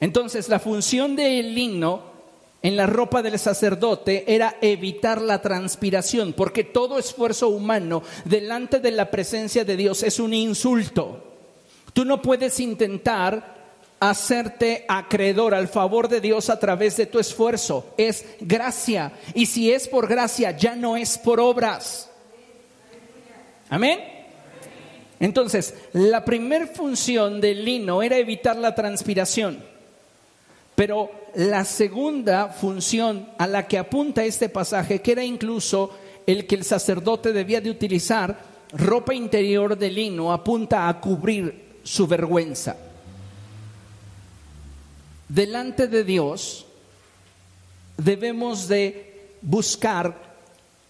Entonces 0.00 0.48
la 0.48 0.58
función 0.58 1.16
del 1.16 1.56
himno 1.56 2.14
en 2.62 2.76
la 2.76 2.86
ropa 2.86 3.22
del 3.22 3.38
sacerdote 3.38 4.24
era 4.26 4.56
evitar 4.62 5.20
la 5.20 5.42
transpiración, 5.42 6.32
porque 6.32 6.64
todo 6.64 6.98
esfuerzo 6.98 7.48
humano 7.48 8.02
delante 8.24 8.80
de 8.80 8.90
la 8.90 9.10
presencia 9.10 9.66
de 9.66 9.76
Dios 9.76 10.02
es 10.02 10.18
un 10.18 10.32
insulto. 10.32 11.22
Tú 11.92 12.04
no 12.06 12.22
puedes 12.22 12.58
intentar 12.60 13.54
hacerte 14.00 14.84
acreedor 14.88 15.54
al 15.54 15.68
favor 15.68 16.08
de 16.08 16.20
Dios 16.20 16.50
a 16.50 16.58
través 16.58 16.96
de 16.96 17.06
tu 17.06 17.18
esfuerzo. 17.18 17.92
Es 17.96 18.24
gracia. 18.40 19.12
Y 19.34 19.46
si 19.46 19.70
es 19.70 19.86
por 19.86 20.08
gracia, 20.08 20.50
ya 20.56 20.74
no 20.74 20.96
es 20.96 21.18
por 21.18 21.40
obras. 21.40 22.10
Amén. 23.68 24.00
Entonces, 25.20 25.74
la 25.92 26.24
primera 26.24 26.66
función 26.66 27.40
del 27.40 27.64
lino 27.64 28.02
era 28.02 28.16
evitar 28.16 28.56
la 28.56 28.74
transpiración. 28.74 29.73
Pero 30.74 31.10
la 31.34 31.64
segunda 31.64 32.48
función 32.48 33.28
a 33.38 33.46
la 33.46 33.66
que 33.66 33.78
apunta 33.78 34.24
este 34.24 34.48
pasaje, 34.48 35.00
que 35.00 35.12
era 35.12 35.24
incluso 35.24 35.90
el 36.26 36.46
que 36.46 36.56
el 36.56 36.64
sacerdote 36.64 37.32
debía 37.32 37.60
de 37.60 37.70
utilizar 37.70 38.38
ropa 38.72 39.14
interior 39.14 39.76
de 39.78 39.90
lino, 39.90 40.32
apunta 40.32 40.88
a 40.88 41.00
cubrir 41.00 41.78
su 41.82 42.06
vergüenza. 42.06 42.76
Delante 45.28 45.86
de 45.86 46.04
Dios 46.04 46.66
debemos 47.96 48.68
de 48.68 49.36
buscar 49.42 50.34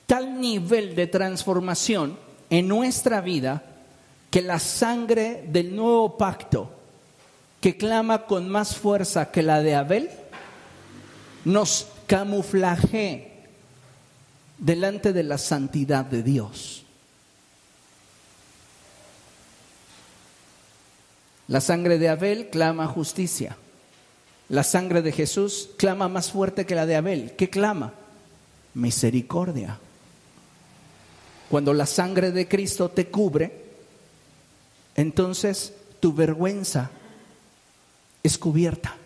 tal 0.06 0.40
nivel 0.40 0.94
de 0.94 1.06
transformación 1.06 2.18
en 2.50 2.68
nuestra 2.68 3.20
vida 3.20 3.62
que 4.30 4.42
la 4.42 4.58
sangre 4.58 5.44
del 5.48 5.74
nuevo 5.74 6.16
pacto 6.16 6.70
que 7.64 7.78
clama 7.78 8.26
con 8.26 8.50
más 8.50 8.76
fuerza 8.76 9.30
que 9.30 9.42
la 9.42 9.62
de 9.62 9.74
Abel, 9.74 10.10
nos 11.46 11.86
camuflaje 12.06 13.32
delante 14.58 15.14
de 15.14 15.22
la 15.22 15.38
santidad 15.38 16.04
de 16.04 16.22
Dios. 16.22 16.84
La 21.48 21.62
sangre 21.62 21.96
de 21.96 22.10
Abel 22.10 22.50
clama 22.50 22.86
justicia. 22.86 23.56
La 24.50 24.62
sangre 24.62 25.00
de 25.00 25.12
Jesús 25.12 25.70
clama 25.78 26.10
más 26.10 26.32
fuerte 26.32 26.66
que 26.66 26.74
la 26.74 26.84
de 26.84 26.96
Abel. 26.96 27.32
¿Qué 27.34 27.48
clama? 27.48 27.94
Misericordia. 28.74 29.78
Cuando 31.48 31.72
la 31.72 31.86
sangre 31.86 32.30
de 32.30 32.46
Cristo 32.46 32.90
te 32.90 33.06
cubre, 33.06 33.64
entonces 34.96 35.72
tu 35.98 36.12
vergüenza 36.12 36.90
es 38.24 38.38
cubierta. 38.38 38.96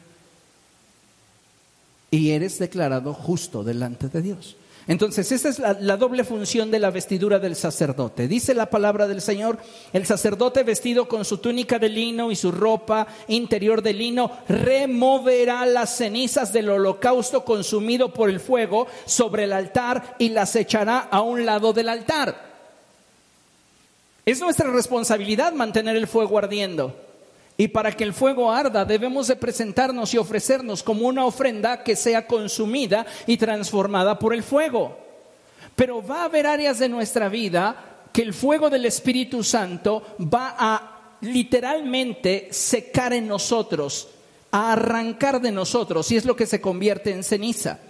Y 2.10 2.30
eres 2.30 2.58
declarado 2.58 3.12
justo 3.12 3.62
delante 3.62 4.08
de 4.08 4.22
Dios. 4.22 4.56
Entonces, 4.86 5.30
esa 5.32 5.50
es 5.50 5.58
la, 5.58 5.74
la, 5.74 5.98
doble 5.98 6.24
función 6.24 6.70
de 6.70 6.78
la 6.78 6.90
vestidura 6.90 7.38
del 7.38 7.56
sacerdote. 7.56 8.26
Dice 8.26 8.54
la 8.54 8.70
palabra 8.70 9.06
del 9.06 9.20
Señor, 9.20 9.58
el 9.92 10.06
sacerdote 10.06 10.62
vestido 10.62 11.06
con 11.08 11.26
su 11.26 11.36
túnica 11.38 11.78
de 11.78 11.90
lino 11.90 12.30
y 12.30 12.36
su 12.36 12.50
ropa 12.50 13.06
interior 13.26 13.82
de 13.82 13.92
lino, 13.92 14.32
removerá 14.48 15.66
las 15.66 15.98
cenizas 15.98 16.54
del 16.54 16.70
holocausto 16.70 17.44
consumido 17.44 18.14
por 18.14 18.30
el 18.30 18.40
fuego 18.40 18.86
sobre 19.04 19.44
el 19.44 19.52
altar 19.52 20.16
y 20.18 20.30
las 20.30 20.56
echará 20.56 21.00
a 21.00 21.20
un 21.20 21.44
lado 21.44 21.74
del 21.74 21.90
altar. 21.90 22.48
Es 24.24 24.40
nuestra 24.40 24.70
responsabilidad 24.70 25.52
mantener 25.52 25.96
el 25.96 26.06
fuego 26.06 26.38
ardiendo. 26.38 27.07
Y 27.60 27.68
para 27.68 27.90
que 27.90 28.04
el 28.04 28.14
fuego 28.14 28.52
arda 28.52 28.84
debemos 28.84 29.26
de 29.26 29.34
presentarnos 29.34 30.14
y 30.14 30.18
ofrecernos 30.18 30.84
como 30.84 31.08
una 31.08 31.26
ofrenda 31.26 31.82
que 31.82 31.96
sea 31.96 32.24
consumida 32.24 33.04
y 33.26 33.36
transformada 33.36 34.16
por 34.16 34.32
el 34.32 34.44
fuego. 34.44 34.96
Pero 35.74 36.00
va 36.06 36.22
a 36.22 36.24
haber 36.26 36.46
áreas 36.46 36.78
de 36.78 36.88
nuestra 36.88 37.28
vida 37.28 38.06
que 38.12 38.22
el 38.22 38.32
fuego 38.32 38.70
del 38.70 38.86
Espíritu 38.86 39.42
Santo 39.42 40.16
va 40.20 40.54
a 40.56 41.16
literalmente 41.20 42.46
secar 42.52 43.12
en 43.12 43.26
nosotros, 43.26 44.08
a 44.52 44.72
arrancar 44.74 45.40
de 45.40 45.50
nosotros, 45.50 46.12
y 46.12 46.16
es 46.16 46.24
lo 46.24 46.36
que 46.36 46.46
se 46.46 46.60
convierte 46.60 47.10
en 47.10 47.24
ceniza. 47.24 47.80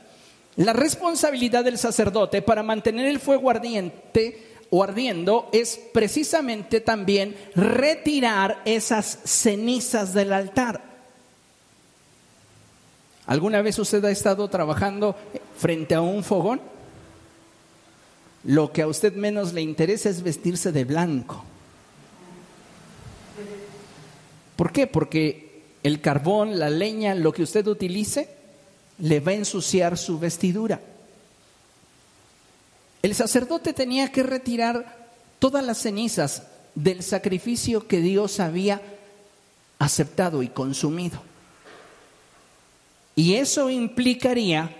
La 0.56 0.72
responsabilidad 0.72 1.62
del 1.62 1.76
sacerdote 1.78 2.40
para 2.40 2.62
mantener 2.62 3.06
el 3.06 3.20
fuego 3.20 3.50
ardiente 3.50 4.47
o 4.70 4.82
ardiendo 4.82 5.48
es 5.52 5.80
precisamente 5.92 6.80
también 6.80 7.36
retirar 7.54 8.62
esas 8.64 9.18
cenizas 9.24 10.12
del 10.14 10.32
altar. 10.32 10.82
¿Alguna 13.26 13.60
vez 13.60 13.78
usted 13.78 14.04
ha 14.04 14.10
estado 14.10 14.48
trabajando 14.48 15.14
frente 15.56 15.94
a 15.94 16.00
un 16.00 16.24
fogón? 16.24 16.60
Lo 18.44 18.72
que 18.72 18.82
a 18.82 18.86
usted 18.86 19.14
menos 19.14 19.52
le 19.52 19.60
interesa 19.60 20.08
es 20.08 20.22
vestirse 20.22 20.72
de 20.72 20.84
blanco. 20.84 21.44
¿Por 24.56 24.72
qué? 24.72 24.86
Porque 24.86 25.62
el 25.82 26.00
carbón, 26.00 26.58
la 26.58 26.70
leña, 26.70 27.14
lo 27.14 27.32
que 27.32 27.42
usted 27.42 27.66
utilice, 27.66 28.28
le 28.98 29.20
va 29.20 29.32
a 29.32 29.36
ensuciar 29.36 29.96
su 29.96 30.18
vestidura. 30.18 30.80
El 33.02 33.14
sacerdote 33.14 33.72
tenía 33.72 34.10
que 34.10 34.22
retirar 34.22 35.08
todas 35.38 35.64
las 35.64 35.78
cenizas 35.78 36.42
del 36.74 37.02
sacrificio 37.02 37.86
que 37.86 38.00
Dios 38.00 38.40
había 38.40 38.80
aceptado 39.78 40.42
y 40.42 40.48
consumido. 40.48 41.20
Y 43.14 43.34
eso 43.34 43.70
implicaría 43.70 44.70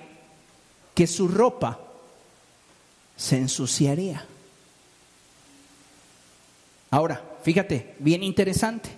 que 0.94 1.06
su 1.06 1.28
ropa 1.28 1.78
se 3.16 3.36
ensuciaría. 3.36 4.24
Ahora, 6.90 7.22
fíjate, 7.42 7.94
bien 7.98 8.22
interesante. 8.22 8.90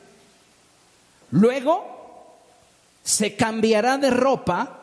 Luego 1.31 2.37
se 3.03 3.37
cambiará 3.37 3.99
de 3.99 4.11
ropa 4.11 4.80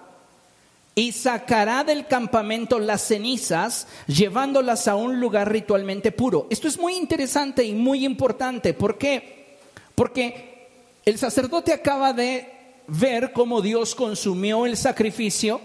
y 0.98 1.12
sacará 1.12 1.84
del 1.84 2.08
campamento 2.08 2.80
las 2.80 3.04
cenizas, 3.04 3.88
llevándolas 4.08 4.88
a 4.88 4.96
un 4.96 5.20
lugar 5.20 5.52
ritualmente 5.52 6.12
puro. 6.12 6.48
Esto 6.50 6.68
es 6.68 6.80
muy 6.80 6.96
interesante 6.96 7.64
y 7.64 7.74
muy 7.74 8.04
importante. 8.04 8.74
¿Por 8.74 8.98
qué? 8.98 9.60
Porque 9.94 10.70
el 11.06 11.20
sacerdote 11.20 11.72
acaba 11.72 12.14
de 12.14 12.52
ver 12.88 13.32
cómo 13.32 13.62
Dios 13.62 13.94
consumió 13.94 14.66
el 14.66 14.76
sacrificio 14.76 15.62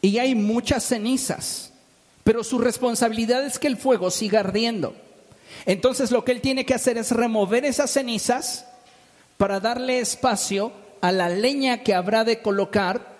y 0.00 0.18
hay 0.18 0.34
muchas 0.34 0.82
cenizas, 0.82 1.72
pero 2.24 2.42
su 2.42 2.58
responsabilidad 2.58 3.46
es 3.46 3.60
que 3.60 3.68
el 3.68 3.76
fuego 3.76 4.10
siga 4.10 4.40
ardiendo. 4.40 4.96
Entonces 5.66 6.10
lo 6.10 6.24
que 6.24 6.32
él 6.32 6.40
tiene 6.40 6.66
que 6.66 6.74
hacer 6.74 6.98
es 6.98 7.12
remover 7.12 7.64
esas 7.64 7.92
cenizas 7.92 8.66
para 9.36 9.60
darle 9.60 10.00
espacio 10.00 10.72
a 11.00 11.12
la 11.12 11.28
leña 11.28 11.84
que 11.84 11.94
habrá 11.94 12.24
de 12.24 12.42
colocar 12.42 13.11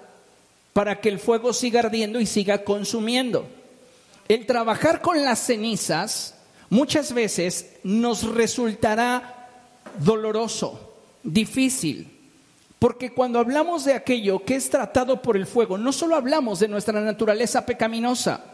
para 0.72 1.00
que 1.00 1.08
el 1.08 1.18
fuego 1.18 1.52
siga 1.52 1.80
ardiendo 1.80 2.20
y 2.20 2.26
siga 2.26 2.64
consumiendo. 2.64 3.46
El 4.28 4.46
trabajar 4.46 5.02
con 5.02 5.22
las 5.22 5.40
cenizas 5.40 6.34
muchas 6.70 7.12
veces 7.12 7.74
nos 7.82 8.24
resultará 8.24 9.50
doloroso, 9.98 10.94
difícil, 11.22 12.08
porque 12.78 13.12
cuando 13.12 13.38
hablamos 13.38 13.84
de 13.84 13.94
aquello 13.94 14.44
que 14.44 14.56
es 14.56 14.70
tratado 14.70 15.22
por 15.22 15.36
el 15.36 15.46
fuego, 15.46 15.78
no 15.78 15.92
solo 15.92 16.16
hablamos 16.16 16.58
de 16.58 16.68
nuestra 16.68 17.00
naturaleza 17.00 17.66
pecaminosa, 17.66 18.51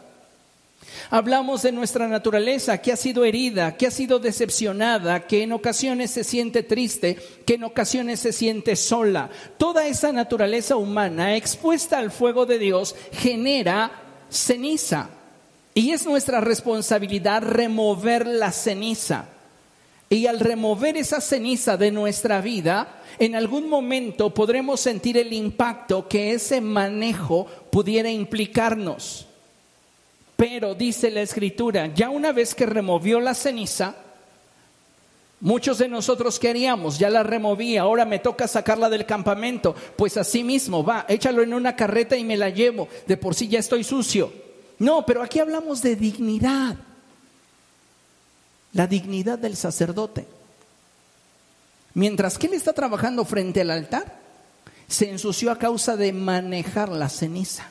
Hablamos 1.09 1.61
de 1.61 1.71
nuestra 1.71 2.07
naturaleza 2.07 2.79
que 2.79 2.91
ha 2.91 2.95
sido 2.95 3.25
herida, 3.25 3.75
que 3.77 3.87
ha 3.87 3.91
sido 3.91 4.19
decepcionada, 4.19 5.27
que 5.27 5.43
en 5.43 5.53
ocasiones 5.53 6.11
se 6.11 6.23
siente 6.23 6.63
triste, 6.63 7.17
que 7.45 7.55
en 7.55 7.63
ocasiones 7.63 8.19
se 8.19 8.31
siente 8.31 8.75
sola. 8.75 9.29
Toda 9.57 9.87
esa 9.87 10.11
naturaleza 10.11 10.75
humana 10.75 11.35
expuesta 11.35 11.97
al 11.97 12.11
fuego 12.11 12.45
de 12.45 12.59
Dios 12.59 12.95
genera 13.11 13.91
ceniza. 14.29 15.09
Y 15.73 15.91
es 15.91 16.05
nuestra 16.05 16.41
responsabilidad 16.41 17.41
remover 17.41 18.27
la 18.27 18.51
ceniza. 18.51 19.25
Y 20.09 20.25
al 20.25 20.39
remover 20.39 20.97
esa 20.97 21.21
ceniza 21.21 21.77
de 21.77 21.91
nuestra 21.91 22.41
vida, 22.41 23.01
en 23.19 23.35
algún 23.35 23.69
momento 23.69 24.33
podremos 24.33 24.79
sentir 24.79 25.17
el 25.17 25.33
impacto 25.33 26.07
que 26.07 26.33
ese 26.33 26.61
manejo 26.61 27.45
pudiera 27.71 28.09
implicarnos. 28.09 29.28
Pero 30.39 30.73
dice 30.73 31.11
la 31.11 31.19
escritura, 31.19 31.87
ya 31.87 32.09
una 32.09 32.31
vez 32.31 32.55
que 32.55 32.65
removió 32.65 33.19
la 33.19 33.35
ceniza, 33.35 33.93
muchos 35.41 35.79
de 35.79 35.89
nosotros 35.89 36.39
queríamos, 36.39 36.97
ya 36.97 37.09
la 37.09 37.23
removí, 37.23 37.75
ahora 37.75 38.05
me 38.05 38.19
toca 38.19 38.47
sacarla 38.47 38.89
del 38.89 39.05
campamento. 39.05 39.75
Pues 39.97 40.15
así 40.15 40.45
mismo, 40.45 40.81
va, 40.81 41.03
échalo 41.09 41.43
en 41.43 41.53
una 41.53 41.75
carreta 41.75 42.15
y 42.15 42.23
me 42.23 42.37
la 42.37 42.51
llevo, 42.51 42.87
de 43.05 43.17
por 43.17 43.35
sí 43.35 43.49
ya 43.49 43.59
estoy 43.59 43.83
sucio. 43.83 44.31
No, 44.77 45.05
pero 45.05 45.21
aquí 45.21 45.39
hablamos 45.39 45.81
de 45.81 45.97
dignidad, 45.97 46.77
la 48.71 48.87
dignidad 48.87 49.39
del 49.39 49.57
sacerdote. 49.57 50.25
Mientras 51.95 52.37
que 52.37 52.47
él 52.47 52.53
está 52.53 52.71
trabajando 52.71 53.25
frente 53.25 53.59
al 53.59 53.71
altar, 53.71 54.19
se 54.87 55.09
ensució 55.09 55.51
a 55.51 55.57
causa 55.57 55.97
de 55.97 56.13
manejar 56.13 56.87
la 56.87 57.09
ceniza 57.09 57.69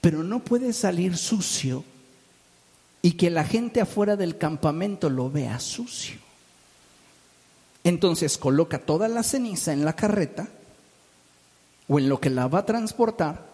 pero 0.00 0.22
no 0.22 0.40
puede 0.40 0.72
salir 0.72 1.16
sucio 1.16 1.84
y 3.02 3.12
que 3.12 3.30
la 3.30 3.44
gente 3.44 3.80
afuera 3.80 4.16
del 4.16 4.38
campamento 4.38 5.10
lo 5.10 5.30
vea 5.30 5.58
sucio. 5.60 6.18
Entonces 7.84 8.36
coloca 8.36 8.78
toda 8.78 9.08
la 9.08 9.22
ceniza 9.22 9.72
en 9.72 9.84
la 9.84 9.94
carreta 9.94 10.48
o 11.88 11.98
en 11.98 12.08
lo 12.08 12.20
que 12.20 12.30
la 12.30 12.46
va 12.46 12.60
a 12.60 12.66
transportar, 12.66 13.46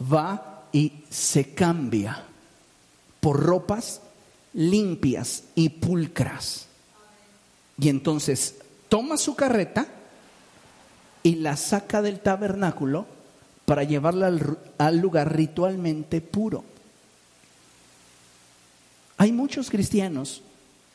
va 0.00 0.64
y 0.72 1.04
se 1.08 1.54
cambia 1.54 2.24
por 3.20 3.40
ropas 3.40 4.00
limpias 4.52 5.44
y 5.54 5.68
pulcras. 5.68 6.66
Y 7.78 7.88
entonces 7.88 8.56
toma 8.88 9.16
su 9.16 9.36
carreta 9.36 9.86
y 11.22 11.36
la 11.36 11.56
saca 11.56 12.02
del 12.02 12.20
tabernáculo 12.20 13.06
para 13.70 13.84
llevarla 13.84 14.36
al, 14.78 14.98
lugar 14.98 15.32
ritualmente 15.36 16.20
puro. 16.20 16.64
Hay 19.16 19.30
muchos 19.30 19.70
cristianos 19.70 20.42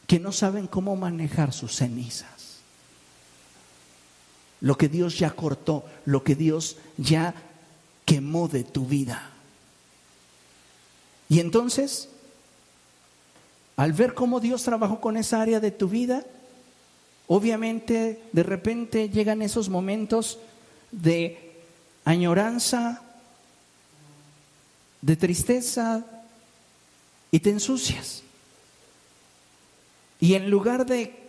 que 0.05 0.19
no 0.19 0.34
saben 0.34 0.67
cómo 0.67 0.97
manejar 0.97 1.53
sus 1.53 1.73
cenizas. 1.73 2.57
Lo 4.59 4.78
que 4.78 4.89
Dios 4.89 5.17
ya 5.17 5.30
cortó, 5.30 5.86
lo 6.03 6.26
que 6.26 6.36
Dios 6.36 6.76
ya 6.97 7.34
quemó 8.03 8.49
de 8.49 8.65
tu 8.65 8.86
vida. 8.86 9.32
Y 11.30 11.39
entonces, 11.39 12.09
al 13.78 13.93
ver 13.93 14.13
cómo 14.15 14.41
Dios 14.41 14.63
trabajó 14.63 14.99
con 14.99 15.15
esa 15.15 15.41
área 15.41 15.61
de 15.61 15.71
tu 15.71 15.88
vida, 15.88 16.26
obviamente 17.28 18.21
de 18.34 18.43
repente 18.43 19.07
llegan 19.07 19.41
esos 19.41 19.69
momentos 19.69 20.39
de 20.91 21.45
añoranza, 22.06 23.01
de 25.01 25.16
tristeza 25.16 26.06
y 27.32 27.39
te 27.39 27.49
ensucias. 27.49 28.24
Y 30.20 30.36
en 30.36 30.49
lugar 30.49 30.86
de 30.86 31.26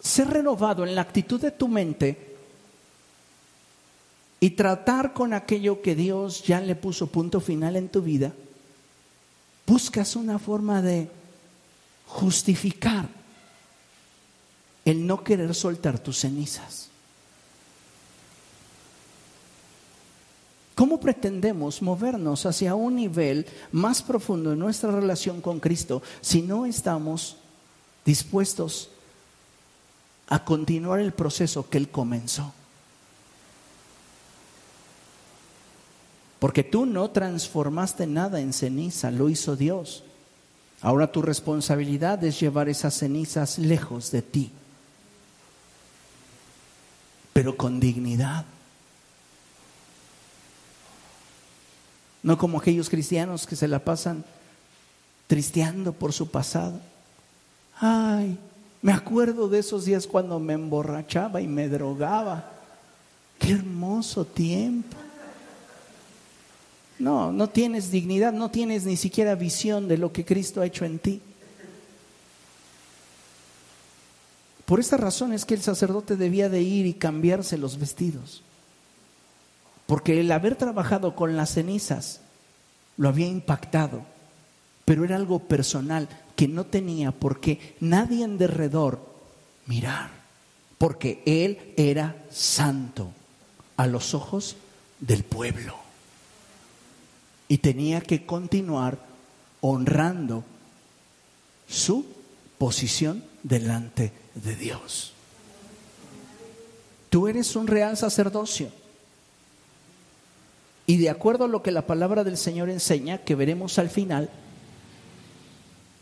ser 0.00 0.28
renovado 0.28 0.84
en 0.84 0.94
la 0.94 1.02
actitud 1.02 1.40
de 1.40 1.50
tu 1.50 1.68
mente 1.68 2.36
y 4.40 4.50
tratar 4.50 5.12
con 5.12 5.34
aquello 5.34 5.82
que 5.82 5.94
Dios 5.94 6.42
ya 6.42 6.60
le 6.60 6.74
puso 6.74 7.06
punto 7.06 7.40
final 7.40 7.76
en 7.76 7.88
tu 7.88 8.02
vida, 8.02 8.32
buscas 9.66 10.16
una 10.16 10.38
forma 10.38 10.82
de 10.82 11.10
justificar 12.06 13.08
el 14.84 15.06
no 15.06 15.22
querer 15.22 15.54
soltar 15.54 15.98
tus 15.98 16.18
cenizas. 16.18 16.88
¿Cómo 20.80 20.98
pretendemos 20.98 21.82
movernos 21.82 22.46
hacia 22.46 22.74
un 22.74 22.96
nivel 22.96 23.44
más 23.70 24.00
profundo 24.00 24.54
en 24.54 24.58
nuestra 24.58 24.90
relación 24.90 25.42
con 25.42 25.60
Cristo 25.60 26.00
si 26.22 26.40
no 26.40 26.64
estamos 26.64 27.36
dispuestos 28.02 28.88
a 30.28 30.42
continuar 30.42 31.00
el 31.00 31.12
proceso 31.12 31.68
que 31.68 31.76
Él 31.76 31.90
comenzó? 31.90 32.54
Porque 36.38 36.64
tú 36.64 36.86
no 36.86 37.10
transformaste 37.10 38.06
nada 38.06 38.40
en 38.40 38.54
ceniza, 38.54 39.10
lo 39.10 39.28
hizo 39.28 39.56
Dios. 39.56 40.02
Ahora 40.80 41.12
tu 41.12 41.20
responsabilidad 41.20 42.24
es 42.24 42.40
llevar 42.40 42.70
esas 42.70 42.94
cenizas 42.94 43.58
lejos 43.58 44.10
de 44.12 44.22
ti, 44.22 44.50
pero 47.34 47.58
con 47.58 47.80
dignidad. 47.80 48.46
No 52.22 52.36
como 52.36 52.58
aquellos 52.58 52.90
cristianos 52.90 53.46
que 53.46 53.56
se 53.56 53.68
la 53.68 53.78
pasan 53.78 54.24
tristeando 55.26 55.92
por 55.92 56.12
su 56.12 56.30
pasado. 56.30 56.78
Ay, 57.78 58.36
me 58.82 58.92
acuerdo 58.92 59.48
de 59.48 59.60
esos 59.60 59.84
días 59.84 60.06
cuando 60.06 60.38
me 60.38 60.54
emborrachaba 60.54 61.40
y 61.40 61.46
me 61.46 61.68
drogaba. 61.68 62.50
Qué 63.38 63.52
hermoso 63.52 64.24
tiempo. 64.24 64.96
No, 66.98 67.32
no 67.32 67.48
tienes 67.48 67.90
dignidad, 67.90 68.32
no 68.32 68.50
tienes 68.50 68.84
ni 68.84 68.96
siquiera 68.96 69.34
visión 69.34 69.88
de 69.88 69.96
lo 69.96 70.12
que 70.12 70.26
Cristo 70.26 70.60
ha 70.60 70.66
hecho 70.66 70.84
en 70.84 70.98
ti. 70.98 71.22
Por 74.66 74.78
esta 74.78 74.98
razón 74.98 75.32
es 75.32 75.46
que 75.46 75.54
el 75.54 75.62
sacerdote 75.62 76.16
debía 76.16 76.50
de 76.50 76.60
ir 76.60 76.84
y 76.84 76.92
cambiarse 76.92 77.56
los 77.56 77.78
vestidos 77.78 78.42
porque 79.90 80.20
el 80.20 80.30
haber 80.30 80.54
trabajado 80.54 81.16
con 81.16 81.36
las 81.36 81.54
cenizas 81.54 82.20
lo 82.96 83.08
había 83.08 83.26
impactado, 83.26 84.04
pero 84.84 85.04
era 85.04 85.16
algo 85.16 85.40
personal 85.40 86.08
que 86.36 86.46
no 86.46 86.64
tenía 86.64 87.10
por 87.10 87.40
qué 87.40 87.74
nadie 87.80 88.22
en 88.22 88.38
derredor 88.38 89.04
mirar, 89.66 90.10
porque 90.78 91.24
él 91.26 91.74
era 91.76 92.24
santo 92.30 93.10
a 93.76 93.88
los 93.88 94.14
ojos 94.14 94.54
del 95.00 95.24
pueblo 95.24 95.74
y 97.48 97.58
tenía 97.58 98.00
que 98.00 98.24
continuar 98.24 98.96
honrando 99.60 100.44
su 101.68 102.06
posición 102.58 103.24
delante 103.42 104.12
de 104.36 104.54
Dios. 104.54 105.14
Tú 107.08 107.26
eres 107.26 107.56
un 107.56 107.66
real 107.66 107.96
sacerdocio. 107.96 108.79
Y 110.90 110.96
de 110.96 111.08
acuerdo 111.08 111.44
a 111.44 111.46
lo 111.46 111.62
que 111.62 111.70
la 111.70 111.86
palabra 111.86 112.24
del 112.24 112.36
Señor 112.36 112.68
enseña, 112.68 113.18
que 113.18 113.36
veremos 113.36 113.78
al 113.78 113.90
final, 113.90 114.28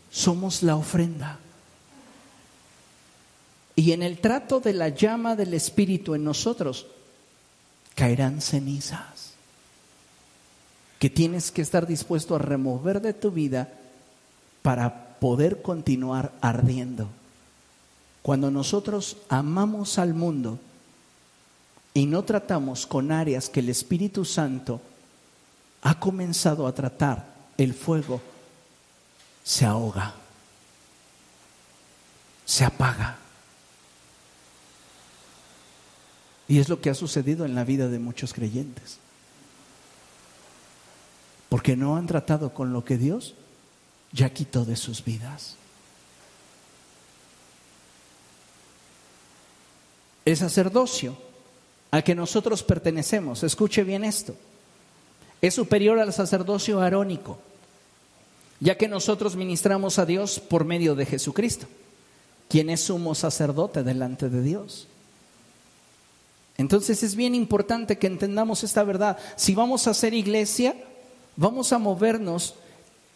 somos 0.09 0.63
la 0.63 0.75
ofrenda. 0.75 1.37
Y 3.75 3.91
en 3.91 4.01
el 4.01 4.17
trato 4.17 4.59
de 4.59 4.73
la 4.73 4.89
llama 4.89 5.35
del 5.35 5.53
Espíritu 5.53 6.15
en 6.15 6.23
nosotros, 6.23 6.87
caerán 7.93 8.41
cenizas 8.41 9.33
que 10.97 11.11
tienes 11.11 11.51
que 11.51 11.61
estar 11.61 11.85
dispuesto 11.85 12.35
a 12.35 12.39
remover 12.39 12.99
de 12.99 13.13
tu 13.13 13.29
vida 13.29 13.71
para 14.63 15.19
poder 15.19 15.61
continuar 15.61 16.31
ardiendo. 16.41 17.07
Cuando 18.23 18.49
nosotros 18.49 19.17
amamos 19.29 19.99
al 19.99 20.15
mundo 20.15 20.57
y 21.93 22.05
no 22.05 22.23
tratamos 22.23 22.85
con 22.85 23.11
áreas 23.11 23.49
que 23.49 23.59
el 23.61 23.69
Espíritu 23.69 24.25
Santo 24.25 24.81
ha 25.81 25.99
comenzado 25.99 26.67
a 26.67 26.73
tratar, 26.73 27.25
el 27.57 27.73
fuego 27.73 28.21
se 29.43 29.65
ahoga, 29.65 30.13
se 32.45 32.65
apaga. 32.65 33.17
Y 36.47 36.59
es 36.59 36.67
lo 36.67 36.81
que 36.81 36.89
ha 36.89 36.95
sucedido 36.95 37.45
en 37.45 37.55
la 37.55 37.63
vida 37.63 37.87
de 37.87 37.99
muchos 37.99 38.33
creyentes. 38.33 38.97
Porque 41.47 41.75
no 41.75 41.95
han 41.95 42.07
tratado 42.07 42.53
con 42.53 42.73
lo 42.73 42.83
que 42.83 42.97
Dios 42.97 43.35
ya 44.11 44.31
quitó 44.31 44.65
de 44.65 44.75
sus 44.75 45.03
vidas. 45.03 45.55
El 50.25 50.37
sacerdocio 50.37 51.28
al 51.91 52.03
que 52.03 52.15
nosotros 52.15 52.63
pertenecemos, 52.63 53.43
escuche 53.43 53.83
bien 53.83 54.03
esto, 54.03 54.35
es 55.41 55.53
superior 55.53 55.99
al 55.99 56.13
sacerdocio 56.13 56.81
arónico, 56.81 57.39
ya 58.59 58.77
que 58.77 58.87
nosotros 58.87 59.35
ministramos 59.35 59.99
a 59.99 60.05
Dios 60.05 60.39
por 60.39 60.65
medio 60.65 60.95
de 60.95 61.05
Jesucristo, 61.05 61.67
quien 62.49 62.69
es 62.69 62.81
sumo 62.81 63.15
sacerdote 63.15 63.83
delante 63.83 64.29
de 64.29 64.41
Dios. 64.41 64.87
Entonces 66.57 67.03
es 67.03 67.15
bien 67.15 67.35
importante 67.35 67.97
que 67.97 68.07
entendamos 68.07 68.65
esta 68.65 68.83
verdad. 68.83 69.17
Si 69.37 69.55
vamos 69.55 69.87
a 69.87 69.91
hacer 69.91 70.13
iglesia, 70.13 70.75
vamos 71.37 71.71
a 71.71 71.79
movernos 71.79 72.55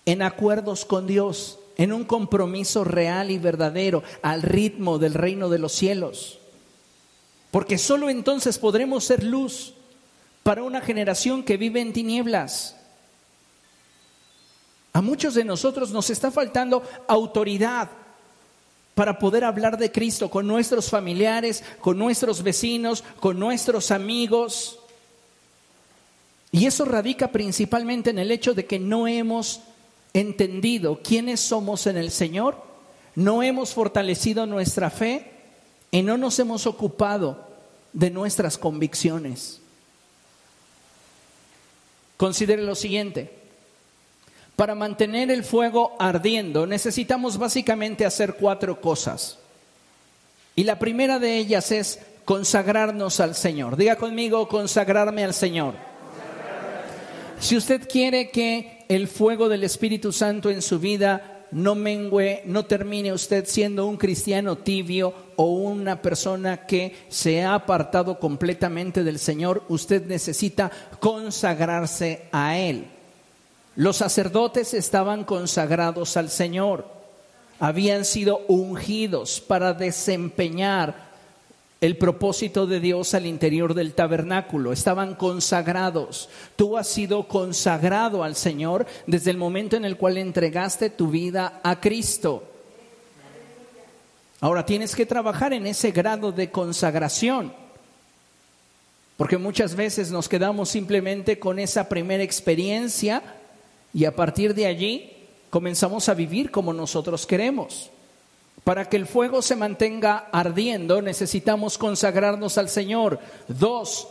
en 0.05 0.21
acuerdos 0.21 0.85
con 0.85 1.07
Dios, 1.07 1.59
en 1.77 1.91
un 1.91 2.05
compromiso 2.05 2.85
real 2.85 3.31
y 3.31 3.37
verdadero 3.37 4.01
al 4.21 4.43
ritmo 4.43 4.97
del 4.97 5.13
reino 5.13 5.49
de 5.49 5.59
los 5.59 5.73
cielos. 5.73 6.39
Porque 7.53 7.77
solo 7.77 8.09
entonces 8.09 8.57
podremos 8.57 9.03
ser 9.03 9.23
luz 9.23 9.75
para 10.41 10.63
una 10.63 10.81
generación 10.81 11.43
que 11.43 11.55
vive 11.55 11.81
en 11.81 11.93
tinieblas. 11.93 12.75
A 14.91 15.03
muchos 15.03 15.35
de 15.35 15.43
nosotros 15.43 15.91
nos 15.91 16.09
está 16.09 16.31
faltando 16.31 16.81
autoridad 17.07 17.91
para 18.95 19.19
poder 19.19 19.43
hablar 19.43 19.77
de 19.77 19.91
Cristo 19.91 20.31
con 20.31 20.47
nuestros 20.47 20.89
familiares, 20.89 21.63
con 21.79 21.99
nuestros 21.99 22.41
vecinos, 22.41 23.03
con 23.19 23.37
nuestros 23.37 23.91
amigos. 23.91 24.79
Y 26.51 26.65
eso 26.65 26.85
radica 26.85 27.27
principalmente 27.27 28.09
en 28.09 28.17
el 28.17 28.31
hecho 28.31 28.55
de 28.55 28.65
que 28.65 28.79
no 28.79 29.07
hemos 29.07 29.61
entendido 30.15 31.01
quiénes 31.03 31.39
somos 31.39 31.85
en 31.85 31.97
el 31.97 32.09
Señor, 32.09 32.63
no 33.13 33.43
hemos 33.43 33.75
fortalecido 33.75 34.47
nuestra 34.47 34.89
fe 34.89 35.32
y 35.93 36.01
no 36.01 36.17
nos 36.17 36.39
hemos 36.39 36.65
ocupado 36.65 37.37
de 37.93 38.09
nuestras 38.09 38.57
convicciones. 38.57 39.61
Considere 42.17 42.63
lo 42.63 42.73
siguiente. 42.73 43.31
Para 44.55 44.73
mantener 44.73 45.29
el 45.29 45.43
fuego 45.43 45.95
ardiendo 45.99 46.65
necesitamos 46.65 47.37
básicamente 47.37 48.07
hacer 48.07 48.37
cuatro 48.37 48.81
cosas. 48.81 49.37
Y 50.55 50.63
la 50.63 50.79
primera 50.79 51.19
de 51.19 51.37
ellas 51.37 51.71
es 51.71 51.99
consagrarnos 52.25 53.19
al 53.19 53.35
Señor. 53.35 53.77
Diga 53.77 53.95
conmigo, 53.95 54.47
consagrarme 54.47 55.23
al 55.23 55.35
Señor. 55.35 55.75
Si 57.39 57.55
usted 57.55 57.87
quiere 57.87 58.31
que 58.31 58.83
el 58.89 59.07
fuego 59.07 59.47
del 59.47 59.63
Espíritu 59.63 60.11
Santo 60.11 60.49
en 60.49 60.63
su 60.63 60.79
vida 60.79 61.32
no 61.53 61.75
mengue, 61.75 62.41
no 62.45 62.65
termine 62.65 63.13
usted 63.13 63.45
siendo 63.45 63.85
un 63.85 63.97
cristiano 63.97 64.57
tibio 64.57 65.13
o 65.35 65.45
una 65.45 66.01
persona 66.01 66.65
que 66.65 66.95
se 67.09 67.43
ha 67.43 67.53
apartado 67.53 68.19
completamente 68.19 69.03
del 69.03 69.19
Señor, 69.19 69.63
usted 69.69 70.05
necesita 70.05 70.71
consagrarse 70.99 72.27
a 72.31 72.57
Él. 72.57 72.87
Los 73.75 73.97
sacerdotes 73.97 74.73
estaban 74.73 75.23
consagrados 75.23 76.17
al 76.17 76.29
Señor, 76.29 76.87
habían 77.59 78.05
sido 78.05 78.41
ungidos 78.47 79.39
para 79.39 79.73
desempeñar 79.73 81.12
el 81.83 81.97
propósito 81.97 82.65
de 82.65 82.79
Dios 82.79 83.13
al 83.13 83.25
interior 83.25 83.73
del 83.73 83.93
tabernáculo, 83.93 84.71
estaban 84.71 85.15
consagrados. 85.15 86.29
Tú 86.55 86.77
has 86.77 86.87
sido 86.87 87.27
consagrado 87.27 88.23
al 88.23 88.37
Señor 88.37 88.87
desde 89.05 89.31
el 89.31 89.37
momento 89.37 89.75
en 89.75 89.83
el 89.83 89.97
cual 89.97 90.17
entregaste 90.17 90.89
tu 90.89 91.09
vida 91.09 91.59
a 91.61 91.81
Cristo. 91.81 92.45
Ahora 94.39 94.65
tienes 94.65 94.95
que 94.95 95.05
trabajar 95.05 95.51
en 95.51 95.67
ese 95.67 95.91
grado 95.91 96.31
de 96.31 96.49
consagración. 96.51 97.51
Porque 99.17 99.37
muchas 99.37 99.75
veces 99.75 100.09
nos 100.09 100.29
quedamos 100.29 100.69
simplemente 100.69 101.37
con 101.37 101.59
esa 101.59 101.89
primera 101.89 102.23
experiencia 102.23 103.21
y 103.93 104.05
a 104.05 104.15
partir 104.15 104.53
de 104.53 104.67
allí 104.67 105.11
comenzamos 105.49 106.07
a 106.07 106.13
vivir 106.13 106.49
como 106.49 106.71
nosotros 106.71 107.25
queremos. 107.25 107.89
Para 108.63 108.87
que 108.87 108.95
el 108.95 109.07
fuego 109.07 109.41
se 109.41 109.57
mantenga 109.57 110.29
ardiendo 110.31 111.01
necesitamos 111.01 111.77
consagrarnos 111.77 112.57
al 112.57 112.69
Señor. 112.69 113.19
Dos, 113.47 114.07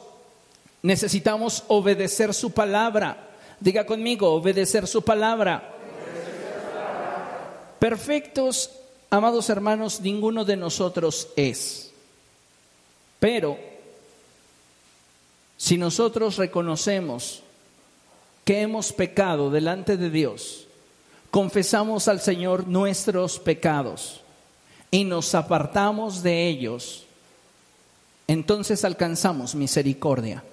necesitamos 0.82 1.64
obedecer 1.68 2.34
su 2.34 2.50
palabra. 2.50 3.30
Diga 3.60 3.86
conmigo, 3.86 4.30
obedecer 4.30 4.86
su 4.86 5.02
palabra. 5.02 5.74
Perfectos, 7.78 8.70
amados 9.08 9.48
hermanos, 9.48 10.00
ninguno 10.00 10.44
de 10.44 10.56
nosotros 10.56 11.28
es. 11.34 11.90
Pero 13.18 13.56
si 15.56 15.78
nosotros 15.78 16.36
reconocemos 16.36 17.42
que 18.44 18.60
hemos 18.60 18.92
pecado 18.92 19.50
delante 19.50 19.96
de 19.96 20.10
Dios, 20.10 20.66
confesamos 21.30 22.08
al 22.08 22.20
Señor 22.20 22.66
nuestros 22.66 23.38
pecados 23.38 24.21
y 24.92 25.04
nos 25.04 25.34
apartamos 25.34 26.22
de 26.22 26.46
ellos, 26.48 27.06
entonces 28.28 28.84
alcanzamos 28.84 29.54
misericordia. 29.54 30.44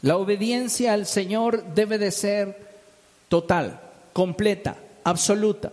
La 0.00 0.16
obediencia 0.16 0.94
al 0.94 1.06
Señor 1.06 1.74
debe 1.74 1.98
de 1.98 2.10
ser 2.10 2.80
total, 3.28 3.78
completa, 4.14 4.78
absoluta. 5.04 5.70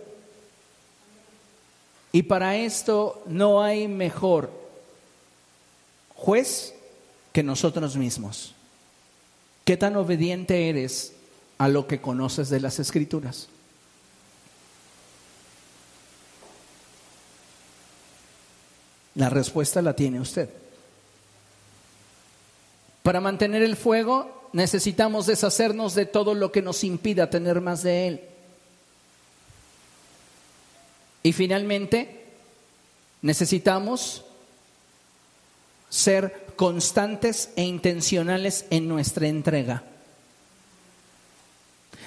Y 2.12 2.22
para 2.24 2.54
esto 2.56 3.22
no 3.26 3.62
hay 3.62 3.88
mejor 3.88 4.52
juez 6.14 6.74
que 7.32 7.42
nosotros 7.42 7.96
mismos. 7.96 8.54
¿Qué 9.64 9.78
tan 9.78 9.96
obediente 9.96 10.68
eres 10.68 11.14
a 11.56 11.68
lo 11.68 11.86
que 11.86 12.02
conoces 12.02 12.50
de 12.50 12.60
las 12.60 12.78
escrituras? 12.78 13.48
La 19.20 19.28
respuesta 19.28 19.82
la 19.82 19.94
tiene 19.94 20.18
usted. 20.18 20.48
Para 23.02 23.20
mantener 23.20 23.62
el 23.62 23.76
fuego 23.76 24.48
necesitamos 24.54 25.26
deshacernos 25.26 25.94
de 25.94 26.06
todo 26.06 26.32
lo 26.32 26.50
que 26.50 26.62
nos 26.62 26.84
impida 26.84 27.28
tener 27.28 27.60
más 27.60 27.82
de 27.82 28.08
él. 28.08 28.20
Y 31.22 31.34
finalmente, 31.34 32.28
necesitamos 33.20 34.24
ser 35.90 36.46
constantes 36.56 37.50
e 37.56 37.64
intencionales 37.64 38.64
en 38.70 38.88
nuestra 38.88 39.28
entrega. 39.28 39.82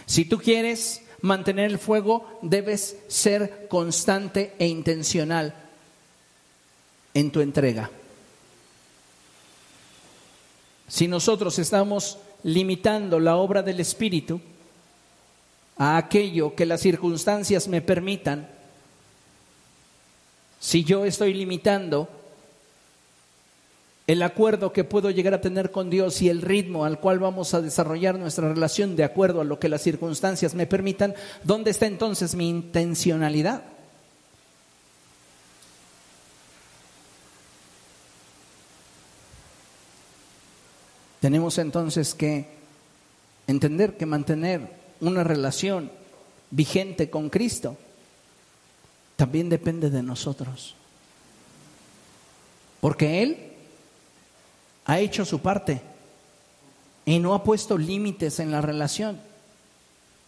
Si 0.08 0.26
tú 0.26 0.40
quieres 0.40 1.04
mantener 1.22 1.70
el 1.70 1.78
fuego, 1.78 2.40
debes 2.42 2.98
ser 3.08 3.68
constante 3.70 4.56
e 4.58 4.66
intencional 4.66 5.60
en 7.14 7.32
tu 7.32 7.42
entrega. 7.42 7.90
Si 10.88 11.08
nosotros 11.08 11.58
estamos 11.60 12.18
limitando 12.44 13.20
la 13.20 13.38
obra 13.38 13.64
del 13.64 13.80
Espíritu, 13.80 14.42
a 15.78 15.98
aquello 15.98 16.56
que 16.56 16.66
las 16.66 16.82
circunstancias 16.82 17.68
me 17.68 17.82
permitan, 17.82 18.48
si 20.60 20.84
yo 20.84 21.06
estoy 21.06 21.34
limitando 21.34 22.08
el 24.06 24.22
acuerdo 24.22 24.74
que 24.74 24.84
puedo 24.84 25.10
llegar 25.10 25.34
a 25.34 25.42
tener 25.42 25.72
con 25.72 25.90
Dios 25.90 26.22
y 26.22 26.30
el 26.30 26.42
ritmo 26.42 26.86
al 26.86 27.00
cual 27.00 27.20
vamos 27.20 27.54
a 27.54 27.62
desarrollar 27.62 28.20
nuestra 28.20 28.54
relación 28.54 28.96
de 28.96 29.04
acuerdo 29.04 29.42
a 29.42 29.46
lo 29.46 29.60
que 29.60 29.70
las 29.70 29.82
circunstancias 29.82 30.56
me 30.56 30.68
permitan, 30.68 31.16
¿dónde 31.44 31.72
está 31.72 31.86
entonces 31.86 32.36
mi 32.36 32.50
intencionalidad? 32.50 33.64
Tenemos 41.24 41.58
entonces 41.58 42.14
que 42.14 42.48
entender 43.48 43.96
que 43.96 44.06
mantener 44.06 44.70
una 45.00 45.24
relación 45.24 45.90
vigente 46.52 47.10
con 47.10 47.30
Cristo 47.30 47.78
también 49.16 49.48
depende 49.48 49.90
de 49.90 50.04
nosotros. 50.04 50.76
Porque 52.82 53.24
Él 53.24 53.38
ha 54.84 55.00
hecho 55.00 55.24
su 55.24 55.40
parte 55.40 55.82
y 57.06 57.20
no 57.20 57.34
ha 57.36 57.44
puesto 57.46 57.78
límites 57.78 58.42
en 58.42 58.52
la 58.52 58.60
relación, 58.60 59.18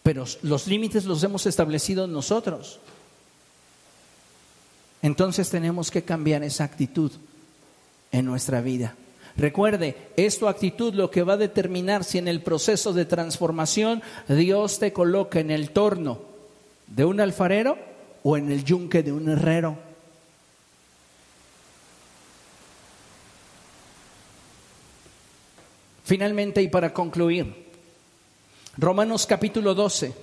pero 0.02 0.24
los 0.40 0.66
límites 0.66 1.04
los 1.04 1.22
hemos 1.22 1.44
establecido 1.44 2.06
nosotros. 2.06 2.80
Entonces 5.02 5.50
tenemos 5.50 5.90
que 5.90 6.04
cambiar 6.04 6.42
esa 6.42 6.64
actitud 6.64 7.12
en 8.12 8.24
nuestra 8.24 8.62
vida. 8.62 8.96
Recuerde, 9.36 9.96
es 10.16 10.38
tu 10.38 10.48
actitud 10.48 10.94
lo 10.94 11.10
que 11.10 11.22
va 11.22 11.34
a 11.34 11.38
determinar 11.38 12.04
si 12.04 12.18
en 12.18 12.26
el 12.26 12.42
proceso 12.42 12.94
de 12.94 13.04
transformación 13.04 14.02
Dios 14.28 14.78
te 14.78 14.92
coloca 14.92 15.40
en 15.40 15.50
el 15.50 15.70
torno 15.70 16.20
de 16.86 17.04
un 17.04 17.20
alfarero 17.20 17.76
o 18.22 18.36
en 18.36 18.50
el 18.50 18.64
yunque 18.64 19.02
de 19.02 19.12
un 19.12 19.28
herrero. 19.28 19.76
Finalmente, 26.04 26.62
y 26.62 26.68
para 26.68 26.94
concluir, 26.94 27.66
Romanos 28.78 29.26
capítulo 29.26 29.74
12, 29.74 30.14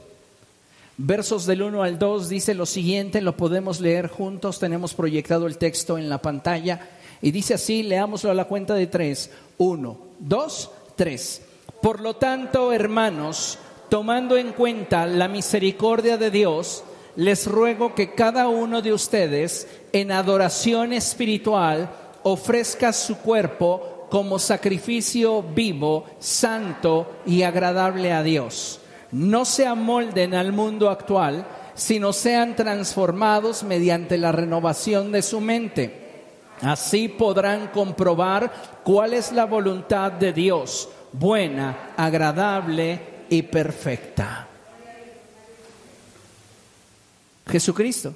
versos 0.97 1.45
del 1.45 1.61
1 1.61 1.83
al 1.83 1.99
2 1.99 2.29
dice 2.29 2.53
lo 2.53 2.65
siguiente, 2.65 3.21
lo 3.21 3.35
podemos 3.35 3.79
leer 3.79 4.07
juntos, 4.07 4.59
tenemos 4.59 4.93
proyectado 4.93 5.45
el 5.45 5.57
texto 5.57 5.97
en 5.97 6.07
la 6.07 6.21
pantalla, 6.21 6.87
y 7.23 7.31
dice 7.31 7.53
así, 7.53 7.83
leámoslo 7.83 8.31
a 8.31 8.33
la 8.33 8.43
cuenta 8.43 8.75
de 8.75 8.85
tres, 8.85 9.31
uno, 9.57 9.97
dos, 10.19 10.69
tres. 10.97 11.41
Por 11.81 12.01
lo 12.01 12.17
tanto, 12.17 12.73
hermanos, 12.73 13.57
tomando 13.87 14.35
en 14.35 14.51
cuenta 14.51 15.07
la 15.07 15.29
misericordia 15.29 16.17
de 16.17 16.29
Dios, 16.29 16.83
les 17.15 17.47
ruego 17.47 17.95
que 17.95 18.13
cada 18.13 18.49
uno 18.49 18.81
de 18.81 18.91
ustedes 18.91 19.69
en 19.93 20.11
adoración 20.11 20.91
espiritual 20.91 21.89
ofrezca 22.23 22.91
su 22.91 23.17
cuerpo 23.19 24.07
como 24.09 24.37
sacrificio 24.37 25.43
vivo, 25.43 26.03
santo 26.19 27.09
y 27.25 27.43
agradable 27.43 28.11
a 28.11 28.21
Dios. 28.21 28.81
No 29.13 29.45
se 29.45 29.65
amolden 29.65 30.33
al 30.33 30.51
mundo 30.51 30.89
actual, 30.89 31.47
sino 31.73 32.11
sean 32.11 32.57
transformados 32.57 33.63
mediante 33.63 34.17
la 34.17 34.33
renovación 34.33 35.13
de 35.13 35.21
su 35.21 35.39
mente. 35.39 36.02
Así 36.63 37.09
podrán 37.09 37.67
comprobar 37.67 38.81
cuál 38.85 39.13
es 39.13 39.33
la 39.33 39.43
voluntad 39.45 40.13
de 40.13 40.31
Dios, 40.31 40.87
buena, 41.11 41.93
agradable 41.97 43.25
y 43.29 43.41
perfecta. 43.41 44.47
Jesucristo 47.45 48.15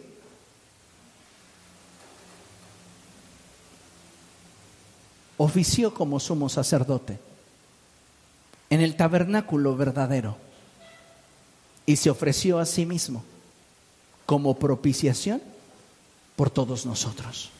ofició 5.35 5.93
como 5.93 6.17
sumo 6.17 6.47
sacerdote 6.47 7.19
en 8.69 8.79
el 8.79 8.95
tabernáculo 8.95 9.75
verdadero 9.75 10.37
y 11.85 11.97
se 11.97 12.09
ofreció 12.09 12.59
a 12.59 12.65
sí 12.65 12.85
mismo 12.85 13.25
como 14.25 14.57
propiciación 14.57 15.41
por 16.37 16.49
todos 16.49 16.85
nosotros. 16.85 17.51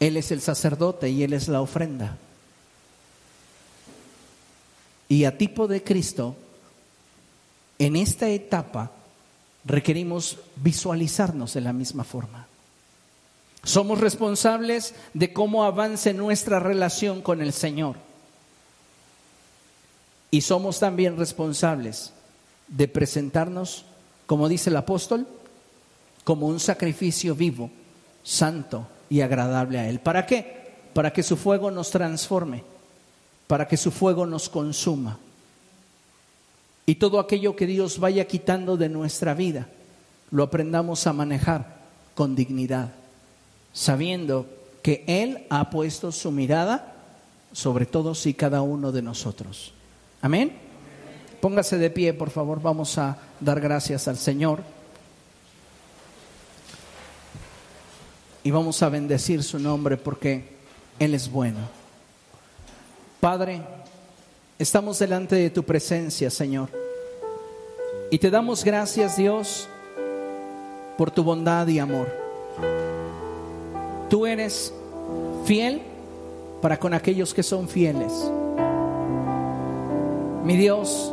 Él 0.00 0.16
es 0.16 0.30
el 0.32 0.40
sacerdote 0.40 1.10
y 1.10 1.22
Él 1.22 1.34
es 1.34 1.46
la 1.46 1.60
ofrenda. 1.60 2.16
Y 5.08 5.24
a 5.24 5.36
tipo 5.36 5.68
de 5.68 5.84
Cristo, 5.84 6.34
en 7.78 7.96
esta 7.96 8.28
etapa 8.28 8.90
requerimos 9.64 10.38
visualizarnos 10.56 11.52
de 11.52 11.60
la 11.60 11.74
misma 11.74 12.04
forma. 12.04 12.46
Somos 13.62 14.00
responsables 14.00 14.94
de 15.12 15.34
cómo 15.34 15.64
avance 15.64 16.14
nuestra 16.14 16.60
relación 16.60 17.20
con 17.20 17.42
el 17.42 17.52
Señor. 17.52 17.96
Y 20.30 20.40
somos 20.40 20.80
también 20.80 21.18
responsables 21.18 22.12
de 22.68 22.88
presentarnos, 22.88 23.84
como 24.26 24.48
dice 24.48 24.70
el 24.70 24.76
apóstol, 24.76 25.26
como 26.24 26.46
un 26.46 26.58
sacrificio 26.58 27.34
vivo, 27.34 27.70
santo 28.22 28.86
y 29.10 29.20
agradable 29.20 29.78
a 29.78 29.88
Él. 29.88 30.00
¿Para 30.00 30.24
qué? 30.24 30.72
Para 30.94 31.12
que 31.12 31.22
su 31.22 31.36
fuego 31.36 31.70
nos 31.70 31.90
transforme, 31.90 32.64
para 33.46 33.68
que 33.68 33.76
su 33.76 33.90
fuego 33.90 34.24
nos 34.24 34.48
consuma. 34.48 35.18
Y 36.86 36.94
todo 36.94 37.20
aquello 37.20 37.54
que 37.54 37.66
Dios 37.66 37.98
vaya 37.98 38.26
quitando 38.26 38.78
de 38.78 38.88
nuestra 38.88 39.34
vida, 39.34 39.68
lo 40.30 40.44
aprendamos 40.44 41.06
a 41.06 41.12
manejar 41.12 41.80
con 42.14 42.34
dignidad 42.34 42.92
sabiendo 43.72 44.46
que 44.82 45.04
Él 45.06 45.46
ha 45.50 45.70
puesto 45.70 46.12
su 46.12 46.30
mirada 46.30 46.94
sobre 47.52 47.86
todos 47.86 48.26
y 48.26 48.34
cada 48.34 48.62
uno 48.62 48.92
de 48.92 49.02
nosotros. 49.02 49.72
Amén. 50.22 50.52
Póngase 51.40 51.78
de 51.78 51.90
pie, 51.90 52.12
por 52.12 52.30
favor, 52.30 52.60
vamos 52.60 52.98
a 52.98 53.16
dar 53.40 53.60
gracias 53.60 54.08
al 54.08 54.16
Señor. 54.16 54.60
Y 58.42 58.50
vamos 58.50 58.82
a 58.82 58.88
bendecir 58.88 59.42
su 59.42 59.58
nombre 59.58 59.96
porque 59.96 60.44
Él 60.98 61.14
es 61.14 61.30
bueno. 61.30 61.58
Padre, 63.20 63.60
estamos 64.58 64.98
delante 64.98 65.36
de 65.36 65.50
tu 65.50 65.62
presencia, 65.62 66.30
Señor. 66.30 66.70
Y 68.10 68.18
te 68.18 68.30
damos 68.30 68.64
gracias, 68.64 69.16
Dios, 69.16 69.68
por 70.96 71.10
tu 71.10 71.22
bondad 71.22 71.66
y 71.68 71.78
amor. 71.78 72.08
Tú 74.08 74.26
eres 74.26 74.72
fiel 75.44 75.82
para 76.62 76.78
con 76.78 76.94
aquellos 76.94 77.34
que 77.34 77.42
son 77.42 77.68
fieles. 77.68 78.12
Mi 80.44 80.56
Dios, 80.56 81.12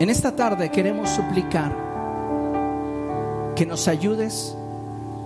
en 0.00 0.08
esta 0.08 0.34
tarde 0.34 0.70
queremos 0.70 1.10
suplicar 1.10 1.76
que 3.54 3.66
nos 3.66 3.86
ayudes 3.86 4.56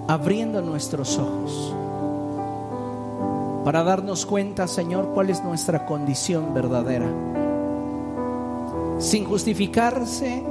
abriendo 0.08 0.62
nuestros 0.62 1.18
ojos 1.18 1.74
para 3.64 3.82
darnos 3.82 4.26
cuenta, 4.26 4.68
Señor, 4.68 5.08
cuál 5.12 5.28
es 5.28 5.42
nuestra 5.42 5.86
condición 5.86 6.54
verdadera. 6.54 7.08
Sin 9.00 9.24
justificarse 9.24 10.44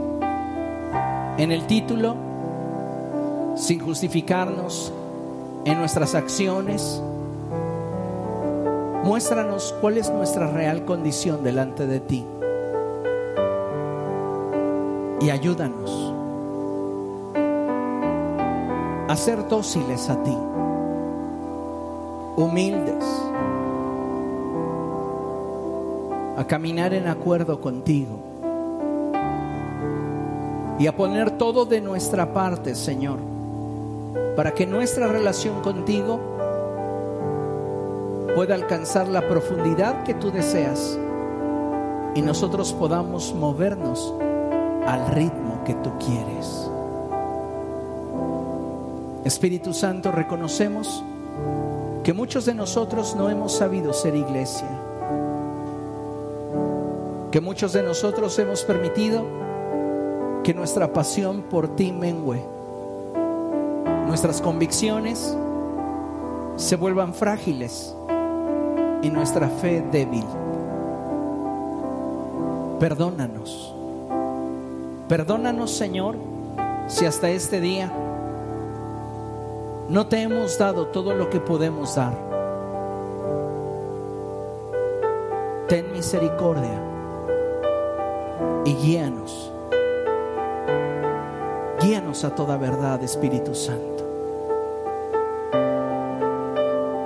en 1.37 1.51
el 1.51 1.65
título, 1.65 2.17
sin 3.55 3.79
justificarnos 3.79 4.91
en 5.63 5.79
nuestras 5.79 6.13
acciones. 6.13 7.01
Muéstranos 9.05 9.73
cuál 9.79 9.97
es 9.97 10.09
nuestra 10.09 10.47
real 10.47 10.83
condición 10.83 11.41
delante 11.41 11.87
de 11.87 12.01
ti. 12.01 12.25
Y 15.21 15.29
ayúdanos 15.29 16.14
a 19.15 19.17
ser 19.17 19.47
dóciles 19.47 20.09
a 20.09 20.21
ti, 20.23 20.37
humildes, 22.35 23.03
a 26.37 26.45
caminar 26.47 26.93
en 26.93 27.07
acuerdo 27.07 27.59
contigo. 27.59 28.19
Y 30.77 30.87
a 30.87 30.95
poner 30.95 31.31
todo 31.31 31.65
de 31.65 31.79
nuestra 31.79 32.33
parte, 32.33 32.75
Señor 32.75 33.35
para 34.35 34.53
que 34.53 34.65
nuestra 34.65 35.07
relación 35.07 35.61
contigo 35.61 36.19
pueda 38.35 38.55
alcanzar 38.55 39.07
la 39.07 39.27
profundidad 39.27 40.03
que 40.03 40.13
tú 40.13 40.29
deseas 40.29 40.99
y 42.15 42.21
nosotros 42.21 42.73
podamos 42.73 43.33
movernos 43.33 44.13
al 44.85 45.07
ritmo 45.07 45.63
que 45.65 45.73
tú 45.75 45.91
quieres. 45.99 46.69
Espíritu 49.25 49.73
Santo, 49.73 50.11
reconocemos 50.11 51.03
que 52.03 52.13
muchos 52.13 52.45
de 52.45 52.53
nosotros 52.53 53.15
no 53.15 53.27
hemos 53.31 53.53
sabido 53.53 53.91
ser 53.91 54.15
iglesia, 54.15 54.69
que 57.31 57.41
muchos 57.41 57.73
de 57.73 57.81
nosotros 57.81 58.37
hemos 58.37 58.63
permitido 58.63 59.25
que 60.43 60.53
nuestra 60.53 60.93
pasión 60.93 61.41
por 61.41 61.75
ti 61.75 61.91
mengue, 61.91 62.45
nuestras 64.05 64.41
convicciones 64.41 65.35
se 66.55 66.75
vuelvan 66.75 67.15
frágiles 67.15 67.95
y 69.01 69.09
nuestra 69.09 69.49
fe 69.49 69.83
débil. 69.91 70.23
Perdónanos. 72.79 73.73
Perdónanos, 75.09 75.71
Señor, 75.71 76.15
si 76.87 77.07
hasta 77.07 77.31
este 77.31 77.59
día 77.59 77.91
no 79.89 80.07
te 80.07 80.21
hemos 80.21 80.57
dado 80.57 80.87
todo 80.87 81.13
lo 81.13 81.29
que 81.29 81.39
podemos 81.39 81.95
dar. 81.95 82.13
Ten 85.67 85.91
misericordia 85.91 86.81
y 88.65 88.73
guíanos. 88.73 89.51
Guíanos 91.81 92.23
a 92.23 92.33
toda 92.33 92.57
verdad, 92.57 93.03
Espíritu 93.03 93.53
Santo. 93.53 94.03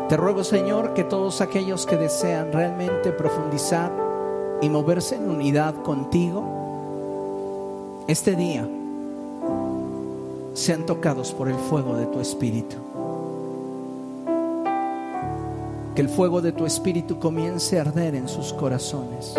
Te 0.07 0.17
ruego, 0.17 0.43
Señor, 0.43 0.93
que 0.93 1.03
todos 1.03 1.41
aquellos 1.41 1.85
que 1.85 1.97
desean 1.97 2.51
realmente 2.51 3.11
profundizar 3.11 3.91
y 4.61 4.69
moverse 4.69 5.15
en 5.15 5.29
unidad 5.29 5.75
contigo, 5.83 6.43
este 8.07 8.35
día 8.35 8.67
sean 10.69 10.85
tocados 10.85 11.31
por 11.31 11.49
el 11.49 11.55
fuego 11.55 11.95
de 11.95 12.05
tu 12.05 12.19
Espíritu. 12.19 12.75
Que 15.95 16.01
el 16.03 16.09
fuego 16.09 16.41
de 16.41 16.51
tu 16.51 16.67
Espíritu 16.67 17.17
comience 17.17 17.79
a 17.79 17.81
arder 17.81 18.13
en 18.13 18.27
sus 18.27 18.53
corazones. 18.53 19.33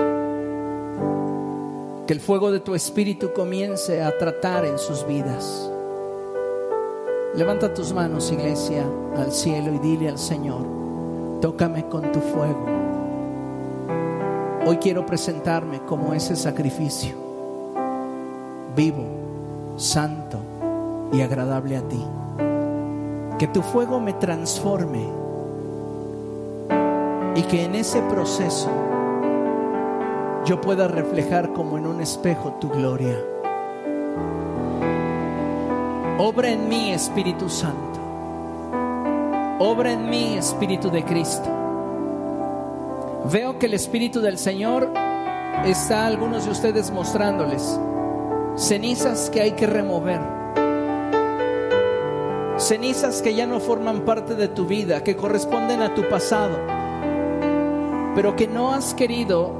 Que 2.08 2.12
el 2.12 2.18
fuego 2.18 2.50
de 2.50 2.58
tu 2.58 2.74
Espíritu 2.74 3.32
comience 3.32 4.02
a 4.02 4.18
tratar 4.18 4.64
en 4.64 4.76
sus 4.76 5.06
vidas. 5.06 5.70
Levanta 7.36 7.72
tus 7.72 7.92
manos, 7.92 8.32
iglesia, 8.32 8.84
al 9.16 9.30
cielo 9.30 9.72
y 9.72 9.78
dile 9.78 10.08
al 10.08 10.18
Señor, 10.18 10.66
tócame 11.40 11.86
con 11.86 12.10
tu 12.10 12.18
fuego. 12.18 12.66
Hoy 14.66 14.78
quiero 14.78 15.06
presentarme 15.06 15.78
como 15.86 16.12
ese 16.12 16.34
sacrificio, 16.34 17.14
vivo, 18.74 19.04
santo 19.76 20.40
y 21.12 21.20
agradable 21.20 21.76
a 21.76 21.82
ti. 21.82 22.04
Que 23.38 23.46
tu 23.48 23.62
fuego 23.62 24.00
me 24.00 24.12
transforme 24.14 25.06
y 27.34 27.42
que 27.42 27.64
en 27.64 27.74
ese 27.74 28.00
proceso 28.02 28.68
yo 30.44 30.60
pueda 30.60 30.88
reflejar 30.88 31.52
como 31.52 31.78
en 31.78 31.86
un 31.86 32.00
espejo 32.00 32.56
tu 32.60 32.68
gloria. 32.68 33.16
Obra 36.18 36.50
en 36.50 36.68
mí, 36.68 36.92
Espíritu 36.92 37.48
Santo. 37.48 37.98
Obra 39.58 39.92
en 39.92 40.08
mí, 40.08 40.36
Espíritu 40.36 40.90
de 40.90 41.04
Cristo. 41.04 41.48
Veo 43.30 43.58
que 43.58 43.66
el 43.66 43.74
Espíritu 43.74 44.20
del 44.20 44.38
Señor 44.38 44.90
está 45.64 46.04
a 46.04 46.06
algunos 46.06 46.46
de 46.46 46.50
ustedes 46.50 46.90
mostrándoles 46.90 47.78
cenizas 48.56 49.30
que 49.30 49.40
hay 49.40 49.52
que 49.52 49.66
remover. 49.66 50.39
Cenizas 52.60 53.22
que 53.22 53.34
ya 53.34 53.46
no 53.46 53.58
forman 53.58 54.02
parte 54.02 54.34
de 54.34 54.46
tu 54.46 54.66
vida, 54.66 55.02
que 55.02 55.16
corresponden 55.16 55.80
a 55.80 55.94
tu 55.94 56.06
pasado, 56.10 56.58
pero 58.14 58.36
que 58.36 58.46
no 58.46 58.72
has 58.72 58.92
querido 58.92 59.50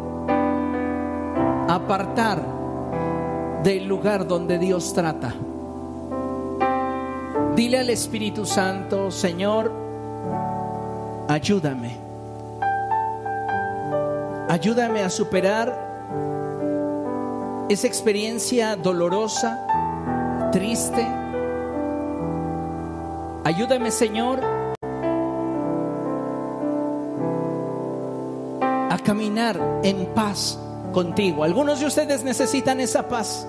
apartar 1.67 2.43
del 3.63 3.87
lugar 3.87 4.29
donde 4.29 4.59
Dios 4.59 4.93
trata. 4.93 5.35
Dile 7.57 7.79
al 7.79 7.89
Espíritu 7.89 8.45
Santo, 8.45 9.11
Señor, 9.11 9.73
ayúdame. 11.27 11.97
Ayúdame 14.49 15.03
a 15.03 15.11
superar 15.11 15.89
esa 17.71 17.87
experiencia 17.87 18.77
dolorosa, 18.77 20.51
triste. 20.53 21.20
Ayúdame, 23.51 23.91
Señor, 23.91 24.39
a 28.63 28.97
caminar 29.05 29.59
en 29.83 30.07
paz 30.15 30.57
contigo. 30.93 31.43
Algunos 31.43 31.81
de 31.81 31.87
ustedes 31.87 32.23
necesitan 32.23 32.79
esa 32.79 33.09
paz. 33.09 33.49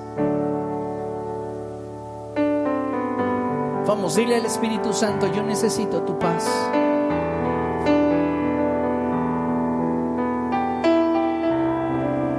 Vamos, 3.86 4.16
dile 4.16 4.38
al 4.38 4.46
Espíritu 4.48 4.92
Santo, 4.92 5.32
yo 5.32 5.44
necesito 5.44 6.02
tu 6.02 6.18
paz. 6.18 6.50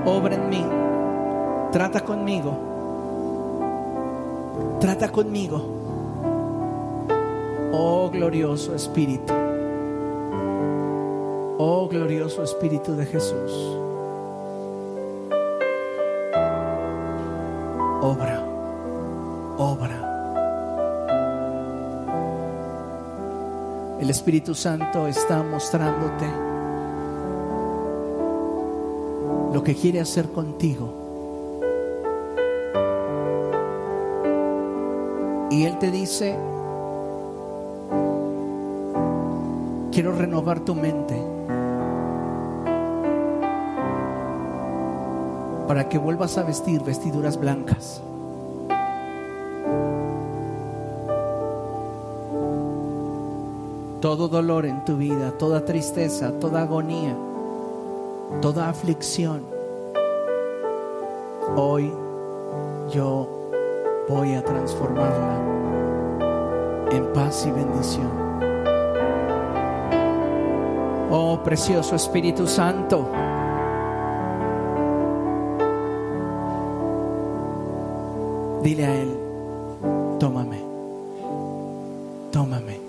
Obra 0.05 0.35
en 0.35 0.49
mí, 0.49 0.67
trata 1.71 2.01
conmigo, 2.01 2.59
trata 4.81 5.13
conmigo. 5.13 5.82
Oh 7.75 8.11
glorioso 8.11 8.75
Espíritu, 8.75 9.33
oh 11.59 11.89
glorioso 11.89 12.43
Espíritu 12.43 12.95
de 12.95 13.07
Jesús. 13.07 13.51
Obra, 18.03 18.45
obra. 19.57 20.13
El 24.01 24.11
Espíritu 24.11 24.55
Santo 24.55 25.07
está 25.07 25.43
mostrándote 25.43 26.27
lo 29.55 29.63
que 29.63 29.75
quiere 29.75 30.01
hacer 30.01 30.29
contigo. 30.31 30.93
Y 35.51 35.65
Él 35.65 35.79
te 35.79 35.91
dice, 35.91 36.37
quiero 39.93 40.13
renovar 40.13 40.61
tu 40.61 40.75
mente 40.75 41.15
para 45.69 45.89
que 45.89 45.99
vuelvas 45.99 46.39
a 46.39 46.43
vestir 46.43 46.83
vestiduras 46.83 47.39
blancas. 47.39 48.03
todo 54.03 54.27
dolor 54.27 54.67
en 54.67 54.85
tu 54.85 54.97
vida, 54.97 55.31
toda 55.39 55.65
tristeza, 55.65 56.33
toda 56.41 56.63
agonía, 56.63 57.17
toda 58.41 58.69
aflicción, 58.69 59.45
hoy 61.55 61.93
yo 62.93 63.29
voy 64.09 64.35
a 64.35 64.45
transformarla 64.45 65.39
en 66.91 67.13
paz 67.13 67.47
y 67.47 67.53
bendición. 67.53 68.22
Oh 71.15 71.39
precioso 71.45 71.95
Espíritu 71.95 72.47
Santo. 72.47 73.07
Dile 78.63 78.87
a 78.87 78.95
Él, 78.95 79.19
tómame, 80.19 80.59
tómame. 82.31 82.81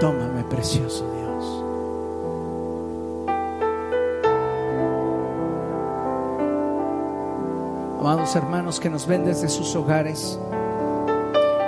Tómame, 0.00 0.42
precioso 0.50 1.04
Dios. 1.14 1.64
Amados 8.00 8.34
hermanos 8.34 8.80
que 8.80 8.90
nos 8.90 9.06
ven 9.06 9.24
desde 9.24 9.48
sus 9.48 9.76
hogares, 9.76 10.40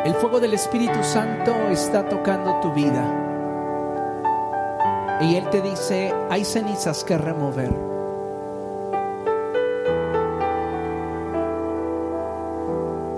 el 0.05 0.15
fuego 0.15 0.41
del 0.41 0.55
Espíritu 0.55 0.99
Santo 1.05 1.53
está 1.71 2.09
tocando 2.09 2.59
tu 2.61 2.73
vida. 2.73 3.26
Y 5.21 5.37
Él 5.37 5.49
te 5.51 5.63
dice, 5.63 6.13
hay 6.29 6.45
cenizas 6.45 7.03
que 7.05 7.17
remover. 7.17 7.73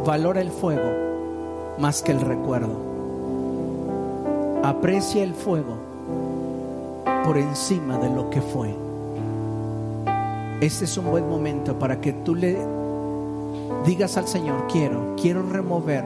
Valora 0.04 0.40
el 0.40 0.50
fuego 0.50 1.76
más 1.78 2.02
que 2.02 2.12
el 2.12 2.20
recuerdo. 2.20 2.76
Aprecia 4.62 5.22
el 5.22 5.34
fuego 5.34 5.76
por 7.24 7.36
encima 7.36 7.98
de 7.98 8.10
lo 8.10 8.30
que 8.30 8.40
fue. 8.40 8.74
Este 10.60 10.84
es 10.86 10.96
un 10.98 11.10
buen 11.10 11.28
momento 11.28 11.78
para 11.78 12.00
que 12.00 12.12
tú 12.12 12.34
le 12.34 12.58
digas 13.84 14.16
al 14.16 14.26
Señor, 14.26 14.66
quiero, 14.70 15.14
quiero 15.20 15.42
remover 15.42 16.04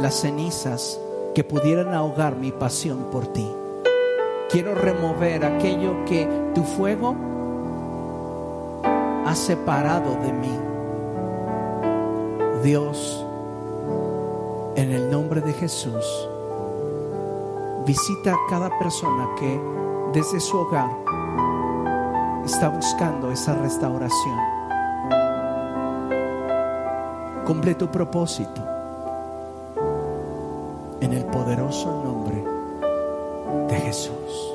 las 0.00 0.14
cenizas 0.14 0.98
que 1.34 1.44
pudieran 1.44 1.94
ahogar 1.94 2.36
mi 2.36 2.50
pasión 2.50 3.04
por 3.10 3.26
ti. 3.26 3.46
Quiero 4.52 4.74
remover 4.74 5.46
aquello 5.46 6.04
que 6.04 6.28
tu 6.54 6.62
fuego 6.62 7.16
ha 9.24 9.34
separado 9.34 10.14
de 10.16 10.30
mí. 10.30 10.58
Dios, 12.62 13.24
en 14.76 14.92
el 14.92 15.10
nombre 15.10 15.40
de 15.40 15.54
Jesús, 15.54 16.04
visita 17.86 18.34
a 18.34 18.38
cada 18.50 18.78
persona 18.78 19.26
que 19.40 19.58
desde 20.12 20.38
su 20.38 20.58
hogar 20.58 20.90
está 22.44 22.68
buscando 22.68 23.32
esa 23.32 23.54
restauración. 23.54 24.38
Cumple 27.46 27.74
tu 27.74 27.90
propósito 27.90 28.60
en 31.00 31.14
el 31.14 31.24
poderoso 31.24 32.02
nombre 32.04 32.61
Jesús. 33.92 34.51